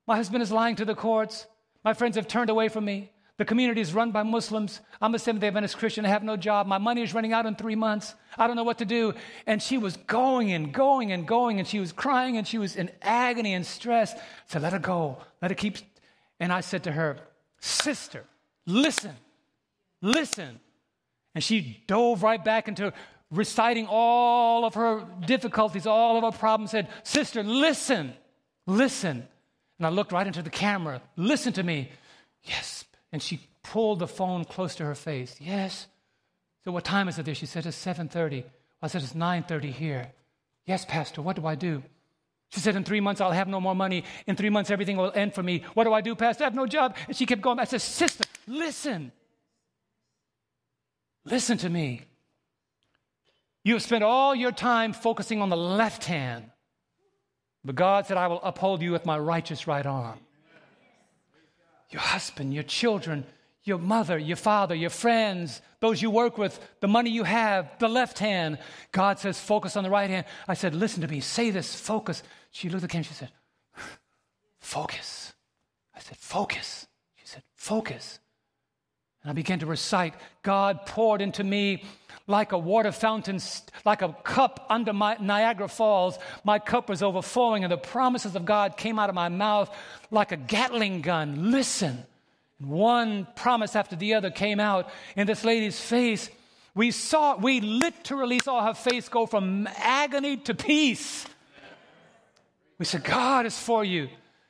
My 0.08 0.16
husband 0.16 0.42
is 0.42 0.50
lying 0.50 0.78
to 0.78 0.86
the 0.86 0.96
courts. 0.96 1.46
My 1.84 1.94
friends 1.94 2.16
have 2.16 2.26
turned 2.26 2.50
away 2.50 2.70
from 2.70 2.86
me. 2.86 3.12
The 3.36 3.44
community 3.44 3.82
is 3.82 3.94
run 3.94 4.14
by 4.14 4.24
Muslims. 4.24 4.80
I'm 5.02 5.14
a 5.14 5.20
Seventh 5.20 5.42
day 5.42 5.48
Adventist 5.48 5.78
Christian. 5.78 6.06
I 6.06 6.08
have 6.08 6.24
no 6.24 6.38
job. 6.38 6.68
My 6.68 6.78
money 6.78 7.02
is 7.02 7.14
running 7.14 7.34
out 7.34 7.48
in 7.48 7.56
three 7.58 7.76
months. 7.76 8.16
I 8.38 8.48
don't 8.48 8.56
know 8.56 8.64
what 8.64 8.78
to 8.78 8.86
do. 8.86 9.14
And 9.46 9.62
she 9.62 9.78
was 9.78 9.98
going 9.98 10.54
and 10.54 10.74
going 10.74 11.12
and 11.12 11.28
going, 11.28 11.60
and 11.60 11.68
she 11.68 11.82
was 11.82 11.92
crying 11.92 12.38
and 12.38 12.48
she 12.48 12.58
was 12.58 12.78
in 12.78 12.92
agony 13.02 13.54
and 13.56 13.66
stress. 13.66 14.14
I 14.14 14.22
said, 14.46 14.62
Let 14.62 14.72
her 14.72 14.80
go. 14.80 15.18
Let 15.42 15.52
her 15.52 15.56
keep. 15.56 15.80
And 16.40 16.54
I 16.54 16.62
said 16.62 16.86
to 16.86 16.94
her, 16.94 17.18
Sister, 17.60 18.24
listen, 18.66 19.18
listen. 20.02 20.62
And 21.36 21.44
she 21.44 21.84
dove 21.88 22.24
right 22.24 22.42
back 22.42 22.70
into 22.70 22.94
reciting 23.32 23.88
all 23.88 24.66
of 24.66 24.74
her 24.74 25.06
difficulties, 25.26 25.86
all 25.86 26.18
of 26.18 26.34
her 26.34 26.38
problems, 26.38 26.72
said, 26.72 26.88
Sister, 27.04 27.44
listen, 27.44 28.14
listen. 28.66 29.28
And 29.78 29.86
I 29.86 29.90
looked 29.90 30.12
right 30.12 30.28
into 30.28 30.42
the 30.42 30.50
camera. 30.50 31.02
Listen 31.16 31.54
to 31.54 31.64
me. 31.64 31.92
Yes, 32.44 32.86
and 33.12 33.22
she 33.22 33.40
pulled 33.64 34.00
the 34.00 34.08
phone 34.08 34.46
close 34.46 34.76
to 34.76 34.86
her 34.86 34.96
face. 34.96 35.36
Yes. 35.40 35.88
So 36.64 36.72
what 36.72 36.84
time 36.84 37.08
is 37.08 37.18
it 37.18 37.26
there? 37.26 37.36
She 37.36 37.46
said, 37.46 37.66
it's 37.66 37.84
7.30. 37.84 38.44
I 38.82 38.88
said, 38.88 39.02
it's 39.04 39.14
9.30 39.14 39.72
here. 39.72 40.12
Yes, 40.66 40.86
Pastor, 40.86 41.22
what 41.22 41.36
do 41.36 41.46
I 41.46 41.56
do? 41.56 41.84
She 42.50 42.60
said, 42.60 42.76
in 42.76 42.84
three 42.84 43.00
months, 43.00 43.22
I'll 43.22 43.32
have 43.32 43.48
no 43.48 43.62
more 43.62 43.76
money. 43.76 44.04
In 44.26 44.36
three 44.36 44.50
months, 44.50 44.72
everything 44.72 44.98
will 44.98 45.12
end 45.14 45.34
for 45.36 45.44
me. 45.44 45.64
What 45.76 45.84
do 45.84 45.94
I 45.94 46.02
do, 46.02 46.16
Pastor? 46.16 46.44
I 46.44 46.48
have 46.48 46.56
no 46.56 46.66
job. 46.66 46.96
And 47.08 47.16
she 47.16 47.26
kept 47.26 47.42
going. 47.42 47.60
I 47.60 47.66
said, 47.66 47.82
sister, 47.82 48.24
listen. 48.48 49.12
Listen 51.26 51.58
to 51.60 51.70
me. 51.70 52.02
You 53.70 53.76
have 53.76 53.84
spent 53.84 54.04
all 54.04 54.34
your 54.34 54.52
time 54.52 54.94
focusing 54.94 55.44
on 55.44 55.50
the 55.50 55.56
left 55.56 56.06
hand. 56.06 56.50
But 57.64 57.76
God 57.76 58.08
said, 58.08 58.18
I 58.18 58.26
will 58.26 58.42
uphold 58.42 58.82
you 58.82 58.92
with 58.92 59.06
my 59.06 59.20
righteous 59.20 59.68
right 59.68 59.86
arm 59.86 60.18
your 61.92 62.02
husband, 62.02 62.52
your 62.52 62.64
children, 62.64 63.26
your 63.64 63.78
mother, 63.78 64.18
your 64.18 64.38
father, 64.38 64.74
your 64.74 64.90
friends, 64.90 65.62
those 65.82 66.02
you 66.02 66.10
work 66.10 66.36
with, 66.36 66.60
the 66.80 66.88
money 66.88 67.12
you 67.12 67.24
have, 67.24 67.70
the 67.78 67.88
left 67.88 68.18
hand. 68.18 68.58
God 68.92 69.20
says, 69.20 69.40
focus 69.40 69.78
on 69.78 69.84
the 69.84 69.90
right 69.92 70.10
hand. 70.10 70.26
I 70.48 70.56
said, 70.56 70.74
listen 70.74 71.02
to 71.04 71.08
me, 71.08 71.20
say 71.20 71.52
this, 71.52 71.76
focus. 71.76 72.24
She 72.50 72.70
looked 72.70 72.86
at 72.86 72.92
him, 72.92 73.04
she 73.04 73.14
said, 73.14 73.30
focus. 74.60 75.34
I 75.96 76.00
said, 76.00 76.18
focus. 76.18 76.88
She 77.18 77.28
said, 77.28 77.44
focus. 77.54 78.20
And 79.30 79.36
I 79.38 79.42
began 79.42 79.60
to 79.60 79.68
recite, 79.68 80.16
God 80.42 80.88
poured 80.88 81.22
into 81.22 81.44
me 81.44 81.84
like 82.26 82.52
a 82.52 82.58
water 82.58 82.92
fountain, 82.92 83.40
like 83.86 84.02
a 84.02 84.12
cup 84.24 84.66
under 84.72 84.92
my 84.92 85.18
Niagara 85.20 85.68
Falls. 85.68 86.18
My 86.44 86.58
cup 86.58 86.90
was 86.90 87.04
overflowing, 87.04 87.64
and 87.64 87.72
the 87.72 87.78
promises 87.78 88.36
of 88.36 88.44
God 88.44 88.76
came 88.76 88.98
out 88.98 89.08
of 89.08 89.14
my 89.14 89.30
mouth 89.30 89.70
like 90.10 90.32
a 90.32 90.36
Gatling 90.36 91.02
gun. 91.02 91.52
Listen. 91.52 92.06
One 92.58 93.28
promise 93.36 93.76
after 93.76 93.96
the 93.96 94.16
other 94.16 94.32
came 94.32 94.60
out 94.60 94.90
in 95.16 95.28
this 95.28 95.44
lady's 95.44 95.80
face. 95.80 96.32
We 96.74 96.90
saw, 96.90 97.38
we 97.38 97.62
literally 97.62 98.40
saw 98.40 98.66
her 98.66 98.74
face 98.74 99.10
go 99.10 99.28
from 99.28 99.70
agony 99.78 100.38
to 100.38 100.56
peace. 100.56 101.28
We 102.80 102.86
said, 102.86 103.04
God 103.04 103.46
is 103.46 103.56
for 103.60 103.86
you. 103.86 104.10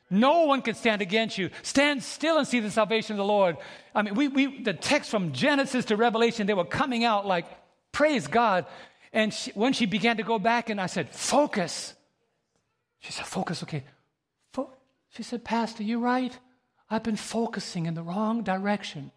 No 0.10 0.45
one 0.45 0.62
can 0.62 0.76
stand 0.76 1.01
against 1.01 1.38
you. 1.38 1.49
Stand 1.62 2.03
still 2.03 2.38
and 2.38 2.47
see 2.47 2.60
the 2.60 2.72
salvation 2.72 3.14
of 3.14 3.18
the 3.18 3.26
Lord. 3.26 3.57
I 3.93 4.01
mean, 4.01 4.16
we, 4.16 4.28
we, 4.28 4.64
the 4.64 4.74
text 4.74 5.12
from 5.12 5.34
Genesis 5.34 5.86
to 5.86 5.95
Revelation, 5.95 6.47
they 6.47 6.53
were 6.53 6.66
coming 6.66 7.03
out 7.03 7.28
like 7.28 7.45
Praise 7.91 8.28
God. 8.28 8.66
And 9.12 9.34
she, 9.34 9.51
when 9.51 9.74
she 9.74 9.86
began 9.86 10.18
to 10.18 10.24
go 10.24 10.39
back, 10.39 10.70
and 10.70 10.80
I 10.80 10.86
said, 10.86 11.10
Focus. 11.10 11.93
She 12.99 13.12
said, 13.12 13.26
Focus, 13.26 13.64
okay. 13.64 13.84
Fo-. 14.53 14.72
She 15.10 15.24
said, 15.24 15.43
Pastor, 15.43 15.84
you're 15.84 15.99
right. 15.99 16.38
I've 16.89 17.03
been 17.03 17.16
focusing 17.16 17.86
in 17.86 17.93
the 17.93 18.03
wrong 18.03 18.43
direction. 18.43 19.12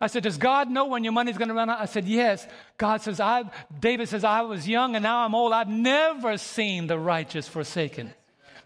I 0.00 0.06
said, 0.08 0.22
Does 0.22 0.36
God 0.36 0.70
know 0.70 0.86
when 0.86 1.04
your 1.04 1.12
money's 1.12 1.38
going 1.38 1.48
to 1.48 1.54
run 1.54 1.70
out? 1.70 1.80
I 1.80 1.86
said, 1.86 2.04
Yes. 2.04 2.46
God 2.76 3.00
says, 3.00 3.20
I, 3.20 3.44
David 3.80 4.08
says, 4.08 4.24
I 4.24 4.42
was 4.42 4.68
young 4.68 4.96
and 4.96 5.02
now 5.02 5.24
I'm 5.24 5.34
old. 5.34 5.52
I've 5.52 5.68
never 5.68 6.36
seen 6.36 6.86
the 6.86 6.98
righteous 6.98 7.48
forsaken, 7.48 8.12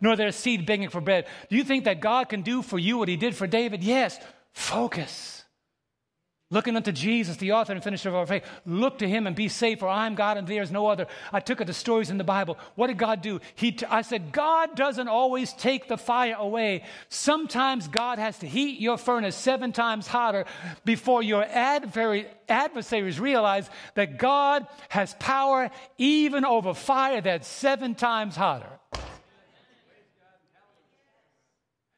nor 0.00 0.16
their 0.16 0.32
seed 0.32 0.66
begging 0.66 0.88
for 0.88 1.00
bread. 1.00 1.26
Do 1.48 1.56
you 1.56 1.64
think 1.64 1.84
that 1.84 2.00
God 2.00 2.28
can 2.28 2.42
do 2.42 2.62
for 2.62 2.78
you 2.78 2.98
what 2.98 3.08
he 3.08 3.16
did 3.16 3.34
for 3.34 3.46
David? 3.46 3.82
Yes. 3.82 4.18
Focus. 4.52 5.38
Looking 6.50 6.76
unto 6.76 6.92
Jesus, 6.92 7.36
the 7.36 7.52
author 7.52 7.74
and 7.74 7.84
finisher 7.84 8.08
of 8.08 8.14
our 8.14 8.24
faith. 8.24 8.42
Look 8.64 9.00
to 9.00 9.08
him 9.08 9.26
and 9.26 9.36
be 9.36 9.48
saved, 9.48 9.80
for 9.80 9.88
I 9.88 10.06
am 10.06 10.14
God 10.14 10.38
and 10.38 10.48
there 10.48 10.62
is 10.62 10.70
no 10.70 10.86
other. 10.86 11.06
I 11.30 11.40
took 11.40 11.60
it 11.60 11.66
to 11.66 11.74
stories 11.74 12.08
in 12.08 12.16
the 12.16 12.24
Bible. 12.24 12.56
What 12.74 12.86
did 12.86 12.96
God 12.96 13.20
do? 13.20 13.40
He 13.54 13.72
t- 13.72 13.84
I 13.84 14.00
said, 14.00 14.32
God 14.32 14.74
doesn't 14.74 15.08
always 15.08 15.52
take 15.52 15.88
the 15.88 15.98
fire 15.98 16.36
away. 16.38 16.84
Sometimes 17.10 17.86
God 17.88 18.18
has 18.18 18.38
to 18.38 18.48
heat 18.48 18.80
your 18.80 18.96
furnace 18.96 19.36
seven 19.36 19.72
times 19.72 20.06
hotter 20.06 20.46
before 20.86 21.22
your 21.22 21.44
adversary, 21.44 22.26
adversaries 22.48 23.20
realize 23.20 23.68
that 23.94 24.16
God 24.16 24.66
has 24.88 25.14
power 25.18 25.70
even 25.98 26.46
over 26.46 26.72
fire 26.72 27.20
that's 27.20 27.46
seven 27.46 27.94
times 27.94 28.36
hotter. 28.36 28.70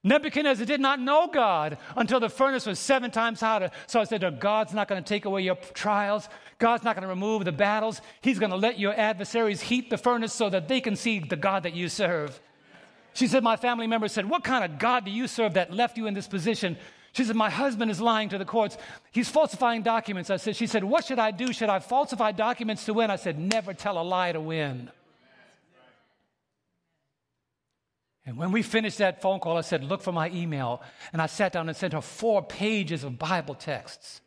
Nebuchadnezzar 0.03 0.65
did 0.65 0.81
not 0.81 0.99
know 0.99 1.29
God 1.31 1.77
until 1.95 2.21
the 2.21 2.31
furnace 2.31 2.65
was 2.65 2.79
seven 2.79 3.11
times 3.11 3.41
hotter. 3.41 3.71
So 3.87 4.01
I 4.01 4.05
said, 4.05 4.25
oh, 4.25 4.31
God's 4.31 4.73
not 4.73 4.89
going 4.89 5.03
to 5.03 5.07
take 5.07 5.27
away 5.27 5.43
your 5.43 5.57
trials. 5.75 6.29
God's 6.59 6.85
not 6.85 6.97
going 6.97 7.03
to 7.03 7.09
remove 7.09 7.45
the 7.45 7.53
battles. 7.53 8.01
He's 8.23 8.39
going 8.39 8.51
to 8.51 8.57
let 8.57 8.79
your 8.79 8.99
adversaries 8.99 9.61
heat 9.61 9.91
the 9.91 9.99
furnace 9.99 10.33
so 10.33 10.49
that 10.49 10.69
they 10.69 10.81
can 10.81 10.97
see 10.97 11.19
the 11.19 11.37
God 11.37 11.65
that 11.65 11.75
you 11.75 11.91
serve. 11.91 12.41
She 13.13 13.27
said, 13.27 13.43
My 13.43 13.57
family 13.57 13.87
member 13.87 14.09
said, 14.09 14.29
What 14.29 14.43
kind 14.43 14.65
of 14.65 14.79
God 14.79 15.05
do 15.05 15.11
you 15.11 15.27
serve 15.27 15.55
that 15.55 15.73
left 15.73 15.99
you 15.99 16.07
in 16.07 16.15
this 16.15 16.29
position? 16.29 16.79
She 17.13 17.25
said, 17.25 17.37
My 17.37 17.51
husband 17.51 17.91
is 17.91 18.01
lying 18.01 18.29
to 18.31 18.39
the 18.39 18.45
courts. 18.45 18.79
He's 19.11 19.29
falsifying 19.29 19.83
documents. 19.83 20.31
I 20.31 20.37
said, 20.37 20.57
She 20.57 20.67
said, 20.67 20.85
What 20.85 21.05
should 21.05 21.19
I 21.19 21.31
do? 21.31 21.53
Should 21.53 21.69
I 21.69 21.81
falsify 21.81 22.33
documents 22.33 22.85
to 22.87 22.95
win? 22.95 23.11
I 23.11 23.17
said, 23.17 23.39
Never 23.39 23.75
tell 23.75 24.01
a 24.01 24.05
lie 24.05 24.33
to 24.33 24.41
win. 24.41 24.91
And 28.31 28.39
when 28.39 28.53
we 28.53 28.63
finished 28.63 28.99
that 28.99 29.21
phone 29.21 29.41
call, 29.41 29.57
I 29.57 29.63
said, 29.63 29.83
Look 29.83 30.03
for 30.03 30.13
my 30.13 30.31
email. 30.31 30.83
And 31.13 31.21
I 31.21 31.27
sat 31.27 31.53
down 31.53 31.69
and 31.69 31.77
sent 31.77 31.95
her 31.95 32.01
four 32.01 32.45
pages 32.45 33.03
of 33.03 33.19
Bible 33.19 33.57
texts, 33.57 34.21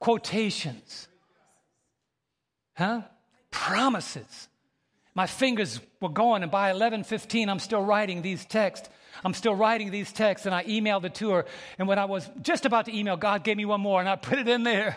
quotations, 0.00 1.06
huh? 2.76 3.02
Promises. 3.52 4.48
My 5.14 5.28
fingers 5.28 5.78
were 6.00 6.08
going, 6.08 6.42
and 6.42 6.50
by 6.50 6.72
11:15, 6.72 7.48
I'm 7.48 7.60
still 7.60 7.84
writing 7.84 8.20
these 8.20 8.44
texts. 8.44 8.88
I'm 9.24 9.34
still 9.34 9.54
writing 9.54 9.92
these 9.92 10.12
texts, 10.12 10.46
and 10.46 10.52
I 10.52 10.64
emailed 10.64 11.04
it 11.04 11.14
to 11.16 11.30
her. 11.30 11.46
And 11.78 11.86
when 11.86 12.00
I 12.00 12.06
was 12.06 12.28
just 12.42 12.66
about 12.66 12.86
to 12.86 12.96
email, 12.96 13.16
God 13.16 13.44
gave 13.44 13.56
me 13.56 13.64
one 13.64 13.80
more, 13.80 14.00
and 14.00 14.08
I 14.08 14.16
put 14.16 14.40
it 14.40 14.48
in 14.48 14.64
there. 14.64 14.96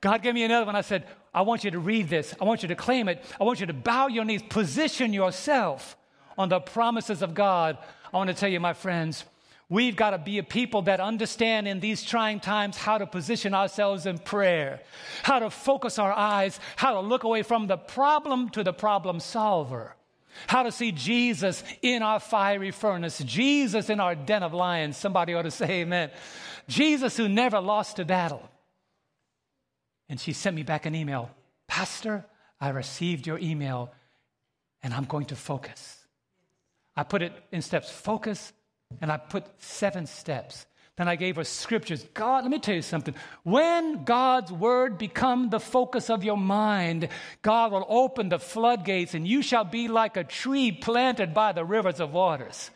God 0.00 0.22
gave 0.22 0.34
me 0.34 0.44
another 0.44 0.66
one. 0.66 0.76
I 0.76 0.82
said, 0.82 1.04
I 1.34 1.42
want 1.42 1.64
you 1.64 1.72
to 1.72 1.80
read 1.80 2.08
this. 2.08 2.32
I 2.40 2.44
want 2.44 2.62
you 2.62 2.68
to 2.68 2.76
claim 2.76 3.08
it. 3.08 3.24
I 3.40 3.44
want 3.44 3.58
you 3.58 3.66
to 3.66 3.72
bow 3.72 4.06
your 4.06 4.24
knees, 4.24 4.42
position 4.42 5.12
yourself 5.12 5.96
on 6.38 6.48
the 6.48 6.60
promises 6.60 7.22
of 7.22 7.34
God. 7.34 7.78
I 8.12 8.16
want 8.16 8.28
to 8.28 8.34
tell 8.34 8.48
you, 8.48 8.60
my 8.60 8.72
friends, 8.72 9.24
we've 9.68 9.96
got 9.96 10.10
to 10.10 10.18
be 10.18 10.38
a 10.38 10.42
people 10.42 10.82
that 10.82 11.00
understand 11.00 11.66
in 11.66 11.80
these 11.80 12.02
trying 12.02 12.40
times 12.40 12.76
how 12.76 12.98
to 12.98 13.06
position 13.06 13.54
ourselves 13.54 14.06
in 14.06 14.18
prayer, 14.18 14.80
how 15.22 15.38
to 15.38 15.50
focus 15.50 15.98
our 15.98 16.12
eyes, 16.12 16.60
how 16.76 16.94
to 16.94 17.00
look 17.00 17.24
away 17.24 17.42
from 17.42 17.66
the 17.66 17.76
problem 17.76 18.48
to 18.50 18.62
the 18.62 18.72
problem 18.72 19.20
solver. 19.20 19.94
How 20.48 20.64
to 20.64 20.70
see 20.72 20.92
Jesus 20.92 21.64
in 21.80 22.02
our 22.02 22.20
fiery 22.20 22.70
furnace, 22.70 23.18
Jesus 23.24 23.88
in 23.88 24.00
our 24.00 24.14
den 24.14 24.42
of 24.42 24.52
lions. 24.52 24.98
Somebody 24.98 25.32
ought 25.32 25.42
to 25.42 25.50
say 25.50 25.80
amen. 25.80 26.10
Jesus 26.68 27.16
who 27.16 27.26
never 27.26 27.58
lost 27.58 27.98
a 27.98 28.04
battle. 28.04 28.46
And 30.10 30.20
she 30.20 30.34
sent 30.34 30.54
me 30.54 30.62
back 30.62 30.84
an 30.86 30.94
email 30.94 31.30
Pastor, 31.68 32.24
I 32.60 32.70
received 32.70 33.26
your 33.26 33.38
email 33.38 33.92
and 34.82 34.94
I'm 34.94 35.04
going 35.04 35.26
to 35.26 35.36
focus. 35.36 35.95
I 36.96 37.02
put 37.02 37.22
it 37.22 37.32
in 37.52 37.62
steps 37.62 37.90
focus, 37.90 38.52
and 39.00 39.12
I 39.12 39.16
put 39.18 39.44
seven 39.58 40.06
steps. 40.06 40.66
Then 40.96 41.08
I 41.08 41.16
gave 41.16 41.36
her 41.36 41.44
scriptures. 41.44 42.06
God, 42.14 42.44
let 42.44 42.50
me 42.50 42.58
tell 42.58 42.74
you 42.74 42.80
something. 42.80 43.14
When 43.42 44.04
God's 44.04 44.50
word 44.50 44.96
become 44.96 45.50
the 45.50 45.60
focus 45.60 46.08
of 46.08 46.24
your 46.24 46.38
mind, 46.38 47.10
God 47.42 47.72
will 47.72 47.84
open 47.86 48.30
the 48.30 48.38
floodgates 48.38 49.12
and 49.12 49.28
you 49.28 49.42
shall 49.42 49.64
be 49.64 49.88
like 49.88 50.16
a 50.16 50.24
tree 50.24 50.72
planted 50.72 51.34
by 51.34 51.52
the 51.52 51.66
rivers 51.66 52.00
of 52.00 52.14
waters 52.14 52.70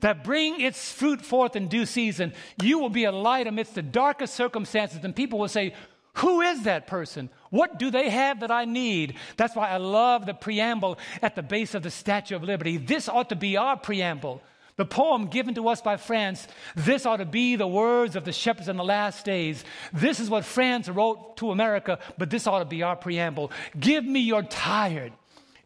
that 0.00 0.24
bring 0.24 0.62
its 0.62 0.92
fruit 0.92 1.20
forth 1.20 1.54
in 1.54 1.68
due 1.68 1.84
season. 1.84 2.32
You 2.60 2.78
will 2.78 2.88
be 2.88 3.04
a 3.04 3.12
light 3.12 3.46
amidst 3.46 3.74
the 3.74 3.82
darkest 3.82 4.34
circumstances 4.34 5.04
and 5.04 5.14
people 5.14 5.38
will 5.38 5.48
say, 5.48 5.74
who 6.14 6.42
is 6.42 6.64
that 6.64 6.86
person? 6.86 7.30
What 7.50 7.78
do 7.78 7.90
they 7.90 8.10
have 8.10 8.40
that 8.40 8.50
I 8.50 8.64
need? 8.64 9.14
That's 9.36 9.56
why 9.56 9.70
I 9.70 9.78
love 9.78 10.26
the 10.26 10.34
preamble 10.34 10.98
at 11.22 11.34
the 11.34 11.42
base 11.42 11.74
of 11.74 11.82
the 11.82 11.90
Statue 11.90 12.36
of 12.36 12.42
Liberty. 12.42 12.76
This 12.76 13.08
ought 13.08 13.30
to 13.30 13.36
be 13.36 13.56
our 13.56 13.76
preamble. 13.76 14.42
The 14.76 14.84
poem 14.86 15.26
given 15.26 15.54
to 15.54 15.68
us 15.68 15.82
by 15.82 15.96
France, 15.96 16.48
this 16.74 17.04
ought 17.04 17.18
to 17.18 17.26
be 17.26 17.56
the 17.56 17.66
words 17.66 18.16
of 18.16 18.24
the 18.24 18.32
shepherds 18.32 18.68
in 18.68 18.76
the 18.76 18.84
last 18.84 19.24
days. 19.24 19.64
This 19.92 20.18
is 20.18 20.30
what 20.30 20.44
France 20.44 20.88
wrote 20.88 21.36
to 21.38 21.50
America, 21.50 21.98
but 22.16 22.30
this 22.30 22.46
ought 22.46 22.60
to 22.60 22.64
be 22.64 22.82
our 22.82 22.96
preamble. 22.96 23.52
Give 23.78 24.04
me 24.04 24.20
your 24.20 24.42
tired, 24.42 25.12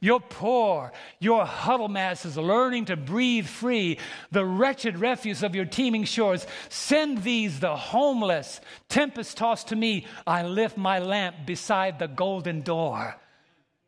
your 0.06 0.20
poor, 0.20 0.92
your 1.18 1.44
huddle 1.44 1.88
masses 1.88 2.36
learning 2.36 2.86
to 2.86 2.96
breathe 2.96 3.46
free, 3.46 3.98
the 4.30 4.44
wretched 4.44 4.98
refuse 4.98 5.42
of 5.42 5.54
your 5.54 5.64
teeming 5.64 6.04
shores. 6.04 6.46
Send 6.68 7.24
these, 7.24 7.60
the 7.60 7.76
homeless, 7.76 8.60
tempest 8.88 9.36
tossed 9.36 9.68
to 9.68 9.76
me. 9.76 10.06
I 10.26 10.44
lift 10.44 10.76
my 10.76 11.00
lamp 11.00 11.44
beside 11.44 11.98
the 11.98 12.06
golden 12.06 12.62
door. 12.62 13.16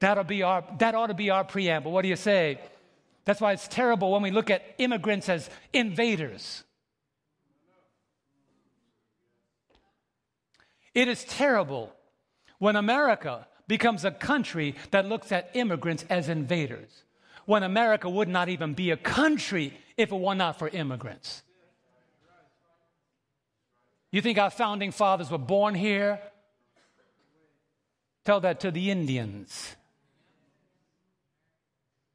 That'll 0.01 0.25
be 0.25 0.43
our, 0.43 0.64
that 0.79 0.95
ought 0.95 1.07
to 1.07 1.14
be 1.14 1.31
our 1.31 1.45
preamble. 1.45 1.93
What 1.93 2.03
do 2.03 2.09
you 2.09 2.16
say? 2.16 2.61
That's 3.25 3.41
why 3.41 3.53
it's 3.53 3.69
terrible 3.69 4.11
when 4.11 4.23
we 4.23 4.31
look 4.31 4.51
at 4.51 4.62
immigrants 4.79 5.29
as 5.29 5.49
invaders. 5.73 6.64
It 10.95 11.07
is 11.07 11.25
terrible 11.25 11.93
when 12.59 12.75
America 12.75 13.47
becomes 13.69 14.05
a 14.05 14.11
country 14.11 14.75
that 14.91 15.07
looks 15.07 15.31
at 15.31 15.51
immigrants 15.55 16.05
as 16.11 16.29
invaders, 16.29 17.05
when 17.45 17.62
America 17.62 18.09
would 18.09 18.29
not 18.29 18.49
even 18.49 18.75
be 18.75 18.91
a 18.91 18.97
country 18.97 19.79
if 19.97 20.11
it 20.11 20.19
were 20.19 20.35
not 20.35 20.59
for 20.59 20.69
immigrants. 20.69 21.43
You 24.11 24.23
think 24.23 24.39
our 24.39 24.51
founding 24.51 24.91
fathers 24.91 25.31
were 25.31 25.39
born 25.39 25.75
here? 25.75 26.19
Tell 28.25 28.41
that 28.41 28.61
to 28.61 28.71
the 28.71 28.91
Indians. 28.91 29.77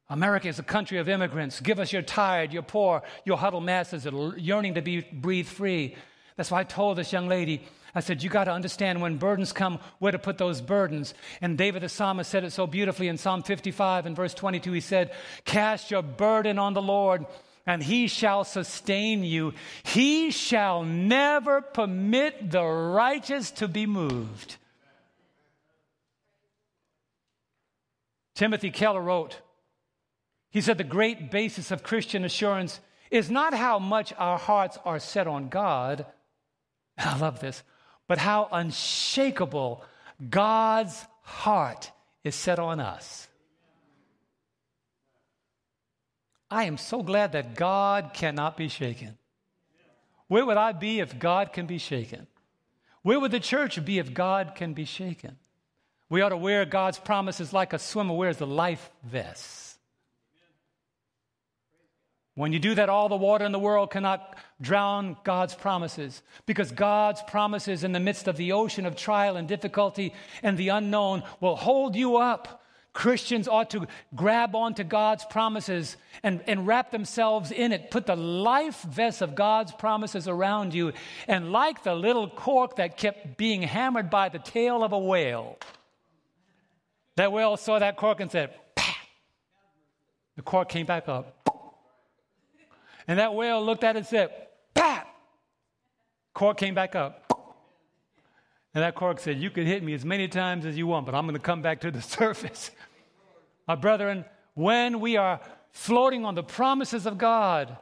America 0.08 0.48
is 0.48 0.58
a 0.58 0.62
country 0.62 0.98
of 0.98 1.08
immigrants. 1.08 1.60
Give 1.60 1.80
us 1.80 1.92
your 1.92 2.02
tired, 2.02 2.52
your 2.52 2.62
poor, 2.62 3.02
your 3.24 3.38
huddled 3.38 3.64
masses 3.64 4.04
that 4.04 4.14
are 4.14 4.36
yearning 4.36 4.74
to 4.74 4.82
be 4.82 5.00
breathed 5.00 5.48
free. 5.48 5.96
That's 6.36 6.50
why 6.50 6.60
I 6.60 6.64
told 6.64 6.98
this 6.98 7.12
young 7.12 7.28
lady, 7.28 7.62
I 7.94 8.00
said, 8.00 8.22
You 8.22 8.30
got 8.30 8.44
to 8.44 8.52
understand 8.52 9.00
when 9.00 9.16
burdens 9.16 9.52
come, 9.52 9.78
where 9.98 10.12
to 10.12 10.18
put 10.18 10.38
those 10.38 10.60
burdens. 10.60 11.14
And 11.40 11.56
David 11.58 11.82
the 11.82 11.88
psalmist 11.88 12.30
said 12.30 12.44
it 12.44 12.52
so 12.52 12.66
beautifully 12.66 13.08
in 13.08 13.18
Psalm 13.18 13.42
55 13.42 14.06
and 14.06 14.16
verse 14.16 14.34
22. 14.34 14.72
He 14.72 14.80
said, 14.80 15.12
Cast 15.44 15.90
your 15.90 16.02
burden 16.02 16.58
on 16.58 16.74
the 16.74 16.82
Lord, 16.82 17.26
and 17.66 17.82
he 17.82 18.06
shall 18.08 18.44
sustain 18.44 19.24
you. 19.24 19.54
He 19.82 20.30
shall 20.30 20.82
never 20.82 21.60
permit 21.60 22.50
the 22.50 22.64
righteous 22.64 23.50
to 23.52 23.68
be 23.68 23.86
moved. 23.86 24.56
Timothy 28.34 28.70
Keller 28.70 29.00
wrote, 29.00 29.40
he 30.54 30.60
said 30.60 30.78
the 30.78 30.84
great 30.84 31.32
basis 31.32 31.72
of 31.72 31.82
Christian 31.82 32.24
assurance 32.24 32.78
is 33.10 33.28
not 33.28 33.54
how 33.54 33.80
much 33.80 34.12
our 34.16 34.38
hearts 34.38 34.78
are 34.84 35.00
set 35.00 35.26
on 35.26 35.48
God. 35.48 36.06
I 36.98 37.18
love 37.18 37.40
this, 37.40 37.64
but 38.06 38.18
how 38.18 38.48
unshakable 38.52 39.84
God's 40.30 41.06
heart 41.22 41.90
is 42.22 42.34
set 42.34 42.58
on 42.58 42.80
us. 42.80 43.28
I 46.50 46.64
am 46.64 46.76
so 46.76 47.02
glad 47.02 47.32
that 47.32 47.54
God 47.54 48.10
cannot 48.14 48.56
be 48.56 48.68
shaken. 48.68 49.18
Where 50.28 50.46
would 50.46 50.56
I 50.56 50.72
be 50.72 51.00
if 51.00 51.18
God 51.18 51.52
can 51.52 51.66
be 51.66 51.78
shaken? 51.78 52.26
Where 53.02 53.20
would 53.20 53.32
the 53.32 53.40
church 53.40 53.84
be 53.84 53.98
if 53.98 54.14
God 54.14 54.54
can 54.54 54.72
be 54.72 54.84
shaken? 54.84 55.36
We 56.08 56.20
ought 56.20 56.30
to 56.30 56.36
wear 56.36 56.64
God's 56.64 56.98
promises 56.98 57.52
like 57.52 57.72
a 57.72 57.78
swimmer 57.78 58.14
wears 58.14 58.40
a 58.40 58.46
life 58.46 58.90
vest. 59.02 59.63
When 62.34 62.52
you 62.52 62.58
do 62.58 62.74
that, 62.74 62.88
all 62.88 63.08
the 63.08 63.16
water 63.16 63.44
in 63.44 63.52
the 63.52 63.60
world 63.60 63.90
cannot 63.90 64.36
drown 64.60 65.16
God's 65.22 65.54
promises 65.54 66.20
because 66.46 66.72
God's 66.72 67.22
promises 67.22 67.84
in 67.84 67.92
the 67.92 68.00
midst 68.00 68.26
of 68.26 68.36
the 68.36 68.52
ocean 68.52 68.86
of 68.86 68.96
trial 68.96 69.36
and 69.36 69.46
difficulty 69.46 70.12
and 70.42 70.58
the 70.58 70.70
unknown 70.70 71.22
will 71.40 71.54
hold 71.54 71.94
you 71.94 72.16
up. 72.16 72.62
Christians 72.92 73.48
ought 73.48 73.70
to 73.70 73.86
grab 74.14 74.54
onto 74.54 74.84
God's 74.84 75.24
promises 75.24 75.96
and, 76.22 76.42
and 76.46 76.66
wrap 76.66 76.90
themselves 76.90 77.50
in 77.50 77.72
it. 77.72 77.90
Put 77.90 78.06
the 78.06 78.16
life 78.16 78.82
vest 78.82 79.20
of 79.20 79.34
God's 79.34 79.72
promises 79.72 80.26
around 80.28 80.74
you. 80.74 80.92
And 81.26 81.52
like 81.52 81.82
the 81.82 81.94
little 81.94 82.28
cork 82.28 82.76
that 82.76 82.96
kept 82.96 83.36
being 83.36 83.62
hammered 83.62 84.10
by 84.10 84.28
the 84.28 84.38
tail 84.38 84.82
of 84.84 84.92
a 84.92 84.98
whale, 84.98 85.58
that 87.16 87.32
whale 87.32 87.56
saw 87.56 87.80
that 87.80 87.96
cork 87.96 88.20
and 88.20 88.30
said, 88.30 88.54
Pah! 88.76 88.94
The 90.36 90.42
cork 90.42 90.68
came 90.68 90.86
back 90.86 91.08
up. 91.08 91.43
And 93.06 93.18
that 93.18 93.34
whale 93.34 93.64
looked 93.64 93.84
at 93.84 93.96
it 93.96 94.00
and 94.00 94.06
said, 94.06 94.30
Pat! 94.74 95.06
Cork 96.32 96.56
came 96.56 96.74
back 96.74 96.94
up. 96.94 97.20
And 98.74 98.82
that 98.82 98.96
cork 98.96 99.20
said, 99.20 99.38
You 99.38 99.50
can 99.50 99.66
hit 99.66 99.82
me 99.82 99.94
as 99.94 100.04
many 100.04 100.26
times 100.26 100.66
as 100.66 100.76
you 100.76 100.86
want, 100.86 101.06
but 101.06 101.14
I'm 101.14 101.24
going 101.24 101.34
to 101.34 101.40
come 101.40 101.62
back 101.62 101.80
to 101.82 101.90
the 101.90 102.02
surface. 102.02 102.70
My 103.68 103.76
brethren, 103.76 104.24
when 104.54 105.00
we 105.00 105.16
are 105.16 105.40
floating 105.70 106.24
on 106.24 106.34
the 106.34 106.42
promises 106.42 107.06
of 107.06 107.18
God 107.18 107.76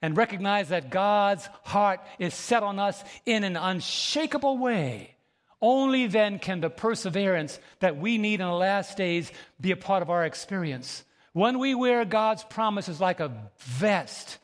and 0.00 0.16
recognize 0.16 0.68
that 0.68 0.90
God's 0.90 1.48
heart 1.64 2.00
is 2.18 2.34
set 2.34 2.62
on 2.62 2.78
us 2.78 3.02
in 3.24 3.44
an 3.44 3.56
unshakable 3.56 4.58
way, 4.58 5.16
only 5.60 6.06
then 6.06 6.38
can 6.38 6.60
the 6.60 6.70
perseverance 6.70 7.58
that 7.80 7.96
we 7.96 8.18
need 8.18 8.40
in 8.40 8.46
the 8.46 8.52
last 8.52 8.96
days 8.96 9.32
be 9.60 9.72
a 9.72 9.76
part 9.76 10.02
of 10.02 10.10
our 10.10 10.24
experience. 10.24 11.04
When 11.32 11.58
we 11.58 11.74
wear 11.74 12.04
God's 12.04 12.44
promises 12.44 13.00
like 13.00 13.20
a 13.20 13.50
vest, 13.58 14.38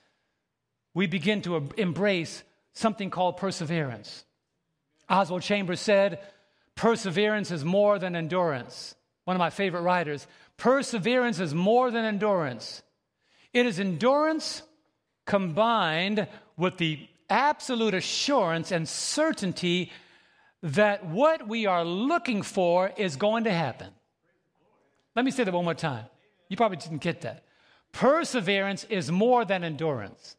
we 0.95 1.07
begin 1.07 1.43
to 1.43 1.71
embrace 1.77 2.43
something 2.73 3.11
called 3.11 3.37
perseverance. 3.37 4.25
Oswald 5.09 5.43
Chambers 5.43 5.81
said, 5.81 6.21
Perseverance 6.75 7.51
is 7.51 7.65
more 7.65 7.99
than 7.99 8.17
endurance. 8.17 8.95
One 9.25 9.37
of 9.37 9.39
my 9.39 9.51
favorite 9.51 9.83
writers. 9.83 10.27
Perseverance 10.57 11.39
is 11.39 11.55
more 11.55 11.91
than 11.91 12.05
endurance. 12.05 12.83
It 13.53 13.67
is 13.67 13.79
endurance 13.79 14.63
combined 15.27 16.27
with 16.57 16.79
the 16.79 17.07
absolute 17.29 17.95
assurance 17.95 18.73
and 18.73 18.89
certainty 18.89 19.93
that 20.63 21.05
what 21.07 21.49
we 21.49 21.67
are 21.67 21.85
looking 21.85 22.43
for 22.43 22.93
is 22.97 23.17
going 23.17 23.45
to 23.45 23.53
happen. 23.53 23.89
Let 25.15 25.25
me 25.25 25.31
say 25.31 25.45
that 25.45 25.53
one 25.53 25.65
more 25.65 25.75
time. 25.75 26.05
You 26.49 26.57
probably 26.57 26.79
didn't 26.79 26.99
get 26.99 27.23
that. 27.23 27.45
Perseverance 27.93 28.85
is 28.85 29.11
more 29.11 29.45
than 29.45 29.65
endurance. 29.65 30.37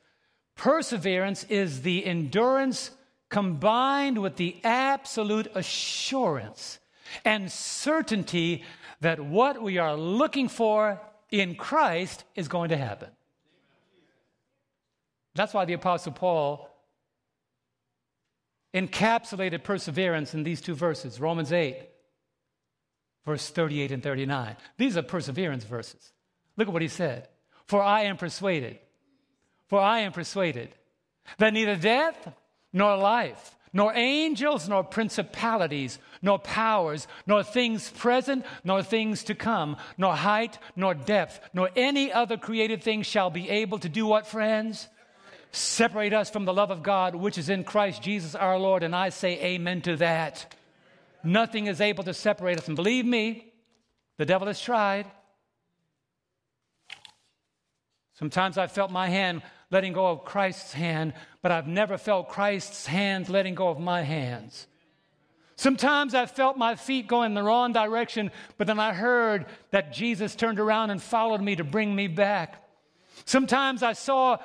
Perseverance 0.56 1.44
is 1.46 1.82
the 1.82 2.06
endurance 2.06 2.92
combined 3.30 4.20
with 4.20 4.36
the 4.36 4.58
absolute 4.64 5.48
assurance 5.56 6.80
and 7.26 7.52
certainty 7.52 8.64
that 9.02 9.20
what 9.20 9.62
we 9.62 9.78
are 9.78 9.96
looking 9.96 10.48
for 10.48 11.02
in 11.32 11.56
Christ 11.56 12.24
is 12.36 12.48
going 12.48 12.70
to 12.70 12.78
happen. 12.78 13.10
That's 15.36 15.54
why 15.54 15.66
the 15.66 15.74
Apostle 15.74 16.12
Paul 16.12 16.70
encapsulated 18.74 19.64
perseverance 19.64 20.34
in 20.34 20.44
these 20.44 20.62
two 20.62 20.76
verses 20.76 21.20
Romans 21.20 21.52
8. 21.52 21.90
verse 23.26 23.50
38 23.50 23.92
and 23.92 24.04
39. 24.04 24.56
These 24.78 24.98
are 24.98 25.02
perseverance 25.02 25.64
verses. 25.64 26.12
Look 26.58 26.68
at 26.68 26.74
what 26.74 26.82
he 26.82 26.88
said. 26.88 27.30
For 27.66 27.82
I 27.82 28.04
am 28.04 28.18
persuaded, 28.18 28.80
for 29.74 29.82
I 29.82 30.02
am 30.02 30.12
persuaded 30.12 30.70
that 31.40 31.52
neither 31.52 31.76
death 31.76 32.32
nor 32.72 32.96
life, 32.96 33.58
nor 33.74 33.92
angels, 33.96 34.70
nor 34.70 34.84
principalities, 34.84 35.98
nor 36.22 36.38
powers, 36.38 37.08
nor 37.26 37.42
things 37.42 37.90
present, 37.90 38.46
nor 38.64 38.84
things 38.84 39.24
to 39.24 39.34
come, 39.34 39.78
nor 39.98 40.16
height, 40.16 40.60
nor 40.76 40.94
depth, 40.94 41.40
nor 41.56 41.72
any 41.76 42.14
other 42.14 42.38
created 42.38 42.84
thing 42.84 43.02
shall 43.02 43.32
be 43.32 43.50
able 43.50 43.80
to 43.80 43.90
do 43.90 44.06
what, 44.06 44.28
friends? 44.28 44.90
Separate 45.52 46.14
us 46.14 46.30
from 46.30 46.46
the 46.46 46.54
love 46.54 46.70
of 46.70 46.84
God 46.84 47.16
which 47.16 47.40
is 47.40 47.50
in 47.50 47.64
Christ 47.64 48.04
Jesus 48.04 48.36
our 48.36 48.60
Lord. 48.60 48.84
And 48.84 48.96
I 48.96 49.10
say 49.10 49.42
amen 49.44 49.82
to 49.82 49.96
that. 49.96 50.54
Nothing 51.24 51.66
is 51.66 51.82
able 51.82 52.04
to 52.04 52.14
separate 52.14 52.60
us. 52.60 52.68
And 52.68 52.76
believe 52.76 53.08
me, 53.08 53.52
the 54.20 54.26
devil 54.28 54.46
has 54.46 54.62
tried. 54.62 55.08
Sometimes 58.14 58.60
I 58.60 58.68
felt 58.68 58.92
my 58.92 59.10
hand 59.10 59.42
letting 59.74 59.92
go 59.92 60.08
of 60.08 60.24
Christ's 60.24 60.72
hand, 60.72 61.14
but 61.42 61.52
I've 61.52 61.68
never 61.68 61.98
felt 61.98 62.30
Christ's 62.30 62.86
hand 62.86 63.28
letting 63.28 63.56
go 63.56 63.70
of 63.70 63.80
my 63.80 64.04
hands. 64.04 64.68
Sometimes 65.56 66.14
I 66.14 66.26
felt 66.26 66.58
my 66.58 66.76
feet 66.76 67.08
going 67.08 67.32
in 67.32 67.34
the 67.34 67.44
wrong 67.44 67.74
direction, 67.74 68.32
but 68.58 68.68
then 68.68 68.80
I 68.80 68.94
heard 68.94 69.46
that 69.72 69.92
Jesus 69.92 70.36
turned 70.36 70.60
around 70.60 70.92
and 70.92 71.02
followed 71.02 71.42
me 71.42 71.56
to 71.56 71.64
bring 71.64 71.96
me 71.96 72.08
back. 72.08 72.64
Sometimes 73.26 73.84
I 73.84 73.94
saw 73.94 74.38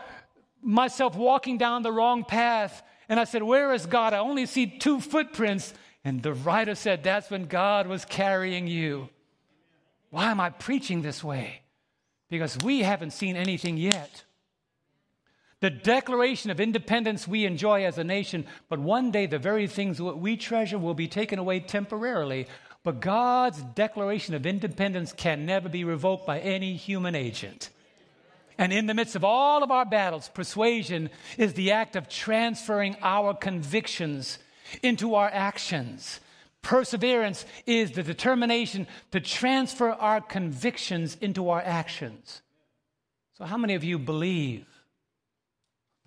myself 0.63 1.15
walking 1.15 1.59
down 1.59 1.83
the 1.83 1.93
wrong 1.93 2.25
path, 2.25 2.83
and 3.09 3.21
I 3.21 3.25
said, 3.25 3.43
Where 3.43 3.73
is 3.73 3.87
God? 3.87 4.13
I 4.13 4.19
only 4.19 4.47
see 4.47 4.67
two 4.67 5.01
footprints. 5.01 5.73
And 6.05 6.23
the 6.23 6.35
writer 6.35 6.75
said, 6.75 7.05
That's 7.05 7.31
when 7.31 7.47
God 7.47 7.87
was 7.87 8.05
carrying 8.05 8.67
you. 8.67 9.09
Why 10.11 10.31
am 10.31 10.41
I 10.41 10.51
preaching 10.51 11.03
this 11.03 11.23
way? 11.23 11.63
Because 12.31 12.57
we 12.59 12.81
haven't 12.81 13.13
seen 13.13 13.37
anything 13.37 13.77
yet. 13.77 14.25
The 15.61 15.71
declaration 15.71 16.51
of 16.51 16.61
independence 16.61 17.27
we 17.27 17.45
enjoy 17.45 17.85
as 17.85 17.99
a 17.99 18.05
nation, 18.05 18.47
but 18.69 18.79
one 18.79 19.11
day 19.11 19.27
the 19.27 19.39
very 19.39 19.67
things 19.67 19.99
that 19.99 20.19
we 20.19 20.37
treasure 20.37 20.79
will 20.79 20.95
be 20.95 21.09
taken 21.09 21.39
away 21.39 21.59
temporarily. 21.59 22.47
But 22.85 23.01
God's 23.01 23.61
declaration 23.75 24.35
of 24.35 24.47
independence 24.47 25.13
can 25.13 25.47
never 25.47 25.69
be 25.69 25.83
revoked 25.83 26.27
by 26.27 26.39
any 26.39 26.75
human 26.75 27.17
agent. 27.17 27.71
And 28.57 28.73
in 28.73 28.87
the 28.87 28.95
midst 28.95 29.17
of 29.17 29.25
all 29.25 29.63
of 29.65 29.71
our 29.71 29.85
battles, 29.85 30.29
persuasion 30.33 31.11
is 31.37 31.55
the 31.55 31.73
act 31.73 31.97
of 31.97 32.09
transferring 32.09 32.97
our 33.03 33.35
convictions 33.35 34.39
into 34.83 35.15
our 35.15 35.29
actions. 35.29 36.21
Perseverance 36.63 37.47
is 37.67 37.93
the 37.93 38.03
determination 38.03 38.87
to 39.11 39.21
transfer 39.21 39.91
our 39.91 40.21
convictions 40.21 41.17
into 41.21 41.51
our 41.51 41.63
actions. 41.63 42.43
So, 43.35 43.45
how 43.45 43.57
many 43.57 43.75
of 43.75 43.85
you 43.85 43.99
believe? 43.99 44.67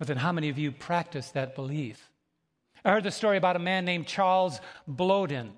But 0.02 0.08
then, 0.08 0.16
how 0.16 0.32
many 0.32 0.48
of 0.48 0.58
you 0.58 0.72
practice 0.72 1.30
that 1.30 1.54
belief? 1.54 2.10
I 2.84 2.90
heard 2.90 3.04
the 3.04 3.12
story 3.12 3.36
about 3.36 3.54
a 3.54 3.60
man 3.60 3.84
named 3.84 4.08
Charles 4.08 4.60
Blondin. 4.88 5.52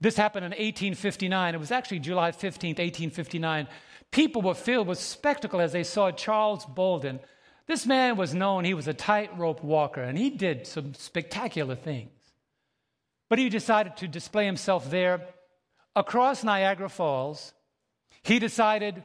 This 0.00 0.16
happened 0.16 0.44
in 0.44 0.50
1859. 0.50 1.56
It 1.56 1.58
was 1.58 1.72
actually 1.72 1.98
July 1.98 2.30
15th, 2.30 2.78
1859. 2.78 3.66
People 4.12 4.42
were 4.42 4.54
filled 4.54 4.86
with 4.86 5.00
spectacle 5.00 5.60
as 5.60 5.72
they 5.72 5.82
saw 5.82 6.12
Charles 6.12 6.64
Bolden. 6.64 7.18
This 7.66 7.86
man 7.86 8.16
was 8.16 8.36
known, 8.36 8.64
he 8.64 8.72
was 8.72 8.86
a 8.86 8.94
tightrope 8.94 9.64
walker, 9.64 10.00
and 10.00 10.16
he 10.16 10.30
did 10.30 10.64
some 10.64 10.94
spectacular 10.94 11.74
things. 11.74 12.12
But 13.28 13.40
he 13.40 13.48
decided 13.48 13.96
to 13.96 14.06
display 14.06 14.46
himself 14.46 14.92
there 14.92 15.26
across 15.96 16.44
Niagara 16.44 16.88
Falls. 16.88 17.52
He 18.22 18.38
decided 18.38 19.04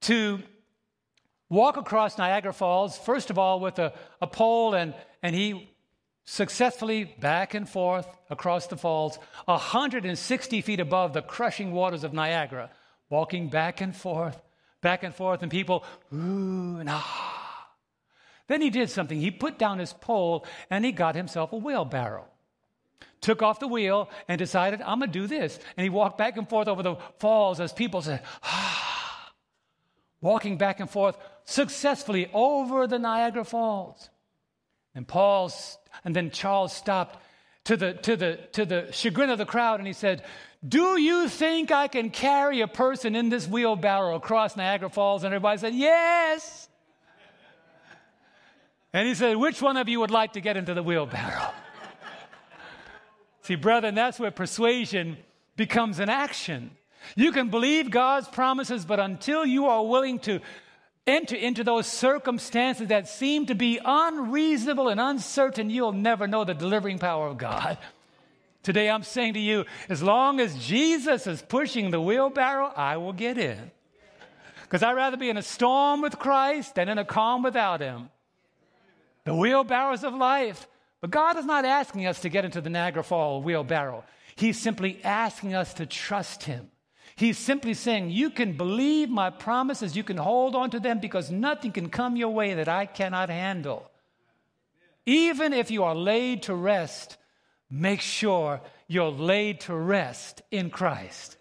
to 0.00 0.42
walk 1.48 1.76
across 1.76 2.18
Niagara 2.18 2.52
Falls, 2.52 2.98
first 2.98 3.30
of 3.30 3.38
all, 3.38 3.60
with 3.60 3.78
a, 3.78 3.92
a 4.20 4.26
pole, 4.26 4.74
and, 4.74 4.94
and 5.22 5.34
he 5.34 5.70
successfully 6.24 7.04
back 7.04 7.54
and 7.54 7.68
forth 7.68 8.06
across 8.30 8.66
the 8.66 8.76
falls, 8.76 9.18
160 9.46 10.60
feet 10.60 10.80
above 10.80 11.12
the 11.12 11.22
crushing 11.22 11.72
waters 11.72 12.04
of 12.04 12.12
Niagara, 12.12 12.70
walking 13.08 13.48
back 13.48 13.80
and 13.80 13.96
forth, 13.96 14.40
back 14.82 15.02
and 15.02 15.14
forth, 15.14 15.42
and 15.42 15.50
people, 15.50 15.84
ooh 16.12 16.78
and 16.78 16.88
ah. 16.90 17.34
Then 18.46 18.62
he 18.62 18.70
did 18.70 18.88
something. 18.88 19.20
He 19.20 19.30
put 19.30 19.58
down 19.58 19.78
his 19.78 19.92
pole 19.92 20.46
and 20.70 20.82
he 20.84 20.92
got 20.92 21.14
himself 21.14 21.52
a 21.52 21.56
wheelbarrow 21.56 22.26
took 23.20 23.42
off 23.42 23.60
the 23.60 23.68
wheel 23.68 24.08
and 24.28 24.38
decided, 24.38 24.80
I'm 24.82 24.98
going 24.98 25.10
to 25.10 25.18
do 25.18 25.26
this. 25.26 25.58
And 25.76 25.84
he 25.84 25.90
walked 25.90 26.18
back 26.18 26.36
and 26.36 26.48
forth 26.48 26.68
over 26.68 26.82
the 26.82 26.96
falls 27.18 27.60
as 27.60 27.72
people 27.72 28.02
said, 28.02 28.22
ah, 28.42 29.32
walking 30.20 30.56
back 30.56 30.80
and 30.80 30.88
forth 30.88 31.16
successfully 31.48 32.30
over 32.34 32.86
the 32.86 32.98
Niagara 32.98 33.42
Falls. 33.42 34.10
And 34.94 35.08
Paul's, 35.08 35.78
and 36.04 36.14
then 36.14 36.30
Charles 36.30 36.74
stopped 36.74 37.22
to 37.64 37.76
the, 37.76 37.94
to 37.94 38.16
the, 38.16 38.38
to 38.52 38.66
the 38.66 38.88
chagrin 38.92 39.30
of 39.30 39.38
the 39.38 39.46
crowd 39.46 39.80
and 39.80 39.86
he 39.86 39.94
said, 39.94 40.22
Do 40.66 41.00
you 41.00 41.26
think 41.26 41.70
I 41.72 41.88
can 41.88 42.10
carry 42.10 42.60
a 42.60 42.68
person 42.68 43.16
in 43.16 43.30
this 43.30 43.48
wheelbarrow 43.48 44.14
across 44.14 44.56
Niagara 44.58 44.90
Falls? 44.90 45.24
And 45.24 45.32
everybody 45.32 45.58
said, 45.58 45.74
Yes. 45.74 46.68
And 48.92 49.08
he 49.08 49.14
said, 49.14 49.38
Which 49.38 49.62
one 49.62 49.78
of 49.78 49.88
you 49.88 50.00
would 50.00 50.10
like 50.10 50.34
to 50.34 50.42
get 50.42 50.58
into 50.58 50.74
the 50.74 50.82
wheelbarrow? 50.82 51.50
See, 53.40 53.54
brethren, 53.54 53.94
that's 53.94 54.20
where 54.20 54.30
persuasion 54.30 55.16
becomes 55.56 55.98
an 55.98 56.10
action. 56.10 56.72
You 57.16 57.32
can 57.32 57.48
believe 57.48 57.90
God's 57.90 58.28
promises, 58.28 58.84
but 58.84 59.00
until 59.00 59.46
you 59.46 59.66
are 59.66 59.86
willing 59.86 60.18
to 60.20 60.40
enter 61.08 61.34
into 61.34 61.64
those 61.64 61.86
circumstances 61.86 62.88
that 62.88 63.08
seem 63.08 63.46
to 63.46 63.54
be 63.54 63.80
unreasonable 63.84 64.88
and 64.88 65.00
uncertain, 65.00 65.70
you'll 65.70 65.92
never 65.92 66.26
know 66.26 66.44
the 66.44 66.54
delivering 66.54 66.98
power 66.98 67.26
of 67.26 67.38
God. 67.38 67.78
Today, 68.62 68.90
I'm 68.90 69.02
saying 69.02 69.34
to 69.34 69.40
you, 69.40 69.64
as 69.88 70.02
long 70.02 70.40
as 70.40 70.56
Jesus 70.58 71.26
is 71.26 71.42
pushing 71.42 71.90
the 71.90 72.00
wheelbarrow, 72.00 72.72
I 72.76 72.98
will 72.98 73.12
get 73.12 73.38
in. 73.38 73.70
Because 74.62 74.82
I'd 74.82 74.92
rather 74.92 75.16
be 75.16 75.30
in 75.30 75.38
a 75.38 75.42
storm 75.42 76.02
with 76.02 76.18
Christ 76.18 76.74
than 76.74 76.88
in 76.88 76.98
a 76.98 77.04
calm 77.04 77.42
without 77.42 77.80
Him. 77.80 78.10
The 79.24 79.34
wheelbarrows 79.34 80.04
of 80.04 80.14
life 80.14 80.66
but 81.00 81.10
God 81.10 81.36
is 81.36 81.44
not 81.44 81.64
asking 81.64 82.06
us 82.06 82.20
to 82.20 82.28
get 82.28 82.44
into 82.44 82.60
the 82.60 82.70
Niagara 82.70 83.04
Fall 83.04 83.42
wheelbarrow. 83.42 84.04
He's 84.34 84.58
simply 84.58 85.00
asking 85.04 85.54
us 85.54 85.74
to 85.74 85.86
trust 85.86 86.44
Him. 86.44 86.70
He's 87.18 87.36
simply 87.36 87.74
saying, 87.74 88.10
You 88.10 88.30
can 88.30 88.56
believe 88.56 89.10
my 89.10 89.30
promises, 89.30 89.96
you 89.96 90.04
can 90.04 90.16
hold 90.16 90.54
on 90.54 90.70
to 90.70 90.78
them 90.78 91.00
because 91.00 91.32
nothing 91.32 91.72
can 91.72 91.90
come 91.90 92.14
your 92.14 92.28
way 92.28 92.54
that 92.54 92.68
I 92.68 92.86
cannot 92.86 93.28
handle. 93.28 93.90
Even 95.04 95.52
if 95.52 95.68
you 95.68 95.82
are 95.82 95.96
laid 95.96 96.44
to 96.44 96.54
rest, 96.54 97.16
make 97.68 98.00
sure 98.00 98.60
you're 98.86 99.10
laid 99.10 99.58
to 99.62 99.74
rest 99.74 100.42
in 100.52 100.70
Christ. 100.70 101.36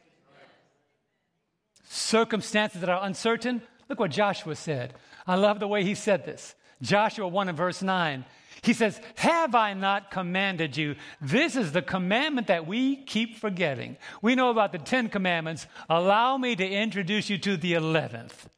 Circumstances 1.84 2.82
that 2.82 2.90
are 2.90 3.06
uncertain, 3.06 3.62
look 3.88 4.00
what 4.00 4.10
Joshua 4.10 4.56
said. 4.56 4.96
I 5.28 5.36
love 5.36 5.60
the 5.60 5.68
way 5.68 5.84
he 5.84 5.94
said 5.94 6.26
this. 6.26 6.56
Joshua 6.82 7.28
1 7.28 7.50
and 7.50 7.58
verse 7.58 7.84
9. 7.84 8.26
He 8.62 8.74
says, 8.74 9.00
Have 9.16 9.56
I 9.56 9.74
not 9.74 10.12
commanded 10.12 10.78
you? 10.78 10.96
This 11.22 11.56
is 11.56 11.72
the 11.72 11.82
commandment 11.82 12.48
that 12.48 12.68
we 12.68 12.96
keep 12.96 13.38
forgetting. 13.38 13.98
We 14.22 14.36
know 14.36 14.50
about 14.50 14.72
the 14.72 14.78
Ten 14.78 15.10
Commandments. 15.10 15.68
Allow 15.90 16.38
me 16.38 16.56
to 16.56 16.68
introduce 16.68 17.30
you 17.30 17.38
to 17.40 17.58
the 17.58 17.74
eleventh. 17.74 18.50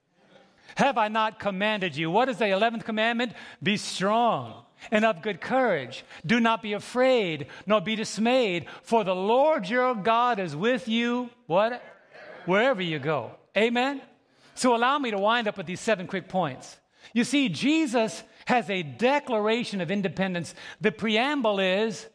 Have 0.76 0.98
I 0.98 1.08
not 1.10 1.40
commanded 1.40 1.96
you? 1.96 2.10
What 2.10 2.30
is 2.30 2.38
the 2.38 2.48
eleventh 2.48 2.86
commandment? 2.86 3.34
Be 3.62 3.78
strong 3.78 4.64
and 4.92 5.04
of 5.04 5.22
good 5.22 5.42
courage. 5.42 6.06
Do 6.26 6.40
not 6.40 6.62
be 6.62 6.74
afraid, 6.74 7.48
nor 7.66 7.82
be 7.82 7.96
dismayed, 7.96 8.68
for 8.84 9.04
the 9.04 9.16
Lord 9.16 9.68
your 9.68 9.94
God 9.96 10.40
is 10.40 10.56
with 10.56 10.88
you, 10.88 11.30
what? 11.48 11.84
Wherever 12.46 12.82
you 12.82 13.00
go. 13.00 13.32
Amen? 13.58 14.02
So 14.56 14.76
allow 14.76 14.98
me 15.00 15.12
to 15.12 15.18
wind 15.18 15.48
up 15.48 15.58
with 15.58 15.66
these 15.68 15.80
seven 15.80 16.08
quick 16.08 16.28
points. 16.28 16.78
You 17.14 17.24
see, 17.24 17.50
Jesus 17.50 18.24
has 18.46 18.70
a 18.70 18.84
declaration 18.84 19.82
of 19.82 19.92
independence. 19.92 20.56
The 20.82 20.92
preamble 20.92 21.60
is 21.60 22.08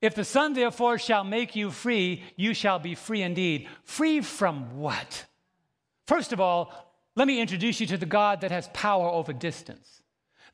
If 0.00 0.14
the 0.14 0.24
Son 0.24 0.52
therefore 0.52 0.98
shall 0.98 1.24
make 1.24 1.56
you 1.56 1.70
free, 1.70 2.22
you 2.36 2.52
shall 2.52 2.78
be 2.78 2.94
free 2.94 3.22
indeed. 3.22 3.68
Free 3.84 4.20
from 4.20 4.76
what? 4.78 5.24
First 6.06 6.32
of 6.34 6.40
all, 6.40 6.72
let 7.16 7.26
me 7.26 7.40
introduce 7.40 7.80
you 7.80 7.86
to 7.86 7.96
the 7.96 8.04
God 8.04 8.42
that 8.42 8.50
has 8.50 8.68
power 8.74 9.08
over 9.08 9.32
distance. 9.32 10.02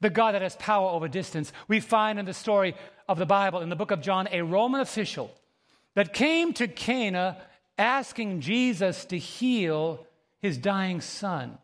The 0.01 0.11
God 0.11 0.35
that 0.35 0.43
has 0.43 0.55
power 0.57 0.89
over 0.91 1.09
distance. 1.09 1.53
We 1.67 1.81
find 1.81 2.19
in 2.19 2.27
the 2.27 2.33
story 2.35 2.75
of 3.09 3.19
the 3.19 3.27
Bible, 3.27 3.61
in 3.61 3.71
the 3.71 3.77
book 3.77 3.91
of 3.91 4.01
John, 4.01 4.29
a 4.31 4.43
Roman 4.43 4.81
official 4.81 5.33
that 5.95 6.15
came 6.15 6.53
to 6.53 6.69
Cana 6.69 7.37
asking 7.77 8.43
Jesus 8.43 9.05
to 9.07 9.19
heal 9.19 10.07
his 10.39 10.59
dying 10.59 11.01
son. 11.01 11.59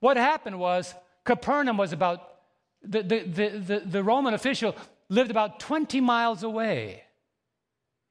What 0.00 0.16
happened 0.16 0.58
was 0.58 0.94
Capernaum 1.26 1.76
was 1.76 1.92
about, 1.92 2.20
the, 2.82 3.02
the, 3.02 3.48
the, 3.58 3.82
the, 3.84 4.02
Roman 4.02 4.32
official 4.32 4.74
lived 5.08 5.30
about 5.30 5.60
20 5.60 6.00
miles 6.00 6.42
away 6.42 7.02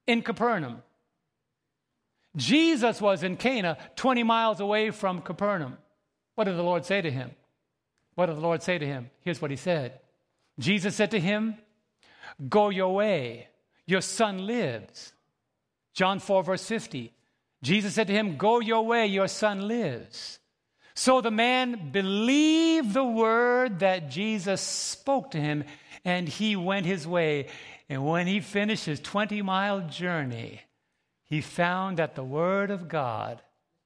in 0.06 0.22
Capernaum. 0.22 0.82
Jesus 2.36 3.00
was 3.00 3.22
in 3.22 3.36
Cana, 3.36 3.78
20 3.96 4.22
miles 4.22 4.60
away 4.60 4.90
from 4.90 5.22
Capernaum. 5.22 5.78
What 6.34 6.44
did 6.44 6.56
the 6.56 6.62
Lord 6.62 6.84
say 6.84 7.00
to 7.00 7.10
him? 7.10 7.30
What 8.14 8.26
did 8.26 8.36
the 8.36 8.40
Lord 8.40 8.62
say 8.62 8.78
to 8.78 8.86
him? 8.86 9.10
Here's 9.22 9.40
what 9.40 9.50
he 9.50 9.56
said 9.56 9.98
Jesus 10.58 10.94
said 10.94 11.10
to 11.12 11.20
him, 11.20 11.56
Go 12.48 12.68
your 12.68 12.94
way, 12.94 13.48
your 13.86 14.02
son 14.02 14.46
lives. 14.46 15.14
John 15.94 16.18
4, 16.18 16.42
verse 16.42 16.66
50. 16.66 17.14
Jesus 17.62 17.94
said 17.94 18.08
to 18.08 18.12
him, 18.12 18.36
Go 18.36 18.60
your 18.60 18.84
way, 18.84 19.06
your 19.06 19.28
son 19.28 19.66
lives. 19.66 20.38
So 20.98 21.20
the 21.20 21.30
man 21.30 21.90
believed 21.92 22.94
the 22.94 23.04
word 23.04 23.80
that 23.80 24.10
Jesus 24.10 24.62
spoke 24.62 25.32
to 25.32 25.38
him, 25.38 25.64
and 26.06 26.26
he 26.26 26.56
went 26.56 26.86
his 26.86 27.06
way. 27.06 27.48
And 27.90 28.06
when 28.06 28.26
he 28.26 28.40
finished 28.40 28.86
his 28.86 28.98
20 29.00 29.42
mile 29.42 29.82
journey, 29.82 30.62
he 31.26 31.42
found 31.42 31.98
that 31.98 32.14
the 32.14 32.24
word 32.24 32.70
of 32.70 32.88
God 32.88 33.42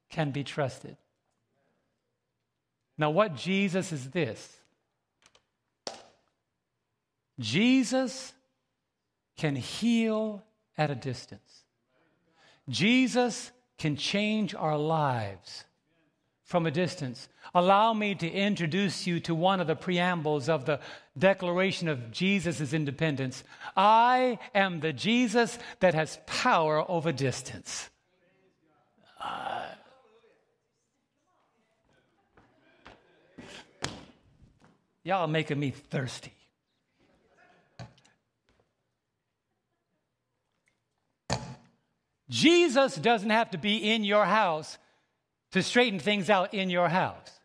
can 0.08 0.30
be 0.30 0.44
trusted. 0.44 0.96
Now, 2.96 3.10
what 3.10 3.34
Jesus 3.34 3.90
is 3.90 4.10
this? 4.10 4.56
Jesus 7.40 8.32
can 9.36 9.56
heal 9.56 10.44
at 10.78 10.92
a 10.92 10.94
distance. 10.94 11.64
Jesus 12.68 13.50
can 13.78 13.96
change 13.96 14.54
our 14.54 14.78
lives 14.78 15.64
from 16.50 16.66
a 16.66 16.70
distance. 16.72 17.28
Allow 17.54 17.94
me 17.94 18.16
to 18.16 18.28
introduce 18.28 19.06
you 19.06 19.20
to 19.20 19.36
one 19.36 19.60
of 19.60 19.68
the 19.68 19.76
preambles 19.76 20.48
of 20.48 20.64
the 20.64 20.80
Declaration 21.16 21.86
of 21.86 22.10
Jesus' 22.10 22.72
independence. 22.72 23.44
I 23.76 24.40
am 24.52 24.80
the 24.80 24.92
Jesus 24.92 25.60
that 25.78 25.94
has 25.94 26.18
power 26.26 26.84
over 26.90 27.12
distance. 27.12 27.88
Uh, 29.22 29.62
y'all 35.04 35.22
are 35.22 35.28
making 35.28 35.60
me 35.60 35.70
thirsty. 35.70 36.34
Jesus 42.28 42.96
doesn't 42.96 43.30
have 43.30 43.52
to 43.52 43.58
be 43.58 43.76
in 43.76 44.02
your 44.02 44.24
house 44.24 44.78
to 45.52 45.62
straighten 45.62 45.98
things 45.98 46.30
out 46.30 46.54
in 46.54 46.70
your 46.70 46.88
house. 46.88 47.40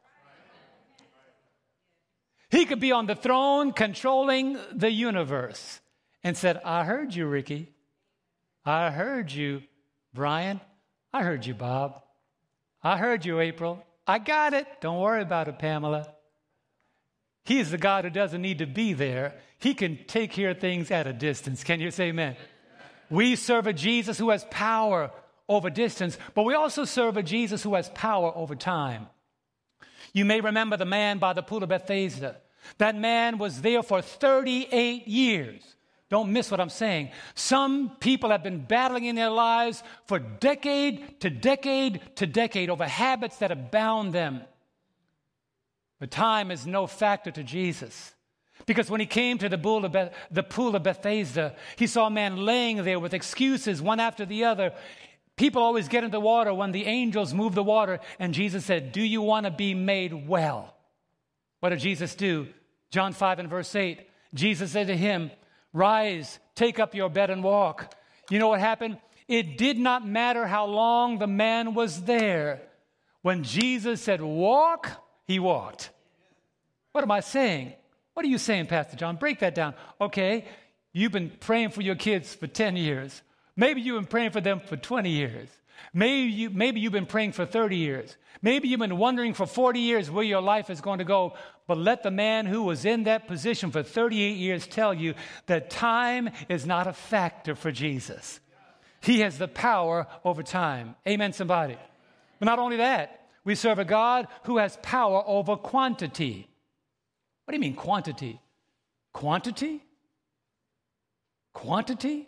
He 2.50 2.66
could 2.66 2.80
be 2.80 2.92
on 2.92 3.06
the 3.06 3.16
throne 3.16 3.74
controlling 3.74 4.58
the 4.74 4.92
universe 4.92 5.82
and 6.24 6.38
said, 6.38 6.62
I 6.64 6.84
heard 6.84 7.14
you, 7.14 7.26
Ricky. 7.26 7.74
I 8.64 8.92
heard 8.92 9.32
you, 9.32 9.62
Brian. 10.14 10.62
I 11.12 11.24
heard 11.24 11.46
you, 11.46 11.54
Bob. 11.54 12.02
I 12.84 12.98
heard 12.98 13.26
you, 13.26 13.40
April. 13.40 13.84
I 14.08 14.20
got 14.20 14.54
it. 14.54 14.68
Don't 14.82 15.00
worry 15.00 15.22
about 15.22 15.48
it, 15.48 15.60
Pamela. 15.60 16.08
He 17.44 17.60
is 17.60 17.72
the 17.72 17.78
God 17.78 18.06
who 18.06 18.10
doesn't 18.10 18.42
need 18.42 18.60
to 18.60 18.66
be 18.66 18.94
there. 18.94 19.36
He 19.60 19.74
can 19.74 20.00
take 20.08 20.32
care 20.32 20.52
of 20.52 20.60
things 20.60 20.92
at 20.92 21.08
a 21.08 21.14
distance. 21.14 21.64
Can 21.64 21.80
you 21.80 21.92
say 21.92 22.06
amen? 22.06 22.36
We 23.10 23.36
serve 23.36 23.68
a 23.68 23.74
Jesus 23.74 24.18
who 24.18 24.30
has 24.30 24.46
power 24.50 25.12
over 25.48 25.70
distance, 25.70 26.18
but 26.34 26.44
we 26.44 26.54
also 26.54 26.86
serve 26.86 27.18
a 27.18 27.24
Jesus 27.24 27.64
who 27.64 27.76
has 27.76 27.90
power 27.90 28.32
over 28.36 28.56
time. 28.56 29.08
You 30.14 30.26
may 30.26 30.42
remember 30.42 30.78
the 30.78 30.86
man 30.86 31.18
by 31.18 31.34
the 31.34 31.44
pool 31.44 31.64
of 31.64 31.70
Bethesda. 31.70 32.38
That 32.78 32.96
man 32.96 33.38
was 33.38 33.62
there 33.62 33.84
for 33.84 34.02
38 34.02 35.08
years. 35.08 35.76
Don't 36.10 36.32
miss 36.32 36.52
what 36.52 36.60
I'm 36.60 36.70
saying. 36.70 37.10
Some 37.34 37.92
people 38.00 38.30
have 38.30 38.44
been 38.44 38.64
battling 38.64 39.06
in 39.06 39.16
their 39.16 39.30
lives 39.30 39.84
for 40.06 40.20
decade 40.20 41.20
to 41.22 41.30
decade 41.30 42.02
to 42.18 42.28
decade 42.28 42.70
over 42.70 42.86
habits 42.86 43.38
that 43.38 43.50
have 43.50 43.72
bound 43.72 44.14
them. 44.14 44.42
But 46.00 46.12
time 46.12 46.52
is 46.52 46.68
no 46.68 46.88
factor 46.88 47.32
to 47.32 47.44
Jesus. 47.44 48.14
Because 48.66 48.90
when 48.90 49.00
he 49.00 49.06
came 49.06 49.38
to 49.40 49.50
the 49.50 49.58
pool, 49.58 49.86
of 50.76 50.84
Bethesda, 50.84 51.56
he 51.76 51.88
saw 51.88 52.08
a 52.08 52.12
man 52.12 52.38
laying 52.38 52.84
there 52.84 53.00
with 53.00 53.14
excuses, 53.14 53.82
one 53.82 54.00
after 54.00 54.26
the 54.26 54.46
other. 54.46 54.74
People 55.38 55.62
always 55.62 55.90
get 55.90 56.04
into 56.04 56.20
water 56.20 56.54
when 56.54 56.72
the 56.72 56.86
angels 56.86 57.34
move 57.34 57.56
the 57.56 57.64
water, 57.64 58.00
and 58.20 58.34
Jesus 58.34 58.66
said, 58.66 58.92
Do 58.92 59.02
you 59.02 59.22
want 59.22 59.46
to 59.46 59.52
be 59.52 59.74
made 59.74 60.28
well? 60.28 60.76
What 61.60 61.70
did 61.70 61.80
Jesus 61.80 62.16
do? 62.16 62.48
John 62.92 63.12
5 63.12 63.40
and 63.40 63.50
verse 63.50 63.76
8. 63.76 64.00
Jesus 64.34 64.72
said 64.72 64.88
to 64.88 64.96
him, 64.96 65.32
Rise, 65.74 66.40
take 66.56 66.80
up 66.80 66.96
your 66.96 67.10
bed 67.10 67.30
and 67.30 67.44
walk. 67.44 67.94
You 68.30 68.40
know 68.40 68.48
what 68.48 68.60
happened? 68.62 68.98
It 69.28 69.58
did 69.58 69.78
not 69.78 70.08
matter 70.08 70.46
how 70.46 70.66
long 70.66 71.18
the 71.18 71.28
man 71.28 71.74
was 71.74 72.04
there. 72.04 72.62
When 73.22 73.44
Jesus 73.44 74.02
said, 74.02 74.22
Walk, 74.22 74.90
he 75.26 75.40
walked. 75.40 75.90
What 76.92 77.04
am 77.04 77.12
I 77.12 77.20
saying? 77.20 77.74
What 78.14 78.26
are 78.26 78.30
you 78.30 78.38
saying, 78.38 78.68
Pastor 78.68 78.96
John? 78.96 79.18
Break 79.18 79.40
that 79.40 79.56
down. 79.56 79.74
Okay, 80.00 80.46
you've 80.94 81.12
been 81.12 81.32
praying 81.42 81.72
for 81.72 81.82
your 81.82 81.96
kids 81.96 82.34
for 82.34 82.48
10 82.48 82.78
years. 82.78 83.22
Maybe 83.58 83.82
you've 83.82 84.02
been 84.02 84.10
praying 84.10 84.32
for 84.32 84.42
them 84.42 84.60
for 84.60 84.76
20 84.76 85.10
years. 85.10 85.50
Maybe, 85.94 86.32
you, 86.32 86.50
maybe 86.50 86.80
you've 86.80 86.92
been 86.92 87.06
praying 87.06 87.34
for 87.34 87.46
30 87.46 87.78
years. 87.78 88.18
Maybe 88.42 88.68
you've 88.68 88.80
been 88.80 88.98
wondering 88.98 89.34
for 89.34 89.46
40 89.46 89.80
years 89.80 90.12
where 90.12 90.24
your 90.24 90.42
life 90.42 90.70
is 90.70 90.82
going 90.82 91.00
to 91.00 91.06
go. 91.06 91.36
But 91.68 91.78
let 91.78 92.04
the 92.04 92.12
man 92.12 92.46
who 92.46 92.64
was 92.64 92.86
in 92.86 93.04
that 93.04 93.28
position 93.28 93.72
for 93.72 93.82
38 93.82 94.38
years 94.38 94.68
tell 94.68 94.94
you 94.94 95.14
that 95.48 95.70
time 95.70 96.30
is 96.50 96.66
not 96.66 96.88
a 96.88 96.94
factor 96.94 97.56
for 97.56 97.72
Jesus. 97.72 98.40
He 99.02 99.22
has 99.22 99.38
the 99.38 99.48
power 99.48 100.08
over 100.24 100.44
time. 100.44 100.96
Amen, 101.08 101.34
somebody. 101.34 101.78
But 102.40 102.46
not 102.46 102.60
only 102.60 102.78
that, 102.78 103.28
we 103.44 103.56
serve 103.56 103.80
a 103.80 103.86
God 103.86 104.28
who 104.44 104.58
has 104.58 104.78
power 104.82 105.24
over 105.26 105.56
quantity. 105.56 106.50
What 107.46 107.52
do 107.52 107.56
you 107.56 107.62
mean, 107.62 107.76
quantity? 107.76 108.42
Quantity? 109.14 109.84
Quantity? 111.54 112.28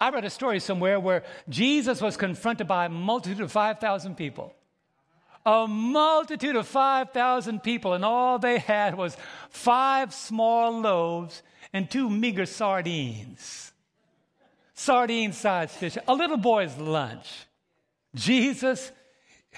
I 0.00 0.10
read 0.10 0.24
a 0.24 0.30
story 0.30 0.60
somewhere 0.60 1.00
where 1.00 1.24
Jesus 1.48 2.00
was 2.00 2.16
confronted 2.16 2.68
by 2.68 2.86
a 2.86 2.88
multitude 2.88 3.40
of 3.40 3.50
5,000 3.50 4.16
people. 4.16 4.54
A 5.44 5.66
multitude 5.66 6.56
of 6.56 6.68
5,000 6.68 7.62
people, 7.62 7.94
and 7.94 8.04
all 8.04 8.38
they 8.38 8.58
had 8.58 8.96
was 8.96 9.16
five 9.50 10.12
small 10.12 10.80
loaves 10.80 11.42
and 11.72 11.90
two 11.90 12.08
meager 12.08 12.46
sardines. 12.46 13.72
Sardine 14.74 15.32
sized 15.32 15.72
fish, 15.72 15.98
a 16.06 16.14
little 16.14 16.36
boy's 16.36 16.76
lunch. 16.76 17.46
Jesus 18.14 18.92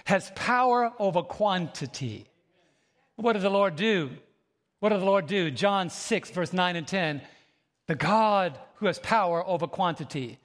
has 0.04 0.32
power 0.34 0.92
over 0.98 1.22
quantity. 1.22 2.26
What 3.16 3.34
did 3.34 3.42
the 3.42 3.50
Lord 3.50 3.76
do? 3.76 4.10
What 4.78 4.90
did 4.90 5.00
the 5.00 5.04
Lord 5.04 5.26
do? 5.26 5.50
John 5.50 5.90
6, 5.90 6.30
verse 6.30 6.52
9 6.54 6.76
and 6.76 6.88
10. 6.88 7.20
The 7.90 7.96
God 7.96 8.56
who 8.76 8.86
has 8.86 9.00
power 9.00 9.44
over 9.44 9.66
quantity. 9.66 10.38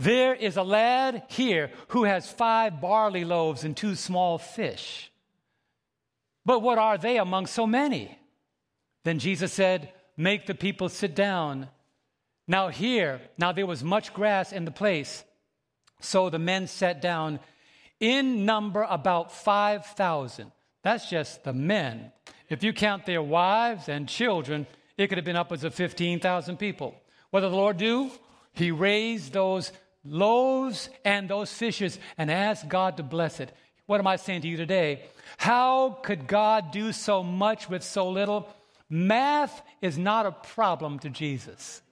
There 0.00 0.34
is 0.34 0.56
a 0.56 0.64
lad 0.64 1.22
here 1.28 1.70
who 1.90 2.02
has 2.02 2.28
five 2.28 2.80
barley 2.80 3.24
loaves 3.24 3.62
and 3.62 3.76
two 3.76 3.94
small 3.94 4.38
fish. 4.38 5.12
But 6.44 6.62
what 6.62 6.78
are 6.78 6.98
they 6.98 7.18
among 7.18 7.46
so 7.46 7.64
many? 7.64 8.18
Then 9.04 9.20
Jesus 9.20 9.52
said, 9.52 9.92
Make 10.16 10.46
the 10.46 10.54
people 10.56 10.88
sit 10.88 11.14
down. 11.14 11.68
Now, 12.48 12.70
here, 12.70 13.20
now 13.38 13.52
there 13.52 13.66
was 13.66 13.84
much 13.84 14.12
grass 14.12 14.50
in 14.50 14.64
the 14.64 14.72
place. 14.72 15.22
So 16.00 16.28
the 16.28 16.40
men 16.40 16.66
sat 16.66 17.00
down, 17.00 17.38
in 18.00 18.44
number 18.44 18.82
about 18.82 19.30
5,000. 19.30 20.50
That's 20.82 21.08
just 21.08 21.44
the 21.44 21.52
men. 21.52 22.10
If 22.48 22.64
you 22.64 22.72
count 22.72 23.06
their 23.06 23.22
wives 23.22 23.88
and 23.88 24.08
children, 24.08 24.66
it 24.96 25.08
could 25.08 25.18
have 25.18 25.24
been 25.24 25.36
upwards 25.36 25.64
of 25.64 25.74
15,000 25.74 26.56
people. 26.56 26.94
What 27.30 27.40
did 27.40 27.50
the 27.50 27.56
Lord 27.56 27.76
do? 27.76 28.10
He 28.52 28.70
raised 28.70 29.32
those 29.32 29.72
loaves 30.04 30.88
and 31.04 31.28
those 31.28 31.52
fishes 31.52 31.98
and 32.16 32.30
asked 32.30 32.68
God 32.68 32.96
to 32.98 33.02
bless 33.02 33.40
it. 33.40 33.52
What 33.86 34.00
am 34.00 34.06
I 34.06 34.16
saying 34.16 34.42
to 34.42 34.48
you 34.48 34.56
today? 34.56 35.02
How 35.36 35.98
could 36.02 36.26
God 36.26 36.70
do 36.70 36.92
so 36.92 37.22
much 37.22 37.68
with 37.68 37.82
so 37.82 38.08
little? 38.08 38.48
Math 38.88 39.62
is 39.82 39.98
not 39.98 40.26
a 40.26 40.32
problem 40.32 40.98
to 41.00 41.10
Jesus. 41.10 41.82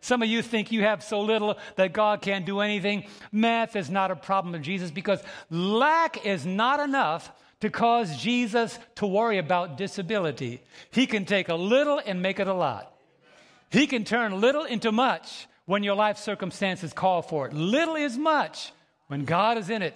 Some 0.00 0.20
of 0.20 0.28
you 0.28 0.42
think 0.42 0.72
you 0.72 0.82
have 0.82 1.02
so 1.02 1.20
little 1.20 1.56
that 1.76 1.92
God 1.92 2.22
can't 2.22 2.44
do 2.44 2.60
anything. 2.60 3.04
Math 3.30 3.76
is 3.76 3.88
not 3.88 4.10
a 4.10 4.16
problem 4.16 4.52
to 4.52 4.58
Jesus 4.58 4.90
because 4.90 5.22
lack 5.48 6.26
is 6.26 6.44
not 6.44 6.80
enough 6.80 7.30
to 7.62 7.70
cause 7.70 8.20
Jesus 8.20 8.76
to 8.96 9.06
worry 9.06 9.38
about 9.38 9.76
disability. 9.76 10.60
He 10.90 11.06
can 11.06 11.24
take 11.24 11.48
a 11.48 11.54
little 11.54 12.00
and 12.04 12.20
make 12.20 12.40
it 12.40 12.48
a 12.48 12.52
lot. 12.52 12.92
He 13.70 13.86
can 13.86 14.02
turn 14.02 14.40
little 14.40 14.64
into 14.64 14.90
much 14.90 15.46
when 15.64 15.84
your 15.84 15.94
life 15.94 16.18
circumstances 16.18 16.92
call 16.92 17.22
for 17.22 17.46
it. 17.46 17.52
Little 17.52 17.94
is 17.94 18.18
much 18.18 18.72
when 19.06 19.24
God 19.24 19.58
is 19.58 19.70
in 19.70 19.80
it. 19.80 19.94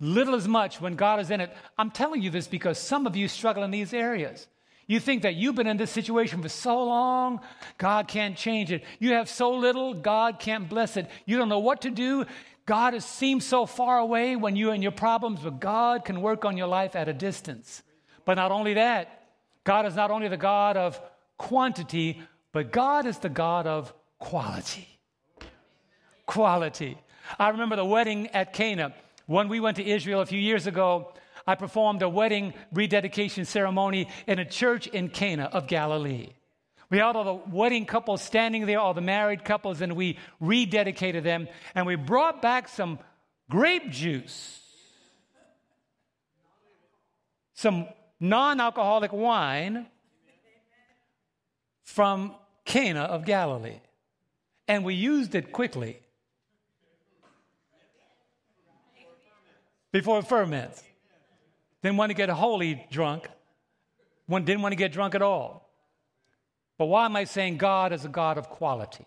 Little 0.00 0.34
is 0.34 0.48
much 0.48 0.80
when 0.80 0.96
God 0.96 1.20
is 1.20 1.30
in 1.30 1.42
it. 1.42 1.54
I'm 1.76 1.90
telling 1.90 2.22
you 2.22 2.30
this 2.30 2.48
because 2.48 2.78
some 2.78 3.06
of 3.06 3.14
you 3.14 3.28
struggle 3.28 3.64
in 3.64 3.70
these 3.70 3.92
areas. 3.92 4.46
You 4.86 4.98
think 4.98 5.24
that 5.24 5.34
you've 5.34 5.56
been 5.56 5.66
in 5.66 5.76
this 5.76 5.90
situation 5.90 6.40
for 6.40 6.48
so 6.48 6.84
long, 6.84 7.40
God 7.76 8.08
can't 8.08 8.34
change 8.34 8.72
it. 8.72 8.82
You 8.98 9.12
have 9.12 9.28
so 9.28 9.52
little, 9.52 9.92
God 9.92 10.38
can't 10.38 10.70
bless 10.70 10.96
it. 10.96 11.10
You 11.26 11.36
don't 11.36 11.50
know 11.50 11.58
what 11.58 11.82
to 11.82 11.90
do. 11.90 12.24
God 12.66 12.94
has 12.94 13.04
seemed 13.04 13.42
so 13.42 13.66
far 13.66 13.98
away 13.98 14.36
when 14.36 14.56
you're 14.56 14.74
in 14.74 14.82
your 14.82 14.92
problems, 14.92 15.40
but 15.40 15.60
God 15.60 16.04
can 16.04 16.22
work 16.22 16.44
on 16.44 16.56
your 16.56 16.66
life 16.66 16.96
at 16.96 17.08
a 17.08 17.12
distance. 17.12 17.82
But 18.24 18.34
not 18.34 18.50
only 18.50 18.74
that, 18.74 19.26
God 19.64 19.86
is 19.86 19.94
not 19.94 20.10
only 20.10 20.28
the 20.28 20.36
God 20.36 20.76
of 20.76 21.00
quantity, 21.36 22.22
but 22.52 22.72
God 22.72 23.06
is 23.06 23.18
the 23.18 23.28
God 23.28 23.66
of 23.66 23.92
quality. 24.18 24.88
Quality. 26.26 26.96
I 27.38 27.50
remember 27.50 27.76
the 27.76 27.84
wedding 27.84 28.28
at 28.28 28.52
Cana. 28.52 28.94
When 29.26 29.48
we 29.48 29.60
went 29.60 29.76
to 29.76 29.84
Israel 29.84 30.20
a 30.20 30.26
few 30.26 30.40
years 30.40 30.66
ago, 30.66 31.12
I 31.46 31.54
performed 31.54 32.02
a 32.02 32.08
wedding 32.08 32.54
rededication 32.72 33.44
ceremony 33.44 34.08
in 34.26 34.38
a 34.38 34.44
church 34.44 34.86
in 34.86 35.08
Cana 35.10 35.44
of 35.52 35.66
Galilee. 35.66 36.30
We 36.90 36.98
had 36.98 37.16
all 37.16 37.24
the 37.24 37.50
wedding 37.50 37.86
couples 37.86 38.22
standing 38.22 38.66
there, 38.66 38.78
all 38.78 38.94
the 38.94 39.00
married 39.00 39.44
couples, 39.44 39.80
and 39.80 39.94
we 39.96 40.18
rededicated 40.40 41.22
them. 41.22 41.48
And 41.74 41.86
we 41.86 41.96
brought 41.96 42.42
back 42.42 42.68
some 42.68 42.98
grape 43.50 43.90
juice, 43.90 44.60
some 47.54 47.86
non 48.20 48.60
alcoholic 48.60 49.12
wine 49.12 49.86
from 51.82 52.34
Cana 52.64 53.02
of 53.02 53.24
Galilee. 53.24 53.80
And 54.66 54.84
we 54.84 54.94
used 54.94 55.34
it 55.34 55.52
quickly 55.52 56.00
before 59.92 60.18
it 60.18 60.26
ferments. 60.26 60.82
Didn't 61.82 61.98
want 61.98 62.10
to 62.10 62.14
get 62.14 62.30
wholly 62.30 62.86
drunk, 62.90 63.28
didn't 64.28 64.62
want 64.62 64.72
to 64.72 64.76
get 64.76 64.92
drunk 64.92 65.14
at 65.14 65.22
all. 65.22 65.63
But 66.78 66.86
why 66.86 67.04
am 67.06 67.16
I 67.16 67.24
saying 67.24 67.58
God 67.58 67.92
is 67.92 68.04
a 68.04 68.08
God 68.08 68.38
of 68.38 68.48
quality? 68.48 69.06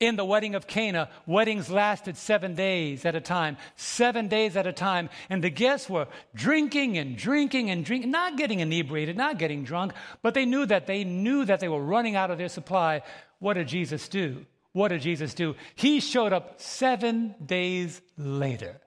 In 0.00 0.14
the 0.14 0.24
wedding 0.24 0.54
of 0.54 0.68
Cana, 0.68 1.08
weddings 1.26 1.68
lasted 1.68 2.16
seven 2.16 2.54
days 2.54 3.04
at 3.04 3.16
a 3.16 3.20
time, 3.20 3.56
seven 3.74 4.28
days 4.28 4.56
at 4.56 4.64
a 4.64 4.72
time, 4.72 5.10
and 5.28 5.42
the 5.42 5.50
guests 5.50 5.90
were 5.90 6.06
drinking 6.36 6.96
and 6.98 7.16
drinking 7.16 7.70
and 7.70 7.84
drinking, 7.84 8.12
not 8.12 8.36
getting 8.36 8.60
inebriated, 8.60 9.16
not 9.16 9.38
getting 9.38 9.64
drunk, 9.64 9.92
but 10.22 10.34
they 10.34 10.44
knew 10.44 10.64
that 10.66 10.86
they 10.86 11.02
knew 11.02 11.44
that 11.44 11.58
they 11.58 11.68
were 11.68 11.82
running 11.82 12.14
out 12.14 12.30
of 12.30 12.38
their 12.38 12.48
supply. 12.48 13.02
What 13.40 13.54
did 13.54 13.66
Jesus 13.66 14.08
do? 14.08 14.46
What 14.72 14.88
did 14.88 15.00
Jesus 15.00 15.34
do? 15.34 15.56
He 15.74 15.98
showed 15.98 16.32
up 16.32 16.60
seven 16.60 17.34
days 17.44 18.00
later. 18.16 18.80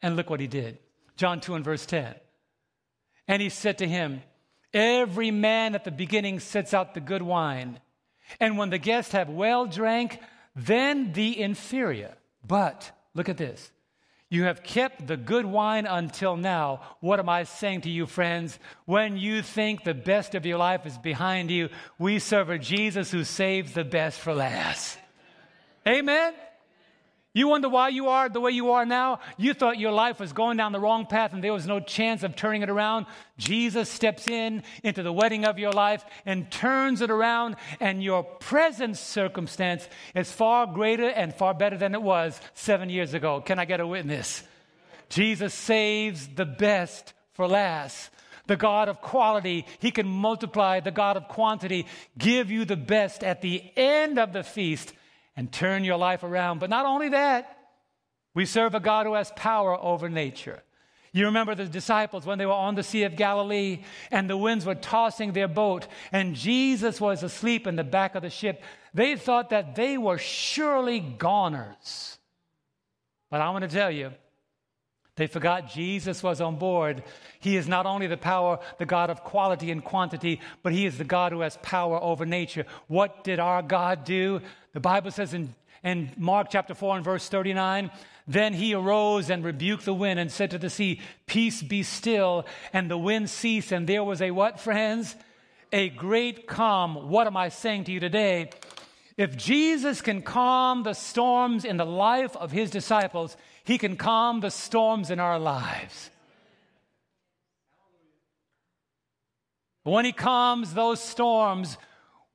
And 0.00 0.16
look 0.16 0.30
what 0.30 0.40
he 0.40 0.46
did. 0.46 0.78
John 1.16 1.40
2 1.40 1.54
and 1.54 1.64
verse 1.64 1.84
10. 1.84 2.14
And 3.26 3.42
he 3.42 3.50
said 3.50 3.78
to 3.78 3.86
him, 3.86 4.22
Every 4.74 5.30
man 5.30 5.74
at 5.74 5.84
the 5.84 5.90
beginning 5.90 6.40
sets 6.40 6.74
out 6.74 6.94
the 6.94 7.00
good 7.00 7.22
wine, 7.22 7.80
and 8.38 8.58
when 8.58 8.70
the 8.70 8.78
guests 8.78 9.12
have 9.12 9.28
well 9.28 9.66
drank, 9.66 10.18
then 10.54 11.12
the 11.12 11.40
inferior. 11.40 12.14
But 12.46 12.90
look 13.14 13.28
at 13.28 13.38
this. 13.38 13.70
You 14.30 14.44
have 14.44 14.62
kept 14.62 15.06
the 15.06 15.16
good 15.16 15.46
wine 15.46 15.86
until 15.86 16.36
now. 16.36 16.82
What 17.00 17.18
am 17.18 17.30
I 17.30 17.44
saying 17.44 17.82
to 17.82 17.90
you, 17.90 18.04
friends? 18.04 18.58
When 18.84 19.16
you 19.16 19.40
think 19.40 19.84
the 19.84 19.94
best 19.94 20.34
of 20.34 20.44
your 20.44 20.58
life 20.58 20.84
is 20.84 20.98
behind 20.98 21.50
you, 21.50 21.70
we 21.98 22.18
serve 22.18 22.50
a 22.50 22.58
Jesus 22.58 23.10
who 23.10 23.24
saves 23.24 23.72
the 23.72 23.84
best 23.84 24.20
for 24.20 24.34
last. 24.34 24.98
Amen? 25.86 26.34
You 27.38 27.46
wonder 27.46 27.68
why 27.68 27.90
you 27.90 28.08
are 28.08 28.28
the 28.28 28.40
way 28.40 28.50
you 28.50 28.72
are 28.72 28.84
now? 28.84 29.20
You 29.36 29.54
thought 29.54 29.78
your 29.78 29.92
life 29.92 30.18
was 30.18 30.32
going 30.32 30.56
down 30.56 30.72
the 30.72 30.80
wrong 30.80 31.06
path 31.06 31.32
and 31.32 31.42
there 31.42 31.52
was 31.52 31.68
no 31.68 31.78
chance 31.78 32.24
of 32.24 32.34
turning 32.34 32.62
it 32.62 32.68
around. 32.68 33.06
Jesus 33.36 33.88
steps 33.88 34.26
in 34.26 34.64
into 34.82 35.04
the 35.04 35.12
wedding 35.12 35.44
of 35.44 35.56
your 35.56 35.70
life 35.70 36.04
and 36.26 36.50
turns 36.50 37.00
it 37.00 37.12
around, 37.12 37.54
and 37.78 38.02
your 38.02 38.24
present 38.24 38.96
circumstance 38.96 39.88
is 40.16 40.32
far 40.32 40.66
greater 40.66 41.08
and 41.08 41.32
far 41.32 41.54
better 41.54 41.78
than 41.78 41.94
it 41.94 42.02
was 42.02 42.40
seven 42.54 42.90
years 42.90 43.14
ago. 43.14 43.40
Can 43.40 43.60
I 43.60 43.66
get 43.66 43.78
a 43.78 43.86
witness? 43.86 44.42
Jesus 45.08 45.54
saves 45.54 46.26
the 46.26 46.44
best 46.44 47.12
for 47.34 47.46
last 47.46 48.10
the 48.48 48.56
God 48.56 48.88
of 48.88 49.00
quality. 49.00 49.64
He 49.78 49.92
can 49.92 50.08
multiply 50.08 50.80
the 50.80 50.90
God 50.90 51.16
of 51.16 51.28
quantity, 51.28 51.86
give 52.16 52.50
you 52.50 52.64
the 52.64 52.76
best 52.76 53.22
at 53.22 53.42
the 53.42 53.62
end 53.76 54.18
of 54.18 54.32
the 54.32 54.42
feast 54.42 54.92
and 55.38 55.52
turn 55.52 55.84
your 55.84 55.96
life 55.96 56.24
around. 56.24 56.58
But 56.58 56.68
not 56.68 56.84
only 56.84 57.10
that, 57.10 57.56
we 58.34 58.44
serve 58.44 58.74
a 58.74 58.80
God 58.80 59.06
who 59.06 59.14
has 59.14 59.30
power 59.36 59.80
over 59.80 60.08
nature. 60.08 60.64
You 61.12 61.26
remember 61.26 61.54
the 61.54 61.66
disciples 61.66 62.26
when 62.26 62.38
they 62.38 62.44
were 62.44 62.52
on 62.52 62.74
the 62.74 62.82
Sea 62.82 63.04
of 63.04 63.14
Galilee 63.14 63.84
and 64.10 64.28
the 64.28 64.36
winds 64.36 64.66
were 64.66 64.74
tossing 64.74 65.32
their 65.32 65.46
boat 65.46 65.86
and 66.10 66.34
Jesus 66.34 67.00
was 67.00 67.22
asleep 67.22 67.68
in 67.68 67.76
the 67.76 67.84
back 67.84 68.16
of 68.16 68.22
the 68.22 68.30
ship. 68.30 68.64
They 68.92 69.14
thought 69.14 69.50
that 69.50 69.76
they 69.76 69.96
were 69.96 70.18
surely 70.18 70.98
goners. 70.98 72.18
But 73.30 73.40
I 73.40 73.50
want 73.50 73.62
to 73.62 73.70
tell 73.70 73.92
you, 73.92 74.12
they 75.18 75.26
forgot 75.26 75.68
Jesus 75.68 76.22
was 76.22 76.40
on 76.40 76.56
board. 76.56 77.02
He 77.40 77.56
is 77.56 77.66
not 77.66 77.86
only 77.86 78.06
the 78.06 78.16
power, 78.16 78.60
the 78.78 78.86
God 78.86 79.10
of 79.10 79.24
quality 79.24 79.72
and 79.72 79.82
quantity, 79.82 80.40
but 80.62 80.72
He 80.72 80.86
is 80.86 80.96
the 80.96 81.02
God 81.02 81.32
who 81.32 81.40
has 81.40 81.58
power 81.60 82.00
over 82.00 82.24
nature. 82.24 82.64
What 82.86 83.24
did 83.24 83.40
our 83.40 83.60
God 83.60 84.04
do? 84.04 84.40
The 84.74 84.80
Bible 84.80 85.10
says 85.10 85.34
in, 85.34 85.56
in 85.82 86.12
Mark 86.16 86.50
chapter 86.50 86.72
4 86.72 86.96
and 86.96 87.04
verse 87.04 87.28
39 87.28 87.90
Then 88.28 88.52
he 88.52 88.74
arose 88.74 89.28
and 89.28 89.44
rebuked 89.44 89.84
the 89.84 89.92
wind 89.92 90.20
and 90.20 90.30
said 90.30 90.52
to 90.52 90.58
the 90.58 90.70
sea, 90.70 91.00
Peace 91.26 91.64
be 91.64 91.82
still. 91.82 92.46
And 92.72 92.88
the 92.88 92.96
wind 92.96 93.28
ceased, 93.28 93.72
and 93.72 93.88
there 93.88 94.04
was 94.04 94.22
a 94.22 94.30
what, 94.30 94.60
friends? 94.60 95.16
A 95.72 95.88
great 95.88 96.46
calm. 96.46 97.08
What 97.08 97.26
am 97.26 97.36
I 97.36 97.48
saying 97.48 97.84
to 97.84 97.92
you 97.92 97.98
today? 97.98 98.50
If 99.16 99.36
Jesus 99.36 100.00
can 100.00 100.22
calm 100.22 100.84
the 100.84 100.94
storms 100.94 101.64
in 101.64 101.76
the 101.76 101.84
life 101.84 102.36
of 102.36 102.52
his 102.52 102.70
disciples, 102.70 103.36
he 103.68 103.78
can 103.78 103.96
calm 103.96 104.40
the 104.40 104.50
storms 104.50 105.10
in 105.10 105.20
our 105.20 105.38
lives. 105.38 106.10
But 109.84 109.92
When 109.92 110.04
he 110.04 110.12
calms 110.12 110.74
those 110.74 111.00
storms, 111.00 111.78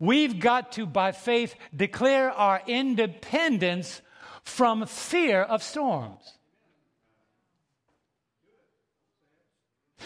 We've 0.03 0.37
got 0.37 0.73
to, 0.73 0.85
by 0.85 1.13
faith, 1.13 1.55
declare 1.73 2.29
our 2.29 2.61
independence 2.67 4.01
from 4.43 4.85
fear 4.85 5.41
of 5.41 5.63
storms. 5.63 6.33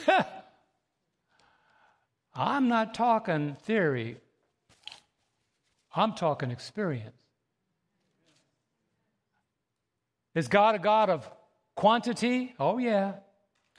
I'm 2.36 2.68
not 2.68 2.94
talking 2.94 3.58
theory, 3.64 4.18
I'm 5.96 6.14
talking 6.14 6.52
experience. 6.52 7.27
Is 10.38 10.48
God 10.48 10.76
a 10.76 10.80
God 10.80 11.10
of 11.10 11.28
quantity? 11.76 12.54
Oh, 12.60 12.78
yeah. 12.78 13.14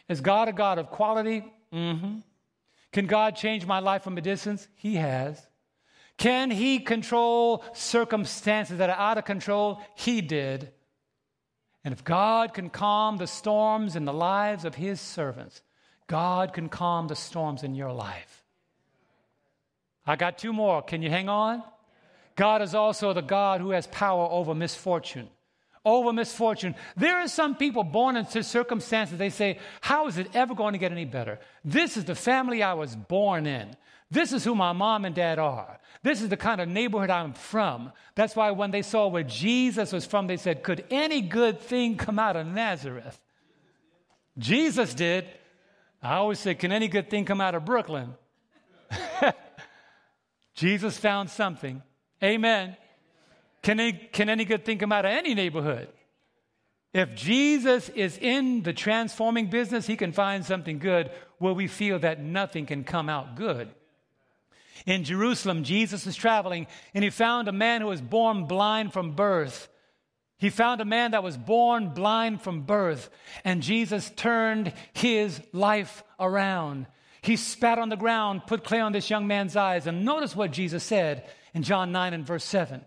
Is 0.08 0.20
God 0.20 0.48
a 0.48 0.52
God 0.52 0.78
of 0.78 0.90
quality? 0.90 1.44
Mm 1.72 2.00
hmm. 2.00 2.18
Can 2.90 3.06
God 3.06 3.36
change 3.36 3.64
my 3.64 3.78
life 3.78 4.02
from 4.02 4.18
a 4.18 4.20
distance? 4.20 4.66
He 4.74 4.96
has. 4.96 5.40
Can 6.16 6.50
he 6.50 6.80
control 6.80 7.62
circumstances 7.74 8.78
that 8.78 8.90
are 8.90 8.98
out 8.98 9.18
of 9.18 9.24
control? 9.24 9.80
He 9.94 10.20
did. 10.20 10.72
And 11.84 11.92
if 11.94 12.02
God 12.02 12.54
can 12.54 12.70
calm 12.70 13.18
the 13.18 13.28
storms 13.28 13.94
in 13.94 14.04
the 14.04 14.12
lives 14.12 14.64
of 14.64 14.74
his 14.74 15.00
servants, 15.00 15.62
God 16.08 16.52
can 16.52 16.68
calm 16.68 17.06
the 17.06 17.14
storms 17.14 17.62
in 17.62 17.76
your 17.76 17.92
life. 17.92 18.42
I 20.04 20.16
got 20.16 20.38
two 20.38 20.52
more. 20.52 20.82
Can 20.82 21.02
you 21.02 21.10
hang 21.10 21.28
on? 21.28 21.62
God 22.34 22.62
is 22.62 22.74
also 22.74 23.12
the 23.12 23.22
God 23.22 23.60
who 23.60 23.70
has 23.70 23.86
power 23.86 24.26
over 24.28 24.56
misfortune. 24.56 25.28
Over 25.88 26.12
misfortune. 26.12 26.74
There 26.98 27.16
are 27.16 27.28
some 27.28 27.56
people 27.56 27.82
born 27.82 28.18
into 28.18 28.42
circumstances, 28.42 29.16
they 29.16 29.30
say, 29.30 29.58
How 29.80 30.06
is 30.06 30.18
it 30.18 30.28
ever 30.34 30.54
going 30.54 30.74
to 30.74 30.78
get 30.78 30.92
any 30.92 31.06
better? 31.06 31.40
This 31.64 31.96
is 31.96 32.04
the 32.04 32.14
family 32.14 32.62
I 32.62 32.74
was 32.74 32.94
born 32.94 33.46
in. 33.46 33.74
This 34.10 34.34
is 34.34 34.44
who 34.44 34.54
my 34.54 34.72
mom 34.72 35.06
and 35.06 35.14
dad 35.14 35.38
are. 35.38 35.80
This 36.02 36.20
is 36.20 36.28
the 36.28 36.36
kind 36.36 36.60
of 36.60 36.68
neighborhood 36.68 37.08
I'm 37.08 37.32
from. 37.32 37.92
That's 38.14 38.36
why 38.36 38.50
when 38.50 38.70
they 38.70 38.82
saw 38.82 39.08
where 39.08 39.22
Jesus 39.22 39.90
was 39.90 40.04
from, 40.04 40.26
they 40.26 40.36
said, 40.36 40.62
Could 40.62 40.84
any 40.90 41.22
good 41.22 41.58
thing 41.58 41.96
come 41.96 42.18
out 42.18 42.36
of 42.36 42.46
Nazareth? 42.46 43.18
Jesus 44.36 44.92
did. 44.92 45.24
I 46.02 46.16
always 46.16 46.38
say, 46.38 46.54
Can 46.54 46.70
any 46.70 46.88
good 46.88 47.08
thing 47.08 47.24
come 47.24 47.40
out 47.40 47.54
of 47.54 47.64
Brooklyn? 47.64 48.12
Jesus 50.54 50.98
found 50.98 51.30
something. 51.30 51.82
Amen. 52.22 52.76
Can 53.62 53.80
any, 53.80 53.92
can 53.92 54.28
any 54.28 54.44
good 54.44 54.64
thing 54.64 54.78
come 54.78 54.92
out 54.92 55.04
of 55.04 55.10
any 55.10 55.34
neighborhood? 55.34 55.88
If 56.94 57.14
Jesus 57.14 57.90
is 57.90 58.16
in 58.16 58.62
the 58.62 58.72
transforming 58.72 59.48
business, 59.48 59.86
he 59.86 59.96
can 59.96 60.12
find 60.12 60.44
something 60.44 60.78
good 60.78 61.10
where 61.38 61.52
we 61.52 61.66
feel 61.66 61.98
that 61.98 62.20
nothing 62.20 62.66
can 62.66 62.84
come 62.84 63.08
out 63.08 63.36
good. 63.36 63.68
In 64.86 65.04
Jerusalem, 65.04 65.64
Jesus 65.64 66.06
was 66.06 66.16
traveling 66.16 66.66
and 66.94 67.04
he 67.04 67.10
found 67.10 67.48
a 67.48 67.52
man 67.52 67.80
who 67.80 67.88
was 67.88 68.00
born 68.00 68.46
blind 68.46 68.92
from 68.92 69.12
birth. 69.12 69.68
He 70.38 70.50
found 70.50 70.80
a 70.80 70.86
man 70.86 71.10
that 71.10 71.24
was 71.24 71.36
born 71.36 71.90
blind 71.94 72.42
from 72.42 72.62
birth, 72.62 73.10
and 73.44 73.60
Jesus 73.60 74.10
turned 74.14 74.72
his 74.92 75.40
life 75.52 76.04
around. 76.20 76.86
He 77.22 77.34
spat 77.34 77.80
on 77.80 77.88
the 77.88 77.96
ground, 77.96 78.42
put 78.46 78.62
clay 78.62 78.78
on 78.78 78.92
this 78.92 79.10
young 79.10 79.26
man's 79.26 79.56
eyes, 79.56 79.88
and 79.88 80.04
notice 80.04 80.36
what 80.36 80.52
Jesus 80.52 80.84
said 80.84 81.28
in 81.54 81.64
John 81.64 81.90
9 81.90 82.14
and 82.14 82.24
verse 82.24 82.44
7. 82.44 82.84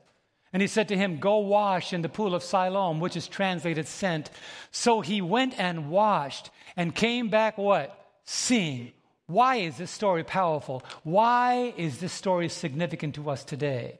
And 0.53 0.61
he 0.61 0.67
said 0.67 0.89
to 0.89 0.97
him, 0.97 1.17
Go 1.17 1.37
wash 1.39 1.93
in 1.93 2.01
the 2.01 2.09
pool 2.09 2.35
of 2.35 2.43
Siloam, 2.43 2.99
which 2.99 3.15
is 3.15 3.27
translated 3.27 3.87
sent. 3.87 4.29
So 4.71 5.01
he 5.01 5.21
went 5.21 5.57
and 5.59 5.89
washed 5.89 6.49
and 6.75 6.93
came 6.93 7.29
back 7.29 7.57
what? 7.57 7.97
Seeing. 8.25 8.91
Why 9.27 9.57
is 9.57 9.77
this 9.77 9.91
story 9.91 10.23
powerful? 10.23 10.83
Why 11.03 11.73
is 11.77 11.99
this 11.99 12.11
story 12.11 12.49
significant 12.49 13.15
to 13.15 13.29
us 13.29 13.45
today? 13.45 13.99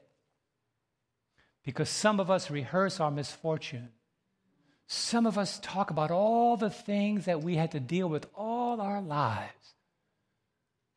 Because 1.64 1.90
some 1.90 2.20
of 2.20 2.30
us 2.30 2.52
rehearse 2.52 3.00
our 3.00 3.12
misfortune. 3.12 3.90
Some 4.88 5.26
of 5.26 5.38
us 5.38 5.60
talk 5.64 5.90
about 5.90 6.12
all 6.12 6.58
the 6.58 6.70
things 6.70 7.26
that 7.26 7.42
we 7.42 7.56
had 7.56 7.72
to 7.72 7.80
deal 7.80 8.10
with 8.10 8.28
all 8.36 8.82
our 8.82 9.02
lives. 9.02 9.76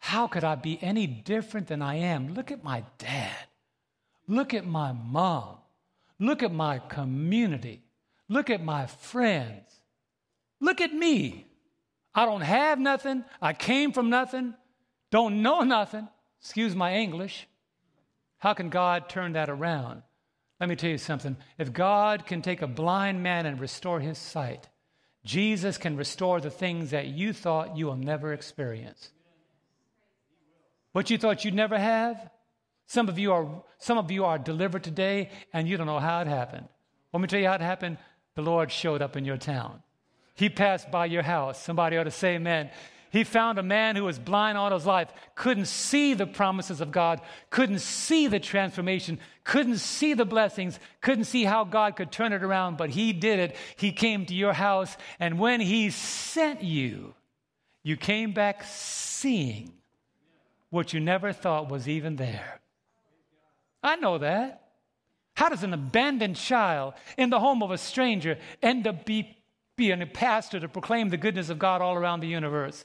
How 0.01 0.27
could 0.27 0.43
I 0.43 0.57
be 0.57 0.83
any 0.83 1.07
different 1.07 1.69
than 1.69 1.81
I 1.81 1.97
am? 1.97 2.35
Look 2.35 2.51
at 2.51 2.65
my 2.65 2.83
dad. 2.99 3.47
Look 4.27 4.55
at 4.55 4.67
my 4.67 4.93
mom. 4.93 5.57
Look 6.19 6.43
at 6.43 6.53
my 6.53 6.79
community. 6.79 7.83
Look 8.29 8.51
at 8.51 8.65
my 8.65 8.87
friends. 8.87 9.81
Look 10.61 10.81
at 10.81 10.93
me. 10.95 11.47
I 12.15 12.25
don't 12.25 12.43
have 12.43 12.79
nothing. 12.79 13.25
I 13.43 13.53
came 13.53 13.93
from 13.93 14.09
nothing. 14.09 14.55
Don't 15.11 15.43
know 15.43 15.61
nothing. 15.61 16.09
Excuse 16.41 16.75
my 16.75 16.95
English. 16.95 17.47
How 18.39 18.55
can 18.55 18.69
God 18.69 19.09
turn 19.09 19.33
that 19.33 19.51
around? 19.51 20.03
Let 20.61 20.69
me 20.69 20.77
tell 20.77 20.91
you 20.91 20.99
something. 20.99 21.37
If 21.59 21.73
God 21.73 22.27
can 22.27 22.41
take 22.41 22.63
a 22.63 22.67
blind 22.67 23.23
man 23.23 23.47
and 23.47 23.61
restore 23.61 24.01
his 24.01 24.19
sight, 24.19 24.69
Jesus 25.25 25.79
can 25.79 25.97
restore 25.97 26.41
the 26.41 26.51
things 26.51 26.91
that 26.91 27.07
you 27.07 27.33
thought 27.33 27.77
you 27.77 27.87
will 27.87 27.97
never 27.97 28.33
experience. 28.33 29.11
What 30.93 31.11
you 31.11 31.19
thought 31.19 31.45
you'd 31.45 31.55
never 31.55 31.79
have, 31.79 32.31
some 32.87 33.09
of 33.09 33.19
you 33.19 33.33
are, 33.33 33.49
some 33.79 33.99
of 33.99 34.11
you 34.11 34.25
are 34.25 34.39
delivered 34.39 34.85
today 34.85 35.31
and 35.53 35.69
you 35.69 35.77
don't 35.77 35.87
know 35.87 35.99
how 35.99 36.21
it 36.21 36.27
happened. 36.27 36.69
Let 37.13 37.21
me 37.21 37.29
tell 37.29 37.41
you 37.41 37.47
how 37.47 37.55
it 37.55 37.61
happened. 37.61 37.99
The 38.35 38.43
Lord 38.43 38.71
showed 38.71 39.03
up 39.03 39.17
in 39.17 39.25
your 39.25 39.37
town. 39.37 39.83
He 40.35 40.49
passed 40.49 40.91
by 40.91 41.07
your 41.07 41.23
house. 41.23 41.63
Somebody 41.63 41.97
ought 41.97 42.05
to 42.05 42.11
say 42.11 42.35
amen. 42.35 42.71
He 43.15 43.23
found 43.23 43.61
a 43.61 43.63
man 43.63 43.95
who 43.95 44.03
was 44.03 44.19
blind 44.19 44.59
all 44.59 44.73
his 44.73 44.87
life, 44.87 45.09
couldn't 45.37 45.67
see 45.67 46.15
the 46.15 46.27
promises 46.27 46.81
of 46.81 46.91
God, 46.91 47.21
couldn't 47.49 47.79
see 47.79 48.27
the 48.27 48.41
transformation, 48.41 49.21
couldn't 49.45 49.79
see 49.79 50.15
the 50.15 50.25
blessings, 50.25 50.81
couldn't 51.01 51.27
see 51.27 51.45
how 51.45 51.63
God 51.63 51.95
could 51.95 52.11
turn 52.11 52.33
it 52.33 52.43
around, 52.43 52.77
but 52.77 52.91
he 52.91 53.13
did 53.13 53.39
it. 53.39 53.57
He 53.77 53.93
came 53.93 54.27
to 54.27 54.35
your 54.35 54.53
house, 54.53 54.97
and 55.21 55.39
when 55.39 55.61
he 55.61 55.91
sent 55.91 56.65
you, 56.65 57.15
you 57.85 57.97
came 57.97 58.33
back 58.33 58.65
seeing 58.65 59.75
what 60.71 60.93
you 60.93 60.99
never 60.99 61.33
thought 61.33 61.71
was 61.71 61.89
even 61.89 62.17
there. 62.17 62.61
I 63.85 63.97
know 63.97 64.19
that. 64.19 64.63
How 65.37 65.49
does 65.49 65.63
an 65.63 65.75
abandoned 65.75 66.37
child 66.37 66.95
in 67.19 67.31
the 67.31 67.39
home 67.39 67.63
of 67.63 67.71
a 67.71 67.79
stranger 67.79 68.39
end 68.63 68.87
up 68.87 69.05
be, 69.05 69.37
being 69.77 70.01
a 70.01 70.07
pastor 70.07 70.59
to 70.61 70.69
proclaim 70.69 71.11
the 71.11 71.17
goodness 71.17 71.51
of 71.51 71.59
God 71.59 71.83
all 71.83 71.95
around 71.95 72.21
the 72.21 72.29
universe? 72.29 72.85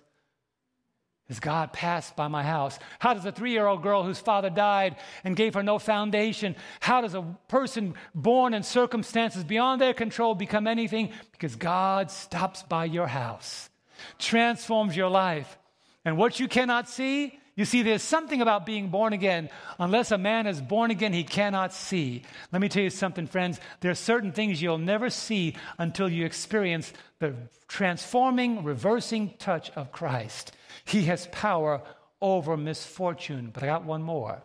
As 1.29 1.39
God 1.39 1.71
passed 1.71 2.15
by 2.15 2.27
my 2.27 2.41
house? 2.43 2.79
How 2.97 3.13
does 3.13 3.23
a 3.23 3.31
three 3.31 3.51
year 3.51 3.67
old 3.67 3.83
girl 3.83 4.03
whose 4.03 4.19
father 4.19 4.49
died 4.49 4.95
and 5.23 5.35
gave 5.35 5.53
her 5.53 5.61
no 5.61 5.77
foundation, 5.77 6.55
how 6.79 7.01
does 7.01 7.13
a 7.13 7.21
person 7.47 7.93
born 8.15 8.55
in 8.55 8.63
circumstances 8.63 9.43
beyond 9.43 9.79
their 9.79 9.93
control 9.93 10.33
become 10.33 10.65
anything? 10.65 11.11
Because 11.31 11.55
God 11.55 12.09
stops 12.09 12.63
by 12.63 12.85
your 12.85 13.07
house, 13.07 13.69
transforms 14.17 14.97
your 14.97 15.09
life. 15.09 15.57
And 16.03 16.17
what 16.17 16.39
you 16.39 16.47
cannot 16.47 16.89
see, 16.89 17.38
you 17.59 17.65
see, 17.65 17.81
there's 17.81 18.01
something 18.01 18.41
about 18.41 18.65
being 18.65 18.87
born 18.87 19.11
again. 19.11 19.49
Unless 19.79 20.11
a 20.11 20.17
man 20.17 20.47
is 20.47 20.61
born 20.61 20.91
again, 20.91 21.11
he 21.11 21.25
cannot 21.25 21.73
see. 21.73 22.23
Let 22.53 22.61
me 22.61 22.69
tell 22.69 22.83
you 22.83 22.89
something, 22.89 23.27
friends. 23.27 23.59
There 23.81 23.91
are 23.91 23.95
certain 23.95 24.31
things 24.31 24.61
you'll 24.61 24.77
never 24.77 25.09
see 25.09 25.57
until 25.77 26.07
you 26.07 26.25
experience 26.25 26.93
the 27.19 27.35
transforming, 27.67 28.63
reversing 28.63 29.33
touch 29.39 29.71
of 29.71 29.91
Christ. 29.91 30.53
He 30.85 31.03
has 31.07 31.27
power 31.33 31.81
over 32.21 32.55
misfortune. 32.55 33.49
But 33.53 33.63
I 33.63 33.65
got 33.65 33.83
one 33.83 34.03
more. 34.03 34.41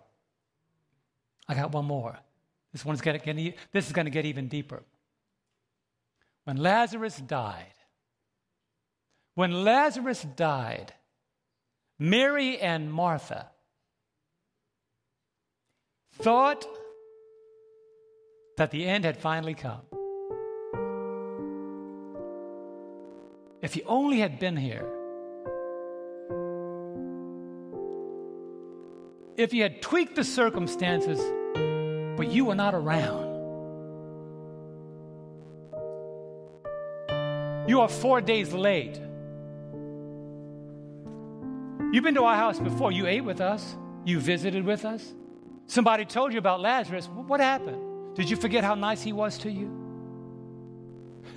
I 1.48 1.54
got 1.54 1.70
one 1.70 1.84
more. 1.84 2.18
This 2.72 2.84
one's 2.84 3.00
to 3.00 3.16
get, 3.16 3.56
this 3.70 3.86
is 3.86 3.92
going 3.92 4.06
to 4.06 4.10
get 4.10 4.24
even 4.24 4.48
deeper. 4.48 4.82
When 6.42 6.56
Lazarus 6.56 7.18
died, 7.18 7.74
when 9.36 9.62
Lazarus 9.62 10.26
died, 10.34 10.94
Mary 11.98 12.58
and 12.58 12.92
Martha 12.92 13.50
thought 16.20 16.66
that 18.56 18.70
the 18.70 18.86
end 18.86 19.04
had 19.04 19.16
finally 19.16 19.54
come. 19.54 19.82
If 23.62 23.74
he 23.74 23.82
only 23.84 24.18
had 24.18 24.38
been 24.38 24.56
here, 24.56 24.86
if 29.36 29.52
he 29.52 29.60
had 29.60 29.80
tweaked 29.80 30.16
the 30.16 30.24
circumstances, 30.24 31.20
but 32.16 32.30
you 32.30 32.44
were 32.44 32.54
not 32.54 32.74
around. 32.74 33.32
You 37.68 37.80
are 37.80 37.88
four 37.88 38.20
days 38.20 38.52
late. 38.52 39.00
You've 41.94 42.02
been 42.02 42.16
to 42.16 42.24
our 42.24 42.34
house 42.34 42.58
before. 42.58 42.90
You 42.90 43.06
ate 43.06 43.20
with 43.20 43.40
us, 43.40 43.76
you 44.04 44.18
visited 44.18 44.64
with 44.64 44.84
us. 44.84 45.14
Somebody 45.68 46.04
told 46.04 46.32
you 46.32 46.40
about 46.40 46.60
Lazarus. 46.60 47.06
What 47.06 47.38
happened? 47.38 48.16
Did 48.16 48.28
you 48.28 48.34
forget 48.34 48.64
how 48.64 48.74
nice 48.74 49.00
he 49.00 49.12
was 49.12 49.38
to 49.38 49.48
you? 49.48 49.68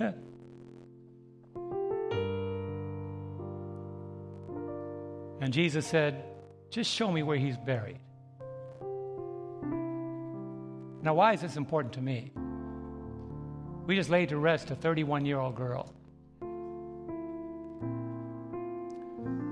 and 5.40 5.52
Jesus 5.52 5.86
said, 5.86 6.24
Just 6.70 6.90
show 6.90 7.12
me 7.12 7.22
where 7.22 7.36
he's 7.36 7.56
buried. 7.56 8.00
Now, 11.02 11.14
why 11.14 11.34
is 11.34 11.40
this 11.40 11.54
important 11.54 11.94
to 11.94 12.00
me? 12.00 12.32
We 13.86 13.94
just 13.94 14.10
laid 14.10 14.30
to 14.30 14.38
rest 14.38 14.72
a 14.72 14.74
31 14.74 15.24
year 15.24 15.38
old 15.38 15.54
girl. 15.54 15.94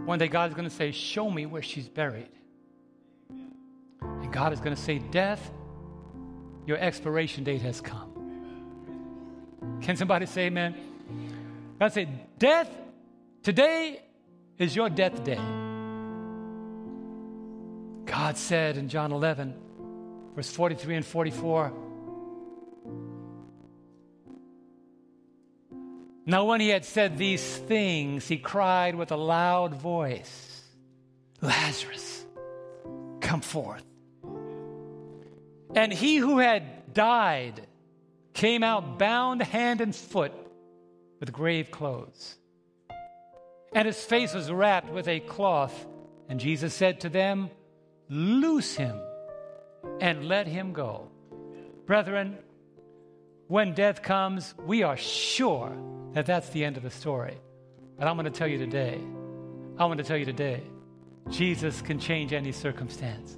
One 0.07 0.21
day 0.21 0.29
God 0.29 0.49
is 0.51 0.55
going 0.55 0.69
to 0.69 0.75
say, 0.75 0.93
Show 0.93 1.29
me 1.29 1.47
where 1.47 1.63
she's 1.63 1.89
buried. 1.89 2.29
And 3.29 4.33
God 4.33 4.53
is 4.53 4.61
going 4.61 4.75
to 4.75 4.81
say, 4.81 4.99
Death, 4.99 5.51
your 6.65 6.79
expiration 6.79 7.43
date 7.43 7.63
has 7.63 7.81
come. 7.81 8.13
Can 9.83 9.97
somebody 9.97 10.27
say 10.27 10.47
amen? 10.47 10.77
God 11.81 11.93
said, 11.93 12.39
Death, 12.39 12.71
today 13.43 14.01
is 14.59 14.77
your 14.77 14.89
death 14.89 15.25
day. 15.25 15.41
God 18.05 18.37
said 18.37 18.77
in 18.77 18.89
John 18.89 19.11
11, 19.11 19.55
verse 20.37 20.51
43 20.51 20.95
and 20.95 21.05
44, 21.05 21.73
Now, 26.29 26.45
when 26.45 26.61
he 26.61 26.69
had 26.69 26.85
said 26.85 27.17
these 27.17 27.57
things, 27.57 28.27
he 28.27 28.37
cried 28.37 28.97
with 28.97 29.13
a 29.13 29.17
loud 29.17 29.77
voice, 29.77 30.61
Lazarus, 31.41 32.27
come 33.21 33.41
forth. 33.41 33.85
And 35.77 35.93
he 35.93 36.17
who 36.17 36.39
had 36.39 36.93
died 36.93 37.67
came 38.33 38.65
out 38.65 38.99
bound 38.99 39.41
hand 39.41 39.81
and 39.81 39.95
foot 39.95 40.33
with 41.21 41.33
grave 41.33 41.71
clothes. 41.71 42.37
And 43.73 43.87
his 43.87 44.03
face 44.03 44.35
was 44.35 44.51
wrapped 44.51 44.91
with 44.91 45.07
a 45.07 45.21
cloth. 45.21 45.87
And 46.29 46.41
Jesus 46.41 46.75
said 46.75 47.01
to 47.01 47.09
them, 47.09 47.51
Loose 48.09 48.75
him 48.75 48.99
and 50.01 50.27
let 50.27 50.47
him 50.47 50.73
go. 50.73 51.09
Brethren, 51.85 52.39
when 53.49 53.75
death 53.75 54.03
comes, 54.03 54.55
we 54.67 54.83
are 54.83 54.97
sure 54.97 55.73
that 56.13 56.27
that's 56.27 56.49
the 56.51 56.65
end 56.65 56.77
of 56.77 56.83
the 56.83 56.91
story. 56.91 57.39
But 57.99 58.09
I'm 58.09 58.17
going 58.17 58.31
to 58.31 58.37
tell 58.37 58.49
you 58.49 58.59
today, 58.59 58.99
I'm 59.79 59.89
going 59.89 59.99
to 59.99 60.05
tell 60.05 60.17
you 60.17 60.25
today, 60.25 60.63
Jesus 61.31 61.81
can 61.83 61.99
change 61.99 62.33
any 62.33 62.53
circumstance. 62.53 63.37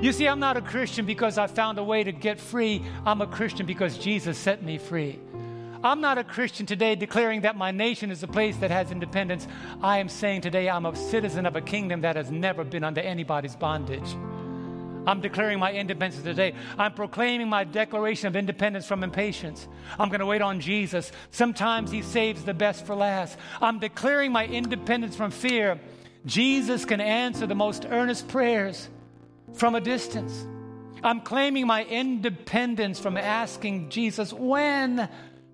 You 0.00 0.12
see, 0.12 0.28
I'm 0.28 0.40
not 0.40 0.56
a 0.56 0.60
Christian 0.60 1.06
because 1.06 1.38
I 1.38 1.46
found 1.46 1.78
a 1.78 1.82
way 1.82 2.04
to 2.04 2.12
get 2.12 2.38
free. 2.38 2.82
I'm 3.06 3.20
a 3.20 3.26
Christian 3.26 3.64
because 3.66 3.96
Jesus 3.98 4.36
set 4.36 4.62
me 4.62 4.78
free. 4.78 5.18
I'm 5.82 6.00
not 6.00 6.18
a 6.18 6.24
Christian 6.24 6.66
today 6.66 6.94
declaring 6.94 7.42
that 7.42 7.56
my 7.56 7.70
nation 7.70 8.10
is 8.10 8.22
a 8.22 8.28
place 8.28 8.56
that 8.58 8.70
has 8.70 8.90
independence. 8.90 9.46
I 9.80 9.98
am 9.98 10.08
saying 10.08 10.40
today 10.40 10.68
I'm 10.68 10.86
a 10.86 10.94
citizen 10.94 11.46
of 11.46 11.56
a 11.56 11.60
kingdom 11.60 12.00
that 12.00 12.16
has 12.16 12.30
never 12.30 12.64
been 12.64 12.84
under 12.84 13.00
anybody's 13.00 13.54
bondage. 13.54 14.16
I'm 15.08 15.22
declaring 15.22 15.58
my 15.58 15.72
independence 15.72 16.22
today. 16.22 16.52
I'm 16.76 16.92
proclaiming 16.92 17.48
my 17.48 17.64
declaration 17.64 18.26
of 18.26 18.36
independence 18.36 18.86
from 18.86 19.02
impatience. 19.02 19.66
I'm 19.98 20.10
going 20.10 20.20
to 20.20 20.26
wait 20.26 20.42
on 20.42 20.60
Jesus. 20.60 21.12
Sometimes 21.30 21.90
He 21.90 22.02
saves 22.02 22.44
the 22.44 22.52
best 22.52 22.84
for 22.84 22.94
last. 22.94 23.38
I'm 23.62 23.78
declaring 23.78 24.32
my 24.32 24.44
independence 24.44 25.16
from 25.16 25.30
fear. 25.30 25.80
Jesus 26.26 26.84
can 26.84 27.00
answer 27.00 27.46
the 27.46 27.54
most 27.54 27.86
earnest 27.88 28.28
prayers 28.28 28.90
from 29.54 29.74
a 29.74 29.80
distance. 29.80 30.46
I'm 31.02 31.22
claiming 31.22 31.66
my 31.66 31.84
independence 31.84 33.00
from 33.00 33.16
asking 33.16 33.88
Jesus 33.88 34.30
when, 34.30 35.08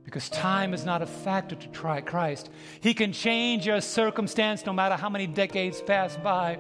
because 0.05 0.29
time 0.31 0.75
is 0.75 0.85
not 0.85 1.01
a 1.01 1.07
factor 1.07 1.55
to 1.55 1.69
try 1.69 2.01
Christ. 2.01 2.51
He 2.81 2.93
can 2.93 3.13
change 3.13 3.67
your 3.67 3.81
circumstance 3.81 4.67
no 4.67 4.73
matter 4.73 4.97
how 4.97 5.11
many 5.11 5.29
decades 5.29 5.81
pass 5.81 6.17
by. 6.17 6.59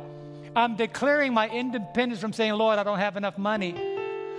I'm 0.56 0.76
declaring 0.76 1.34
my 1.34 1.48
independence 1.48 2.20
from 2.20 2.32
saying, 2.32 2.52
Lord, 2.52 2.78
I 2.78 2.82
don't 2.82 2.98
have 2.98 3.16
enough 3.16 3.38
money. 3.38 3.74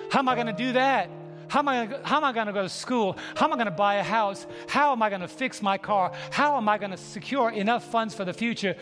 How 0.10 0.20
am 0.20 0.30
I 0.30 0.36
going 0.36 0.48
to 0.48 0.54
do 0.54 0.74
that? 0.74 1.10
How 1.48 1.60
am, 1.60 1.68
I, 1.68 1.82
I 2.04 2.32
going 2.32 2.48
to 2.48 2.54
go 2.54 2.64
to 2.64 2.70
school? 2.70 3.18
How 3.36 3.46
am 3.46 3.54
I 3.54 3.56
going 3.56 3.66
to 3.66 3.72
buy 3.72 3.96
a 3.96 4.04
house? 4.04 4.48
How 4.68 4.92
am 4.92 5.04
I 5.04 5.10
going 5.10 5.22
to 5.22 5.28
fix 5.28 5.62
my 5.62 5.78
car? 5.78 6.12
How 6.32 6.58
am 6.58 6.68
I 6.68 6.78
going 6.78 6.92
to 6.92 6.98
secure 6.98 7.52
enough 7.52 7.84
funds 7.92 8.16
for 8.16 8.26
the 8.26 8.34
future? 8.34 8.76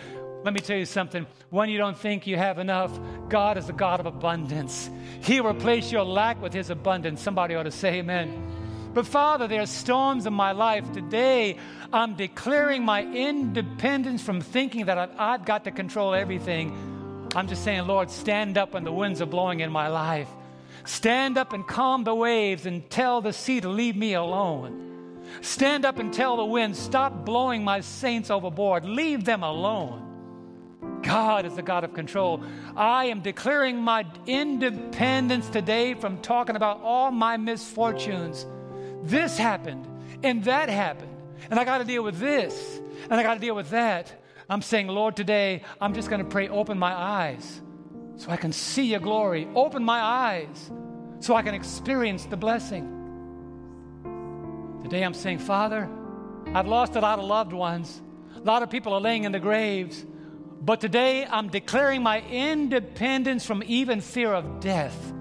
Let 0.43 0.53
me 0.53 0.59
tell 0.59 0.77
you 0.77 0.85
something. 0.85 1.25
When 1.49 1.69
you 1.69 1.77
don't 1.77 1.97
think 1.97 2.27
you 2.27 2.37
have 2.37 2.59
enough, 2.59 2.91
God 3.29 3.57
is 3.57 3.67
the 3.67 3.73
God 3.73 3.99
of 3.99 4.05
abundance. 4.05 4.89
He'll 5.21 5.47
replace 5.47 5.91
your 5.91 6.03
lack 6.03 6.41
with 6.41 6.53
His 6.53 6.69
abundance. 6.69 7.21
Somebody 7.21 7.55
ought 7.55 7.63
to 7.63 7.71
say 7.71 7.99
amen. 7.99 8.91
But 8.93 9.07
Father, 9.07 9.47
there 9.47 9.61
are 9.61 9.65
storms 9.65 10.25
in 10.25 10.33
my 10.33 10.51
life. 10.51 10.91
Today, 10.91 11.57
I'm 11.91 12.15
declaring 12.15 12.83
my 12.83 13.03
independence 13.03 14.21
from 14.21 14.41
thinking 14.41 14.85
that 14.85 14.97
I've, 14.97 15.11
I've 15.17 15.45
got 15.45 15.63
to 15.63 15.71
control 15.71 16.13
everything. 16.13 16.92
I'm 17.35 17.47
just 17.47 17.63
saying, 17.63 17.87
Lord, 17.87 18.09
stand 18.09 18.57
up 18.57 18.73
when 18.73 18.83
the 18.83 18.91
winds 18.91 19.21
are 19.21 19.25
blowing 19.25 19.61
in 19.61 19.71
my 19.71 19.87
life. 19.87 20.29
Stand 20.85 21.37
up 21.37 21.53
and 21.53 21.65
calm 21.65 22.03
the 22.03 22.13
waves 22.13 22.65
and 22.65 22.87
tell 22.89 23.21
the 23.21 23.33
sea 23.33 23.61
to 23.61 23.69
leave 23.69 23.95
me 23.95 24.13
alone. 24.13 25.21
Stand 25.41 25.85
up 25.85 25.97
and 25.97 26.13
tell 26.13 26.37
the 26.37 26.45
wind, 26.45 26.75
stop 26.75 27.25
blowing 27.25 27.63
my 27.63 27.79
saints 27.79 28.29
overboard. 28.29 28.85
Leave 28.85 29.23
them 29.23 29.43
alone. 29.43 30.01
God 31.01 31.45
is 31.45 31.55
the 31.55 31.61
God 31.61 31.83
of 31.83 31.93
control. 31.93 32.43
I 32.75 33.05
am 33.05 33.21
declaring 33.21 33.77
my 33.77 34.05
independence 34.25 35.49
today 35.49 35.93
from 35.93 36.21
talking 36.21 36.55
about 36.55 36.81
all 36.81 37.11
my 37.11 37.37
misfortunes. 37.37 38.45
This 39.03 39.37
happened 39.37 39.87
and 40.23 40.43
that 40.45 40.69
happened, 40.69 41.13
and 41.49 41.59
I 41.59 41.65
got 41.65 41.79
to 41.79 41.83
deal 41.83 42.03
with 42.03 42.19
this 42.19 42.79
and 43.09 43.13
I 43.13 43.23
got 43.23 43.33
to 43.35 43.39
deal 43.39 43.55
with 43.55 43.69
that. 43.71 44.22
I'm 44.53 44.61
saying, 44.61 44.87
Lord, 44.87 45.15
today 45.15 45.63
I'm 45.81 45.95
just 45.95 46.09
going 46.09 46.23
to 46.23 46.29
pray, 46.29 46.47
open 46.47 46.77
my 46.77 46.93
eyes 46.93 47.59
so 48.17 48.29
I 48.29 48.37
can 48.37 48.51
see 48.51 48.85
your 48.91 48.99
glory. 48.99 49.47
Open 49.55 49.83
my 49.83 49.99
eyes 49.99 50.71
so 51.21 51.33
I 51.33 51.41
can 51.41 51.55
experience 51.55 52.25
the 52.25 52.37
blessing. 52.37 52.87
Today 54.83 55.01
I'm 55.01 55.15
saying, 55.15 55.39
Father, 55.39 55.89
I've 56.53 56.67
lost 56.67 56.95
a 56.95 56.99
lot 56.99 57.17
of 57.17 57.25
loved 57.25 57.51
ones. 57.51 57.99
A 58.35 58.41
lot 58.41 58.61
of 58.61 58.69
people 58.69 58.93
are 58.93 59.01
laying 59.01 59.23
in 59.23 59.31
the 59.31 59.39
graves. 59.39 60.05
But 60.61 60.79
today 60.79 61.25
I'm 61.25 61.49
declaring 61.49 62.03
my 62.03 62.21
independence 62.21 63.43
from 63.47 63.63
even 63.65 64.01
fear 64.01 64.33
of 64.33 64.59
death 64.59 65.13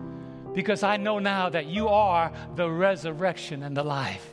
because 0.52 0.82
I 0.82 0.98
know 0.98 1.18
now 1.20 1.48
that 1.48 1.64
you 1.64 1.88
are 1.88 2.30
the 2.54 2.70
resurrection 2.70 3.62
and 3.62 3.74
the 3.74 3.82
life. 3.82 4.28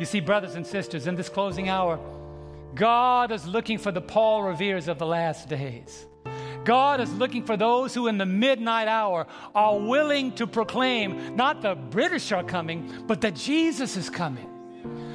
You 0.00 0.06
see, 0.06 0.18
brothers 0.18 0.56
and 0.56 0.66
sisters, 0.66 1.06
in 1.06 1.14
this 1.14 1.28
closing 1.28 1.68
hour, 1.68 2.00
God 2.74 3.32
is 3.32 3.46
looking 3.46 3.78
for 3.78 3.92
the 3.92 4.00
Paul 4.00 4.42
Reveres 4.42 4.88
of 4.88 4.98
the 4.98 5.06
last 5.06 5.48
days. 5.48 6.06
God 6.64 7.00
is 7.00 7.12
looking 7.14 7.44
for 7.44 7.56
those 7.56 7.94
who, 7.94 8.06
in 8.06 8.18
the 8.18 8.26
midnight 8.26 8.86
hour, 8.86 9.26
are 9.54 9.78
willing 9.78 10.32
to 10.32 10.46
proclaim 10.46 11.34
not 11.36 11.62
the 11.62 11.74
British 11.74 12.32
are 12.32 12.44
coming, 12.44 13.04
but 13.06 13.20
that 13.22 13.34
Jesus 13.34 13.96
is 13.96 14.10
coming. 14.10 14.46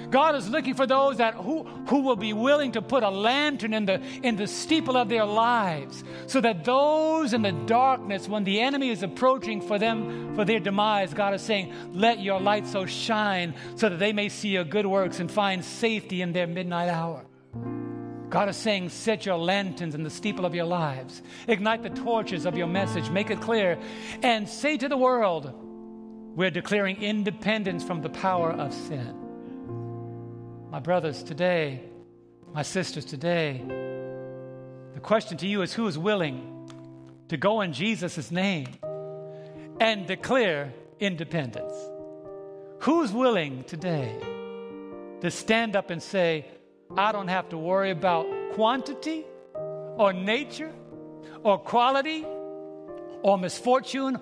God 0.10 0.36
is 0.36 0.48
looking 0.50 0.76
for 0.76 0.88
those 0.88 1.18
that 1.18 1.34
who, 1.34 1.64
who 1.88 2.02
will 2.02 2.16
be 2.16 2.34
willing 2.34 2.72
to 2.74 2.82
put 2.82 3.04
a 3.04 3.10
lantern 3.10 3.74
in 3.74 3.86
the, 3.86 4.02
in 4.24 4.36
the 4.36 4.48
steeple 4.48 4.96
of 4.96 5.10
their 5.10 5.26
lives 5.26 6.04
so 6.28 6.40
that 6.42 6.64
those 6.64 7.34
in 7.34 7.42
the 7.42 7.52
darkness, 7.52 8.28
when 8.28 8.44
the 8.44 8.60
enemy 8.60 8.90
is 8.90 9.04
approaching 9.04 9.62
for 9.62 9.80
them 9.80 10.36
for 10.36 10.46
their 10.46 10.60
demise, 10.60 11.14
God 11.14 11.34
is 11.34 11.42
saying, 11.42 11.74
Let 11.92 12.20
your 12.20 12.40
light 12.40 12.68
so 12.68 12.86
shine 12.86 13.56
so 13.76 13.90
that 13.90 13.98
they 13.98 14.14
may 14.14 14.30
see 14.30 14.50
your 14.50 14.64
good 14.64 14.86
works 14.86 15.20
and 15.20 15.30
find 15.30 15.64
safety 15.64 16.22
in 16.22 16.32
their 16.34 16.48
midnight 16.48 16.90
hour. 16.90 17.26
God 18.30 18.50
is 18.50 18.58
saying, 18.58 18.90
Set 18.90 19.26
your 19.26 19.38
lanterns 19.38 19.96
in 19.96 20.04
the 20.04 20.10
steeple 20.10 20.46
of 20.46 20.54
your 20.54 20.66
lives, 20.66 21.22
ignite 21.48 21.84
the 21.84 21.90
torches 21.90 22.46
of 22.46 22.58
your 22.58 22.68
message, 22.68 23.10
make 23.10 23.30
it 23.30 23.40
clear, 23.40 23.78
and 24.22 24.50
say 24.50 24.78
to 24.78 24.90
the 24.90 24.98
world, 24.98 25.54
We're 26.36 26.52
declaring 26.52 27.02
independence 27.02 27.84
from 27.84 28.02
the 28.02 28.10
power 28.10 28.52
of 28.52 28.74
sin. 28.74 29.16
My 30.70 30.80
brothers, 30.80 31.24
today, 31.24 31.82
my 32.54 32.62
sisters, 32.62 33.06
today, 33.06 33.62
the 34.94 35.00
question 35.00 35.38
to 35.38 35.48
you 35.48 35.62
is 35.62 35.74
who 35.74 35.88
is 35.88 35.98
willing 35.98 36.70
to 37.30 37.38
go 37.38 37.62
in 37.62 37.74
Jesus' 37.74 38.32
name 38.32 38.68
and 39.80 40.06
declare 40.08 40.74
independence? 41.00 41.74
Who's 42.80 43.12
willing 43.12 43.64
today 43.64 44.14
to 45.22 45.32
stand 45.32 45.76
up 45.76 45.90
and 45.90 46.04
say, 46.04 46.46
I 46.96 47.12
don't 47.12 47.28
have 47.28 47.50
to 47.50 47.58
worry 47.58 47.92
about 47.92 48.28
quantity 48.54 49.26
or 49.98 50.14
nature 50.14 50.72
or 51.44 51.58
quality 51.58 52.26
or 53.22 53.38
misfortune, 53.38 54.16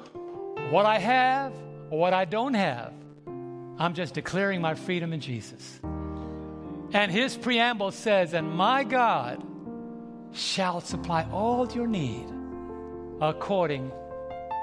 what 0.69 0.85
I 0.85 0.97
have 0.97 1.53
or 1.89 1.99
what 1.99 2.13
I 2.13 2.25
don't 2.25 2.53
have? 2.53 2.93
I'm 3.77 3.93
just 3.93 4.13
declaring 4.13 4.61
my 4.61 4.75
freedom 4.75 5.13
in 5.13 5.19
Jesus. 5.19 5.79
And 6.93 7.11
his 7.11 7.35
preamble 7.35 7.91
says, 7.91 8.33
And 8.33 8.51
my 8.51 8.83
God 8.83 9.43
shall 10.31 10.79
supply 10.79 11.27
all 11.31 11.69
your 11.71 11.87
need 11.87 12.27
according 13.19 13.91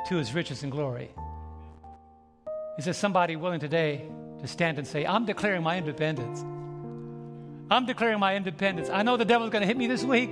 to 0.09 0.17
his 0.17 0.35
riches 0.35 0.63
and 0.63 0.73
glory. 0.73 1.11
Is 2.79 2.85
there 2.85 2.95
somebody 2.95 3.37
willing 3.37 3.61
today 3.61 4.07
to 4.41 4.47
stand 4.47 4.79
and 4.79 4.87
say, 4.87 5.05
I'm 5.05 5.27
declaring 5.27 5.63
my 5.63 5.77
independence? 5.77 6.45
I'm 7.71 7.87
declaring 7.87 8.19
my 8.19 8.35
independence. 8.35 8.91
I 8.91 9.03
know 9.03 9.17
the 9.17 9.25
devil's 9.25 9.51
going 9.51 9.63
to 9.63 9.67
hit 9.67 9.77
me 9.77 9.87
this 9.87 10.03
week, 10.03 10.31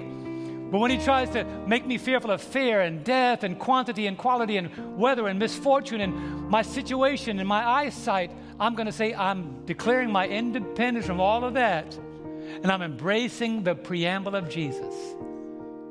but 0.70 0.80
when 0.80 0.90
he 0.90 0.98
tries 0.98 1.30
to 1.30 1.44
make 1.66 1.86
me 1.86 1.96
fearful 1.96 2.30
of 2.30 2.42
fear 2.42 2.80
and 2.80 3.04
death 3.04 3.44
and 3.44 3.58
quantity 3.58 4.06
and 4.06 4.18
quality 4.18 4.56
and 4.56 4.98
weather 4.98 5.28
and 5.28 5.38
misfortune 5.38 6.00
and 6.00 6.50
my 6.50 6.62
situation 6.62 7.38
and 7.38 7.48
my 7.48 7.64
eyesight, 7.64 8.32
I'm 8.58 8.74
going 8.74 8.86
to 8.86 8.92
say, 8.92 9.14
I'm 9.14 9.64
declaring 9.66 10.10
my 10.10 10.26
independence 10.26 11.06
from 11.06 11.20
all 11.20 11.44
of 11.44 11.54
that. 11.54 11.94
And 11.94 12.66
I'm 12.72 12.82
embracing 12.82 13.62
the 13.62 13.74
preamble 13.74 14.34
of 14.34 14.48
Jesus. 14.48 14.94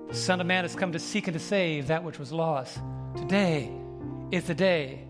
The 0.10 0.16
Son 0.16 0.42
of 0.42 0.48
Man 0.48 0.64
has 0.64 0.76
come 0.76 0.92
to 0.92 1.00
seek 1.00 1.28
and 1.28 1.34
to 1.34 1.40
save 1.40 1.88
that 1.88 2.04
which 2.04 2.20
was 2.20 2.32
lost. 2.32 2.78
Today 3.16 3.72
is 4.32 4.44
the 4.44 4.56
day 4.56 5.06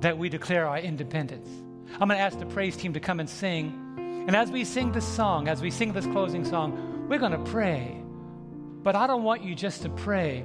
that 0.00 0.18
we 0.18 0.28
declare 0.28 0.66
our 0.66 0.78
independence. 0.78 1.48
I'm 1.94 2.08
going 2.08 2.18
to 2.18 2.24
ask 2.24 2.38
the 2.38 2.46
praise 2.46 2.76
team 2.76 2.92
to 2.92 3.00
come 3.00 3.20
and 3.20 3.28
sing. 3.28 3.84
And 4.28 4.36
as 4.36 4.50
we 4.50 4.62
sing 4.62 4.92
this 4.92 5.08
song, 5.08 5.48
as 5.48 5.62
we 5.62 5.70
sing 5.70 5.94
this 5.94 6.04
closing 6.04 6.44
song, 6.44 7.06
we're 7.08 7.18
going 7.18 7.32
to 7.32 7.50
pray. 7.50 7.98
But 8.82 8.94
I 8.94 9.06
don't 9.06 9.22
want 9.22 9.42
you 9.42 9.54
just 9.54 9.80
to 9.82 9.88
pray. 9.88 10.44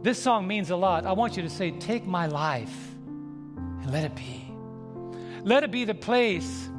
This 0.00 0.18
song 0.18 0.46
means 0.46 0.70
a 0.70 0.76
lot. 0.76 1.04
I 1.04 1.12
want 1.12 1.36
you 1.36 1.42
to 1.42 1.50
say, 1.50 1.72
Take 1.72 2.06
my 2.06 2.26
life 2.26 2.74
and 3.04 3.92
let 3.92 4.04
it 4.04 4.16
be. 4.16 4.50
Let 5.44 5.62
it 5.62 5.70
be 5.70 5.84
the 5.84 5.94
place. 5.94 6.70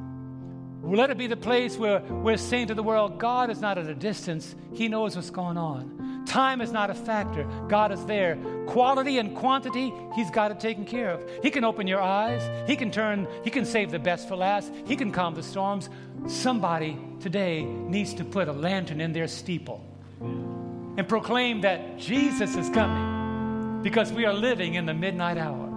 Let 0.81 1.11
it 1.11 1.19
be 1.19 1.27
the 1.27 1.37
place 1.37 1.77
where 1.77 1.99
we're 1.99 2.37
saying 2.37 2.69
to 2.69 2.73
the 2.73 2.81
world, 2.81 3.19
God 3.19 3.51
is 3.51 3.61
not 3.61 3.77
at 3.77 3.85
a 3.85 3.93
distance. 3.93 4.55
He 4.73 4.87
knows 4.87 5.15
what's 5.15 5.29
going 5.29 5.57
on. 5.57 6.10
Time 6.25 6.61
is 6.61 6.71
not 6.71 6.89
a 6.89 6.93
factor. 6.93 7.43
God 7.67 7.91
is 7.91 8.05
there. 8.05 8.37
Quality 8.67 9.17
and 9.17 9.35
quantity, 9.35 9.93
He's 10.15 10.31
got 10.31 10.51
it 10.51 10.59
taken 10.59 10.85
care 10.85 11.11
of. 11.11 11.29
He 11.43 11.49
can 11.51 11.63
open 11.63 11.87
your 11.87 12.01
eyes. 12.01 12.41
He 12.69 12.75
can 12.75 12.91
turn, 12.91 13.27
He 13.43 13.49
can 13.49 13.65
save 13.65 13.91
the 13.91 13.99
best 13.99 14.27
for 14.27 14.35
last. 14.35 14.71
He 14.85 14.95
can 14.95 15.11
calm 15.11 15.35
the 15.35 15.43
storms. 15.43 15.89
Somebody 16.27 16.97
today 17.19 17.63
needs 17.63 18.13
to 18.15 18.23
put 18.23 18.47
a 18.47 18.53
lantern 18.53 19.01
in 19.01 19.13
their 19.13 19.27
steeple 19.27 19.83
and 20.21 21.07
proclaim 21.07 21.61
that 21.61 21.97
Jesus 21.97 22.55
is 22.55 22.69
coming 22.69 23.81
because 23.81 24.11
we 24.13 24.25
are 24.25 24.33
living 24.33 24.75
in 24.75 24.85
the 24.85 24.93
midnight 24.93 25.37
hour. 25.37 25.69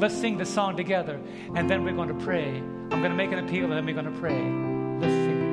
Let's 0.00 0.16
sing 0.16 0.36
the 0.36 0.46
song 0.46 0.76
together, 0.76 1.20
and 1.54 1.70
then 1.70 1.84
we're 1.84 1.92
going 1.92 2.08
to 2.08 2.24
pray. 2.24 2.56
I'm 2.56 2.88
going 2.88 3.10
to 3.10 3.14
make 3.14 3.30
an 3.30 3.38
appeal, 3.38 3.64
and 3.64 3.72
then 3.72 3.86
we're 3.86 3.94
going 3.94 4.12
to 4.12 4.20
pray. 4.20 4.40
Let's 4.98 5.12
sing. 5.12 5.51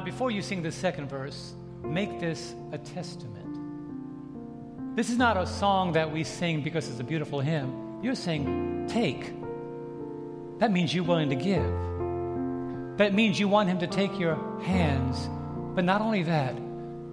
Now, 0.00 0.06
before 0.06 0.30
you 0.30 0.40
sing 0.40 0.62
the 0.62 0.72
second 0.72 1.10
verse, 1.10 1.52
make 1.84 2.20
this 2.20 2.54
a 2.72 2.78
testament. 2.78 4.96
This 4.96 5.10
is 5.10 5.18
not 5.18 5.36
a 5.36 5.46
song 5.46 5.92
that 5.92 6.10
we 6.10 6.24
sing 6.24 6.62
because 6.62 6.88
it's 6.88 7.00
a 7.00 7.04
beautiful 7.04 7.40
hymn. 7.40 8.00
You're 8.02 8.14
saying, 8.14 8.86
take. 8.88 9.26
That 10.58 10.72
means 10.72 10.94
you're 10.94 11.04
willing 11.04 11.28
to 11.28 11.36
give. 11.36 12.96
That 12.96 13.12
means 13.12 13.38
you 13.38 13.46
want 13.46 13.68
Him 13.68 13.80
to 13.80 13.86
take 13.86 14.18
your 14.18 14.36
hands. 14.62 15.28
But 15.74 15.84
not 15.84 16.00
only 16.00 16.22
that, 16.22 16.54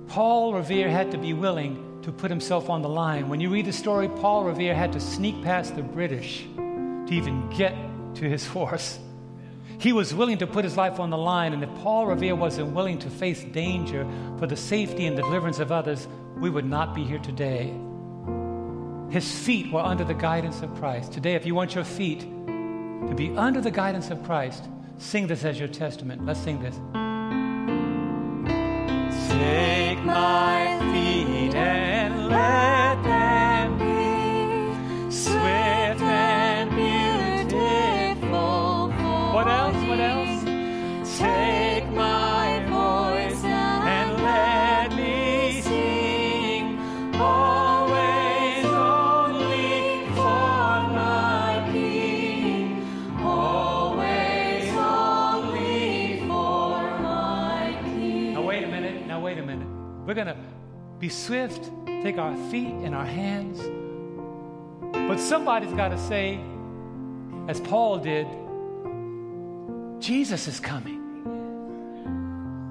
Paul 0.08 0.54
Revere 0.54 0.90
had 0.90 1.12
to 1.12 1.18
be 1.18 1.34
willing 1.34 2.00
to 2.04 2.14
put 2.14 2.32
himself 2.32 2.70
on 2.70 2.84
the 2.84 2.90
line. 2.90 3.28
When 3.28 3.42
you 3.42 3.50
read 3.50 3.66
the 3.66 3.74
story, 3.74 4.08
Paul 4.08 4.46
Revere 4.46 4.74
had 4.74 4.94
to 4.94 5.02
sneak 5.02 5.44
past 5.44 5.76
the 5.76 5.84
British 5.84 6.46
to 6.56 7.08
even 7.10 7.50
get 7.50 7.76
to 8.16 8.30
his 8.30 8.48
horse. 8.56 8.98
He 9.80 9.94
was 9.94 10.14
willing 10.14 10.40
to 10.40 10.48
put 10.48 10.64
his 10.64 10.76
life 10.76 11.00
on 11.00 11.10
the 11.12 11.18
line, 11.18 11.54
and 11.54 11.64
if 11.64 11.70
Paul 11.76 12.08
Revere 12.08 12.36
wasn't 12.36 12.74
willing 12.74 12.98
to 13.00 13.10
face 13.10 13.44
danger 13.44 14.08
for 14.40 14.48
the 14.48 14.56
safety 14.56 15.06
and 15.06 15.16
deliverance 15.16 15.60
of 15.60 15.72
others, 15.72 16.08
we 16.38 16.50
would 16.50 16.66
not 16.66 16.96
be 16.96 17.04
here 17.04 17.20
today. 17.20 17.74
His 19.10 19.32
feet 19.32 19.72
were 19.72 19.82
under 19.82 20.04
the 20.04 20.14
guidance 20.14 20.62
of 20.62 20.74
Christ. 20.76 21.14
Today, 21.14 21.36
if 21.36 21.46
you 21.46 21.54
want 21.56 21.76
your 21.76 21.84
feet 21.84 22.22
to 22.22 23.14
be 23.16 23.30
under 23.38 23.62
the 23.62 23.72
guidance 23.72 24.10
of 24.10 24.24
Christ, 24.24 24.68
sing 24.98 25.28
this 25.28 25.46
as 25.46 25.60
your 25.60 25.70
testament. 25.70 26.26
Let's 26.26 26.40
sing 26.40 26.62
this. 26.62 26.76
Take 29.30 30.04
my 30.04 30.57
We're 60.18 60.26
gonna 60.26 60.44
be 60.98 61.10
swift, 61.10 61.70
take 61.86 62.18
our 62.18 62.36
feet 62.50 62.74
in 62.74 62.96
our 62.96 63.06
hands. 63.06 63.60
But 65.08 65.20
somebody's 65.20 65.72
got 65.74 65.90
to 65.90 66.00
say, 66.00 66.40
as 67.48 67.60
Paul 67.60 68.00
did, 68.00 68.26
Jesus 70.02 70.48
is 70.48 70.60
coming. 70.60 71.04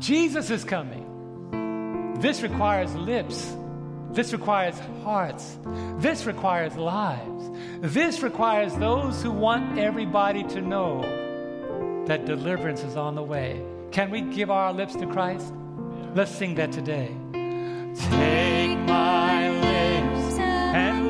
Jesus 0.00 0.50
is 0.50 0.64
coming. 0.64 2.16
This 2.18 2.42
requires 2.42 2.92
lips. 2.96 3.54
This 4.10 4.32
requires 4.32 4.76
hearts. 5.04 5.56
This 5.98 6.26
requires 6.26 6.74
lives. 6.74 7.48
This 7.80 8.24
requires 8.24 8.74
those 8.74 9.22
who 9.22 9.30
want 9.30 9.78
everybody 9.78 10.42
to 10.42 10.60
know 10.60 11.02
that 12.08 12.24
deliverance 12.24 12.82
is 12.82 12.96
on 12.96 13.14
the 13.14 13.22
way. 13.22 13.62
Can 13.92 14.10
we 14.10 14.22
give 14.22 14.50
our 14.50 14.72
lips 14.72 14.96
to 14.96 15.06
Christ? 15.06 15.54
Let's 16.12 16.32
sing 16.32 16.56
that 16.56 16.72
today. 16.72 17.14
Take 17.98 18.78
my 18.80 19.50
lips 19.50 20.38
and 20.38 21.05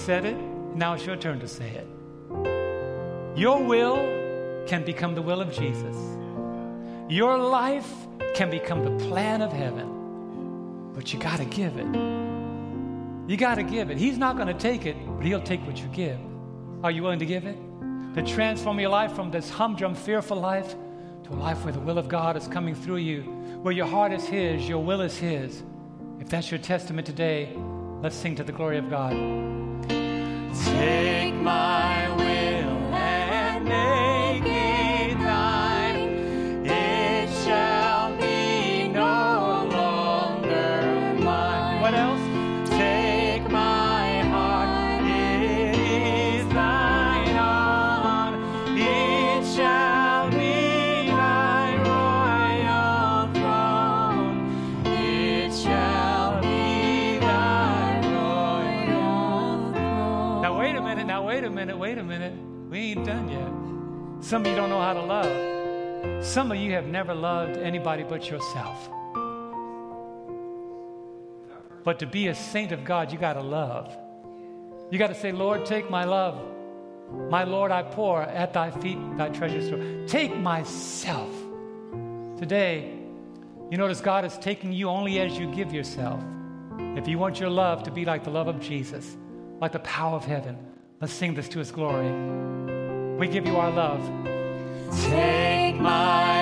said 0.00 0.24
it. 0.24 0.36
Now 0.74 0.94
it's 0.94 1.04
your 1.04 1.16
turn 1.16 1.40
to 1.40 1.48
say 1.48 1.70
it. 1.70 1.86
Your 3.36 3.62
will 3.62 3.96
can 4.66 4.84
become 4.84 5.14
the 5.14 5.22
will 5.22 5.40
of 5.40 5.52
Jesus. 5.52 5.96
Your 7.08 7.36
life 7.36 7.90
can 8.34 8.50
become 8.50 8.84
the 8.84 9.04
plan 9.06 9.42
of 9.42 9.52
heaven. 9.52 10.92
But 10.94 11.12
you 11.12 11.18
got 11.18 11.38
to 11.38 11.44
give 11.44 11.76
it. 11.76 11.86
You 13.30 13.36
got 13.36 13.56
to 13.56 13.62
give 13.62 13.90
it. 13.90 13.98
He's 13.98 14.18
not 14.18 14.36
going 14.36 14.48
to 14.48 14.54
take 14.54 14.86
it, 14.86 14.96
but 15.06 15.24
He'll 15.24 15.42
take 15.42 15.64
what 15.66 15.78
you 15.80 15.86
give. 15.88 16.18
Are 16.82 16.90
you 16.90 17.02
willing 17.02 17.18
to 17.18 17.26
give 17.26 17.44
it? 17.44 17.56
To 18.14 18.22
transform 18.22 18.80
your 18.80 18.90
life 18.90 19.12
from 19.12 19.30
this 19.30 19.50
humdrum, 19.50 19.94
fearful 19.94 20.40
life 20.40 20.74
to 21.24 21.30
a 21.30 21.36
life 21.36 21.62
where 21.64 21.72
the 21.72 21.80
will 21.80 21.98
of 21.98 22.08
God 22.08 22.36
is 22.36 22.48
coming 22.48 22.74
through 22.74 22.96
you, 22.96 23.22
where 23.62 23.72
your 23.72 23.86
heart 23.86 24.12
is 24.12 24.24
His, 24.24 24.68
your 24.68 24.82
will 24.82 25.00
is 25.00 25.16
His. 25.16 25.62
If 26.18 26.28
that's 26.28 26.50
your 26.50 26.58
testament 26.58 27.06
today, 27.06 27.56
let's 28.02 28.16
sing 28.16 28.34
to 28.36 28.44
the 28.44 28.52
glory 28.52 28.78
of 28.78 28.88
God. 28.88 29.12
Take 29.88 31.34
my 31.34 31.99
Some 64.30 64.42
of 64.42 64.46
you 64.46 64.54
don't 64.54 64.70
know 64.70 64.80
how 64.80 64.92
to 64.92 65.02
love. 65.02 66.24
Some 66.24 66.52
of 66.52 66.56
you 66.56 66.70
have 66.74 66.86
never 66.86 67.12
loved 67.12 67.56
anybody 67.56 68.04
but 68.04 68.30
yourself. 68.30 68.88
But 71.82 71.98
to 71.98 72.06
be 72.06 72.28
a 72.28 72.34
saint 72.36 72.70
of 72.70 72.84
God, 72.84 73.10
you 73.10 73.18
got 73.18 73.32
to 73.32 73.40
love. 73.40 73.92
You 74.92 75.00
got 75.00 75.08
to 75.08 75.16
say, 75.16 75.32
Lord, 75.32 75.66
take 75.66 75.90
my 75.90 76.04
love. 76.04 76.40
My 77.28 77.42
Lord, 77.42 77.72
I 77.72 77.82
pour 77.82 78.22
at 78.22 78.52
thy 78.52 78.70
feet 78.70 78.98
thy 79.16 79.30
treasure 79.30 79.66
store. 79.66 80.06
Take 80.06 80.36
myself. 80.36 81.34
Today, 82.38 82.88
you 83.68 83.78
notice 83.78 84.00
God 84.00 84.24
is 84.24 84.38
taking 84.38 84.72
you 84.72 84.88
only 84.88 85.18
as 85.18 85.36
you 85.36 85.52
give 85.52 85.72
yourself. 85.72 86.22
If 86.78 87.08
you 87.08 87.18
want 87.18 87.40
your 87.40 87.50
love 87.50 87.82
to 87.82 87.90
be 87.90 88.04
like 88.04 88.22
the 88.22 88.30
love 88.30 88.46
of 88.46 88.60
Jesus, 88.60 89.16
like 89.60 89.72
the 89.72 89.80
power 89.80 90.14
of 90.14 90.24
heaven, 90.24 90.56
let's 91.00 91.12
sing 91.12 91.34
this 91.34 91.48
to 91.48 91.58
his 91.58 91.72
glory. 91.72 92.89
We 93.20 93.28
give 93.28 93.44
you 93.44 93.58
our 93.58 93.70
love. 93.70 94.00
Take 95.10 95.76
my 95.78 96.39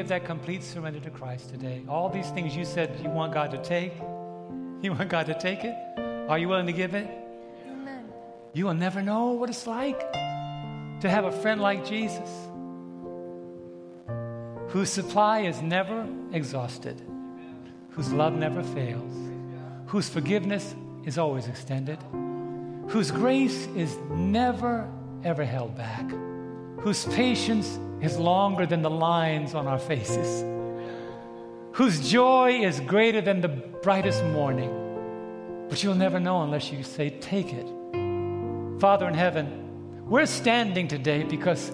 give 0.00 0.08
that 0.08 0.24
complete 0.24 0.62
surrender 0.62 0.98
to 0.98 1.10
Christ 1.10 1.50
today, 1.50 1.82
all 1.86 2.08
these 2.08 2.30
things 2.30 2.56
you 2.56 2.64
said 2.64 2.98
you 3.02 3.10
want 3.10 3.34
God 3.34 3.50
to 3.50 3.58
take, 3.58 3.92
you 4.82 4.94
want 4.94 5.10
God 5.10 5.26
to 5.26 5.38
take 5.38 5.62
it? 5.62 5.74
Are 6.26 6.38
you 6.38 6.48
willing 6.48 6.64
to 6.68 6.72
give 6.72 6.94
it? 6.94 7.06
You 8.54 8.64
will 8.64 8.72
never 8.72 9.02
know 9.02 9.32
what 9.32 9.50
it's 9.50 9.66
like 9.66 10.00
to 11.02 11.10
have 11.10 11.26
a 11.26 11.30
friend 11.42 11.60
like 11.60 11.84
Jesus 11.84 12.30
whose 14.70 14.88
supply 14.88 15.40
is 15.40 15.60
never 15.60 16.08
exhausted, 16.32 16.98
whose 17.90 18.10
love 18.10 18.32
never 18.32 18.62
fails, 18.62 19.12
whose 19.84 20.08
forgiveness 20.08 20.74
is 21.04 21.18
always 21.18 21.46
extended, 21.46 21.98
whose 22.88 23.10
grace 23.10 23.66
is 23.76 23.98
never, 24.08 24.90
ever 25.24 25.44
held 25.44 25.76
back, 25.76 26.10
whose 26.78 27.04
patience 27.04 27.78
is 28.02 28.18
longer 28.18 28.66
than 28.66 28.82
the 28.82 28.90
lines 28.90 29.54
on 29.54 29.66
our 29.66 29.78
faces, 29.78 30.44
whose 31.72 32.08
joy 32.08 32.60
is 32.62 32.80
greater 32.80 33.20
than 33.20 33.40
the 33.40 33.48
brightest 33.48 34.24
morning. 34.24 35.66
But 35.68 35.82
you'll 35.82 35.94
never 35.94 36.18
know 36.18 36.42
unless 36.42 36.72
you 36.72 36.82
say, 36.82 37.10
Take 37.10 37.52
it. 37.52 37.66
Father 38.80 39.06
in 39.06 39.14
heaven, 39.14 40.06
We're 40.08 40.26
standing 40.26 40.88
today 40.88 41.22
because 41.22 41.70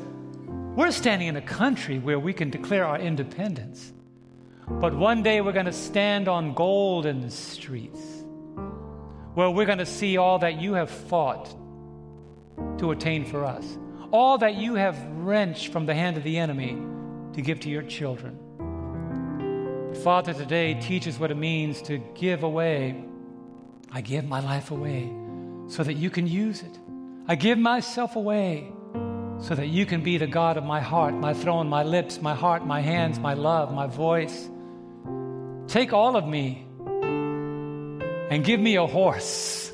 we're 0.77 0.91
standing 0.91 1.29
in 1.29 1.37
a 1.37 1.41
country 1.41 1.99
where 1.99 2.19
we 2.19 2.35
can 2.35 2.51
declare 2.51 2.85
our 2.85 2.99
independence. 2.99 3.95
But 4.69 4.93
one 4.95 5.23
day 5.23 5.41
we're 5.41 5.53
going 5.53 5.67
to 5.67 5.73
stand 5.73 6.29
on 6.29 6.53
golden 6.53 7.31
streets 7.31 8.01
where 9.35 9.49
we're 9.49 9.65
going 9.65 9.79
to 9.79 9.87
see 9.87 10.17
all 10.17 10.39
that 10.41 10.61
you 10.61 10.75
have 10.75 10.91
fought 10.91 11.55
to 12.79 12.91
attain 12.91 13.25
for 13.25 13.45
us, 13.45 13.79
all 14.13 14.39
that 14.39 14.55
you 14.57 14.75
have 14.75 15.01
wrenched 15.19 15.73
from 15.73 15.87
the 15.87 15.95
hand 15.95 16.17
of 16.17 16.23
the 16.23 16.39
enemy 16.39 16.77
to 17.35 17.43
give 17.43 17.61
to 17.61 17.69
your 17.69 17.83
children. 17.83 18.39
Father, 20.03 20.33
today 20.33 20.75
teach 20.75 21.09
us 21.09 21.19
what 21.19 21.31
it 21.31 21.37
means 21.37 21.83
to 21.83 21.99
give 22.15 22.43
away. 22.43 23.05
I 23.91 24.01
give 24.01 24.25
my 24.25 24.41
life 24.41 24.71
away 24.71 25.11
so 25.69 25.83
that 25.83 25.95
you 25.95 26.11
can 26.11 26.27
use 26.27 26.63
it. 26.63 26.79
I 27.29 27.35
give 27.35 27.59
myself 27.59 28.17
away 28.17 28.73
so 29.39 29.55
that 29.55 29.67
you 29.67 29.85
can 29.85 30.03
be 30.03 30.17
the 30.19 30.27
God 30.27 30.57
of 30.57 30.65
my 30.65 30.81
heart, 30.81 31.15
my 31.15 31.35
throne, 31.35 31.69
my 31.69 31.83
lips, 31.83 32.21
my 32.21 32.35
heart, 32.35 32.67
my 32.67 32.81
hands, 32.81 33.19
my 33.19 33.35
love, 33.35 33.73
my 33.73 33.87
voice. 33.87 34.49
Take 35.67 35.93
all 35.93 36.17
of 36.17 36.27
me 36.27 36.67
and 38.31 38.45
give 38.45 38.61
me 38.61 38.77
a 38.77 38.87
horse 38.87 39.66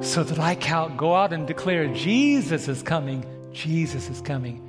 so 0.00 0.22
that 0.22 0.38
I 0.38 0.54
can 0.54 0.96
go 0.96 1.14
out 1.14 1.32
and 1.32 1.46
declare 1.46 1.86
Jesus 1.88 2.68
is 2.68 2.82
coming, 2.82 3.24
Jesus 3.52 4.08
is 4.08 4.20
coming. 4.20 4.62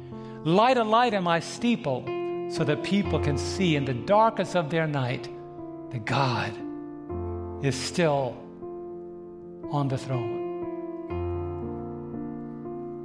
Light 0.44 0.78
a 0.78 0.84
light 0.84 1.14
in 1.14 1.24
my 1.24 1.40
steeple 1.40 2.04
so 2.50 2.64
that 2.64 2.84
people 2.84 3.20
can 3.20 3.38
see 3.38 3.76
in 3.76 3.86
the 3.86 3.94
darkest 3.94 4.56
of 4.56 4.70
their 4.70 4.88
night 4.88 5.28
that 5.92 6.06
God 6.06 6.54
is 7.64 7.76
still 7.76 8.38
on 9.70 9.88
the 9.90 9.98
throne. 9.98 10.38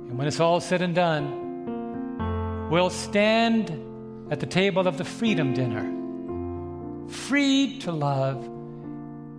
And 0.08 0.18
when 0.18 0.28
it's 0.28 0.40
all 0.40 0.60
said 0.60 0.82
and 0.82 0.94
done, 0.94 2.68
we'll 2.70 2.90
stand 2.90 3.70
at 4.30 4.38
the 4.40 4.46
table 4.46 4.86
of 4.86 4.98
the 4.98 5.04
freedom 5.04 5.54
dinner, 5.54 7.08
free 7.08 7.78
to 7.80 7.90
love 7.90 8.44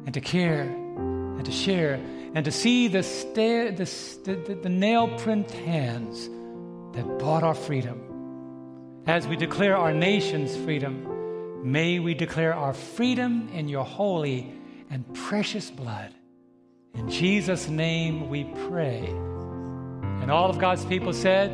and 0.06 0.14
to 0.14 0.20
care 0.20 0.64
and 0.64 1.46
to 1.46 1.52
share 1.52 2.00
and 2.34 2.46
to 2.46 2.52
see 2.52 2.88
the, 2.88 3.04
sta- 3.04 3.72
the, 3.72 3.86
the, 4.24 4.56
the 4.64 4.70
nail 4.70 5.08
print 5.20 5.52
hands 5.52 6.30
that 6.96 7.20
bought 7.20 7.44
our 7.44 7.54
freedom. 7.54 9.04
As 9.06 9.28
we 9.28 9.36
declare 9.36 9.78
our 9.78 9.94
nation's 9.94 10.56
freedom, 10.56 11.72
may 11.72 12.00
we 12.00 12.14
declare 12.14 12.54
our 12.54 12.74
freedom 12.74 13.50
in 13.54 13.68
your 13.68 13.84
holy 13.86 14.54
and 14.90 15.12
precious 15.14 15.70
blood. 15.70 16.14
In 16.94 17.10
Jesus' 17.10 17.68
name 17.68 18.30
we 18.30 18.46
pray. 18.70 19.06
And 20.22 20.32
all 20.32 20.50
of 20.50 20.58
God's 20.58 20.86
people 20.86 21.14
said, 21.14 21.52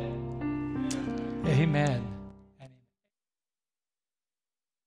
Amen. 1.46 2.09